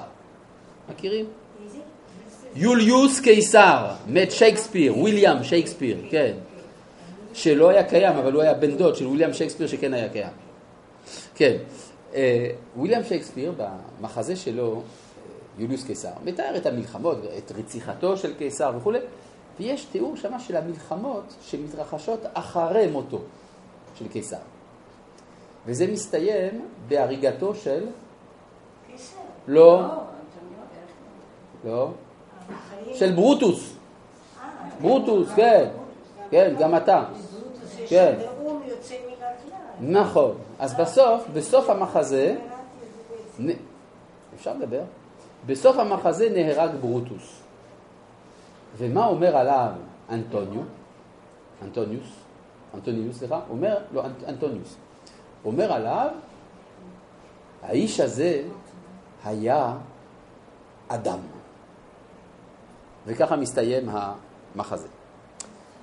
[0.90, 1.26] מכירים?
[2.54, 6.34] יוליוס קיסר, מת שייקספיר, ויליאם שייקספיר, כן.
[7.34, 10.32] שלא היה קיים, אבל הוא היה בן דוד של ויליאם שייקספיר שכן היה קיים.
[11.34, 11.56] כן,
[12.14, 12.50] אה,
[12.80, 14.80] ויליאם שייקספיר במחזה שלו, אה,
[15.58, 18.98] יוליוס קיסר, מתאר את המלחמות, את רציחתו של קיסר וכולי,
[19.60, 23.20] ויש תיאור שמה של המלחמות שמתרחשות אחרי מותו
[23.94, 24.36] של קיסר.
[25.66, 27.86] וזה מסתיים בהריגתו של...
[28.92, 29.16] קיסר.
[29.48, 29.88] לא, לא,
[31.64, 31.90] לא,
[32.94, 33.74] של ברוטוס.
[34.42, 34.48] אה,
[34.80, 35.68] ברוטוס, כן,
[36.30, 37.04] כן, גם אתה.
[37.10, 38.14] ברוטוס כן.
[38.18, 39.90] נאום יוצא מן הכלל.
[40.00, 40.34] נכון.
[40.58, 42.52] אז בסוף, בסוף המחזה, קראתי
[42.82, 43.08] את
[43.38, 43.60] זה בעצם.
[43.60, 43.64] נ-
[44.36, 44.82] אפשר לדבר?
[45.46, 47.40] בסוף המחזה נהרג ברוטוס.
[48.78, 49.70] ומה אומר עליו
[50.10, 50.62] אנטוניו?
[51.62, 52.21] אנטוניוס?
[52.74, 53.40] אנטוניוס, סליחה?
[53.50, 54.76] אומר, לא, אנט, אנטוניוס.
[55.44, 56.08] אומר עליו,
[57.62, 58.42] האיש הזה
[59.24, 59.74] היה
[60.88, 61.18] אדם.
[63.06, 64.88] וככה מסתיים המחזה.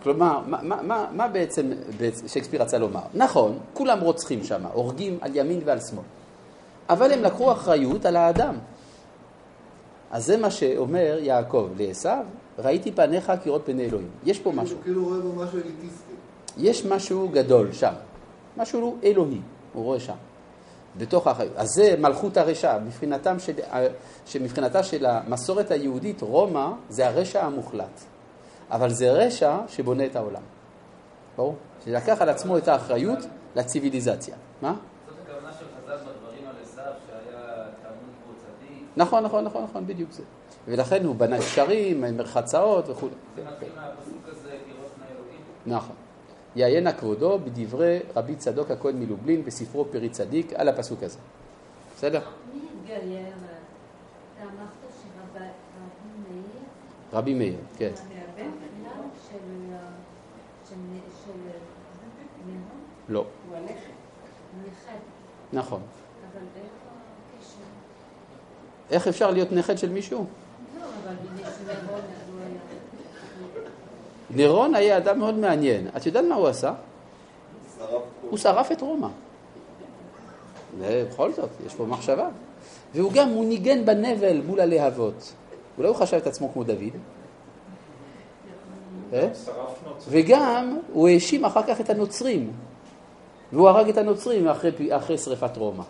[0.04, 1.72] כלומר, מה, מה, מה, מה בעצם
[2.28, 3.02] שייקספיר רצה לומר?
[3.14, 6.04] נכון, כולם רוצחים שם, הורגים על ימין ועל שמאל.
[6.90, 8.56] אבל הם לקחו אחריות על האדם.
[10.12, 12.10] אז זה מה שאומר יעקב לעשו,
[12.60, 14.10] ראיתי פניך כראות פני אלוהים.
[14.26, 14.78] יש פה משהו.
[14.84, 16.14] כאילו- כאילו רואה בו משהו אליטיסטי.
[16.60, 17.94] יש משהו גדול שם,
[18.58, 19.42] משהו אלוהי,
[19.74, 20.16] הוא רואה שם,
[20.98, 21.52] בתוך החיים.
[21.56, 23.54] אז זה מלכות הרשע, מבחינתם של,
[24.26, 28.02] שמבחינתה של המסורת היהודית, רומא זה הרשע המוחלט.
[28.72, 30.42] אבל זה רשע שבונה את העולם.
[31.38, 31.56] ברור?
[31.86, 33.20] שלקח על עצמו את האחריות
[33.56, 34.36] לציוויליזציה.
[34.62, 34.74] מה?
[35.08, 38.84] זאת הכוונה של חז"ל בדברים על עשיו, שהיה תלמוד בו צדיק.
[38.98, 40.24] נכון, נכון, נכון, נכון, בדיוק זה.
[40.68, 43.08] ולכן הוא בנה גשרים, מרחצאות וכו'.
[43.36, 45.42] זה מתחיל מהפסוק הזה, לראות פני אלוהים.
[45.66, 45.96] נכון.
[46.60, 51.18] יעיינה כבודו בדברי רבי צדוק הכהן מלובלין בספרו פרי צדיק על הפסוק הזה.
[51.98, 52.22] בסדר?
[52.54, 53.28] מי התגייר?
[54.36, 54.70] אתה אמרת
[55.02, 55.40] שרבי
[56.30, 56.44] מאיר,
[57.14, 57.92] רבי מאיר, כן.
[63.10, 63.26] לא.
[65.54, 65.82] נכון.
[68.92, 70.26] איך אפשר להיות נכד של מישהו?
[70.80, 71.16] לא, אבל
[74.30, 74.38] היה...
[74.38, 75.88] נירון היה אדם מאוד מעניין.
[75.98, 76.74] את יודעת מה הוא עשה?
[78.30, 79.08] הוא שרף את רומא.
[80.78, 82.30] ובכל זאת, יש פה מחשבה.
[82.96, 85.34] והוא גם, הוא ניגן בנבל מול הלהבות.
[85.78, 86.94] אולי הוא חשב את עצמו כמו דוד?
[89.14, 89.28] אה?
[90.10, 92.52] וגם הוא האשים אחר כך את הנוצרים,
[93.54, 95.84] והוא הרג את הנוצרים אחרי, אחרי שריפת רומא.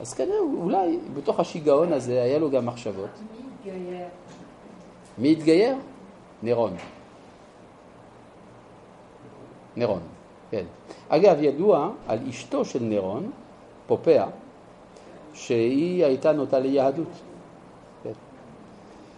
[0.00, 3.08] אז כנראה, אולי בתוך השיגעון הזה היה לו גם מחשבות.
[3.18, 4.06] מי התגייר?
[5.18, 5.74] מי התגייר?
[6.42, 6.76] נירון.
[9.76, 10.00] נירון,
[10.50, 10.64] כן.
[11.08, 13.30] אגב, ידוע על אשתו של נירון,
[13.86, 14.26] פופאה,
[15.34, 17.08] שהיא הייתה נוטה ליהדות.
[18.02, 18.12] כן.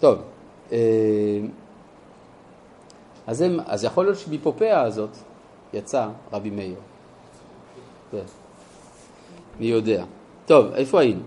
[0.01, 0.19] טוב,
[0.73, 0.79] אה,
[3.27, 5.11] אז, הם, אז יכול להיות שמפופאה הזאת
[5.73, 6.77] יצא רבי מאיר.
[8.13, 8.25] כן.
[9.61, 10.05] מי יודע.
[10.47, 11.23] טוב, איפה היינו?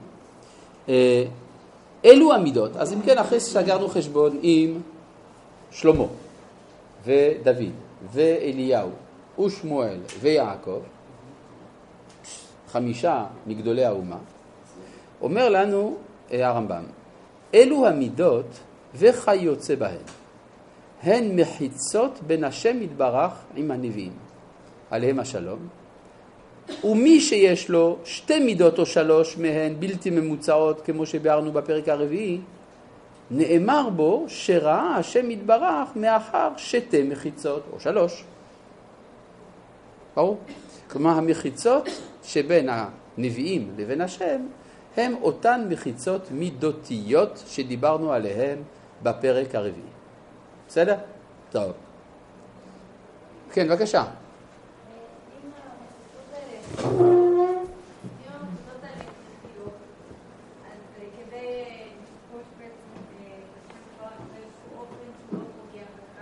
[0.90, 1.26] אה,
[2.06, 2.76] אלו המידות.
[2.76, 4.82] אז אם כן, אחרי שסגרנו חשבון עם
[5.74, 6.06] שלמה
[7.06, 7.72] ודוד
[8.12, 8.90] ואליהו
[9.46, 10.80] ושמואל ויעקב,
[12.72, 14.18] חמישה מגדולי האומה,
[15.22, 15.98] אומר לנו
[16.32, 16.84] אה, הרמב"ם,
[17.54, 18.46] אלו המידות
[18.96, 19.98] וכיוצא בהן,
[21.04, 24.14] הן מחיצות בין השם יתברך עם הנביאים,
[24.92, 25.68] עליהם השלום,
[26.84, 32.40] ומי שיש לו שתי מידות או שלוש מהן בלתי ממוצעות, כמו שביארנו בפרק הרביעי,
[33.34, 38.24] נאמר בו שראה השם יתברך מאחר שתי מחיצות, או שלוש.
[40.16, 40.38] ברור?
[40.90, 41.90] כלומר המחיצות
[42.24, 44.42] שבין הנביאים לבין השם
[44.98, 48.58] הם אותן מחיצות מידותיות שדיברנו עליהן
[49.04, 49.88] בפרק הרביעי.
[50.68, 50.96] בסדר?
[51.52, 51.72] טוב.
[53.52, 54.04] כן, בבקשה.
[54.04, 54.10] אם
[55.56, 56.58] המחיצות האלה,
[58.04, 59.74] אם המחיצות האלה הכרחיות,
[60.66, 61.64] אז אה, כדי
[62.02, 66.22] לכבוש בעצם אה, את השם שלך באיזשהו אופן שהוא לא פוגע בך,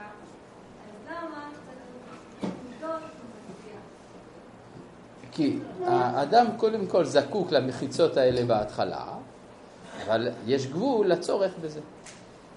[0.84, 3.82] אז למה צריך לבדוק שהוא מצליח?
[5.32, 5.60] כי
[6.14, 9.06] האדם קודם כל זקוק למחיצות האלה בהתחלה,
[10.06, 11.80] אבל יש גבול לצורך בזה.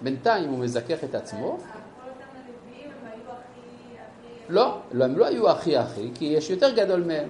[0.03, 1.39] בינתיים הוא מזכך את עצמו.
[1.41, 3.97] כל אותם הנביאים הם היו הכי...
[3.97, 4.53] הכי...
[4.53, 7.29] לא, לא, הם לא היו הכי הכי, כי יש יותר גדול מהם.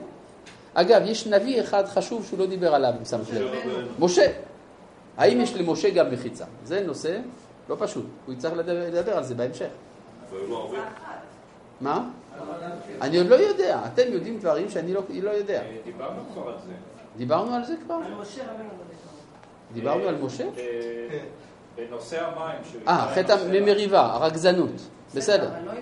[0.74, 3.48] אגב, יש נביא אחד חשוב שהוא לא דיבר עליו, אם שמת לב.
[3.98, 4.32] משה.
[5.16, 6.44] האם יש למשה גם מחיצה?
[6.64, 7.18] זה נושא
[7.68, 9.68] לא פשוט, הוא יצטרך לדבר, לדבר על זה בהמשך.
[10.30, 10.78] והיו לו הרבה.
[11.80, 12.08] מה?
[13.00, 15.62] אני עוד לא יודע, אתם יודעים דברים שאני לא, לא יודע.
[15.62, 16.72] אה, דיברנו כבר על זה.
[17.16, 17.94] דיברנו על זה כבר?
[17.94, 18.68] על משה רבנו.
[19.72, 20.44] דיברנו על משה?
[20.44, 21.18] אה,
[21.76, 22.60] בנושא המים.
[22.88, 24.70] אה, חטא ממריבה, הרגזנות.
[25.14, 25.48] בסדר.
[25.48, 25.72] אבל לא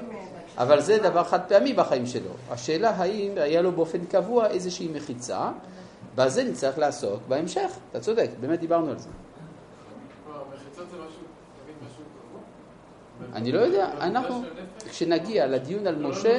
[0.58, 2.30] אבל זה דבר חד פעמי בחיים שלו.
[2.50, 5.50] השאלה האם היה לו באופן קבוע איזושהי מחיצה,
[6.14, 7.70] בזה נצטרך לעסוק בהמשך.
[7.90, 9.08] אתה צודק, באמת דיברנו על זה.
[10.24, 11.21] כלומר, מחיצות זה משהו?
[13.34, 14.42] אני לא יודע, אנחנו?
[14.90, 16.38] כשנגיע לדיון על על משה.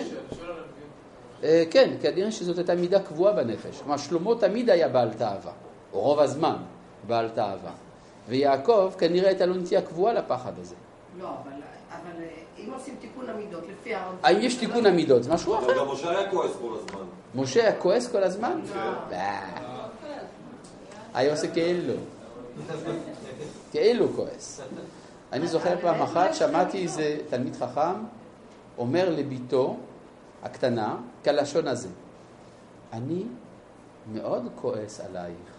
[1.44, 3.80] אה, כן, כנראה שזאת הייתה מידה קבועה בנפש.
[3.82, 5.52] כלומר, שלמה תמיד היה בעל תאווה,
[5.94, 6.56] או רוב הזמן
[7.08, 7.72] בעל תאווה.
[8.30, 10.76] ויעקב כנראה הייתה לו נטייה קבועה לפחד הזה.
[11.20, 11.52] לא, אבל
[11.92, 14.16] אבל, אה, אם עושים תיקון המידות לפי הרב...
[14.24, 15.24] האם יש תיקון המידות?
[15.24, 15.80] זה משהו אבל אחר.
[15.80, 17.06] גם משה היה כועס כל הזמן.
[17.36, 18.62] משה היה כועס כל הזמן?
[18.76, 18.82] לא.
[19.12, 19.50] אה.
[21.14, 21.94] היה עושה כאילו.
[23.72, 24.62] כאילו כועס.
[25.34, 28.04] אני זוכר פעם אחת, שמעתי איזה תלמיד חכם
[28.78, 29.78] אומר לביתו
[30.44, 31.90] הקטנה, כלשון הזה,
[32.94, 33.24] אני
[34.14, 35.54] מאוד כועס עלייך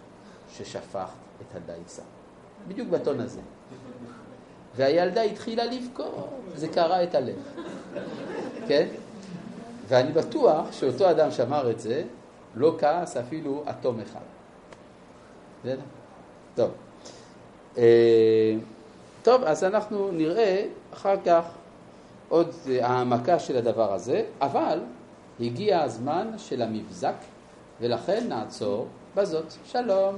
[0.52, 1.08] ששפכת
[1.40, 2.02] את הדייסה.
[2.68, 3.40] בדיוק בטון הזה.
[4.76, 7.36] והילדה התחילה לבכות, זה קרע את הלב.
[8.68, 8.88] כן?
[9.88, 12.02] ואני בטוח שאותו אדם שאמר את זה,
[12.54, 14.24] לא כעס אפילו אטום אחד.
[15.62, 15.80] בסדר?
[16.54, 16.70] טוב.
[19.24, 21.44] טוב, אז אנחנו נראה אחר כך
[22.28, 24.80] עוד אה, העמקה של הדבר הזה, אבל
[25.40, 27.14] הגיע הזמן של המבזק,
[27.80, 29.52] ולכן נעצור בזאת.
[29.64, 30.14] שלום.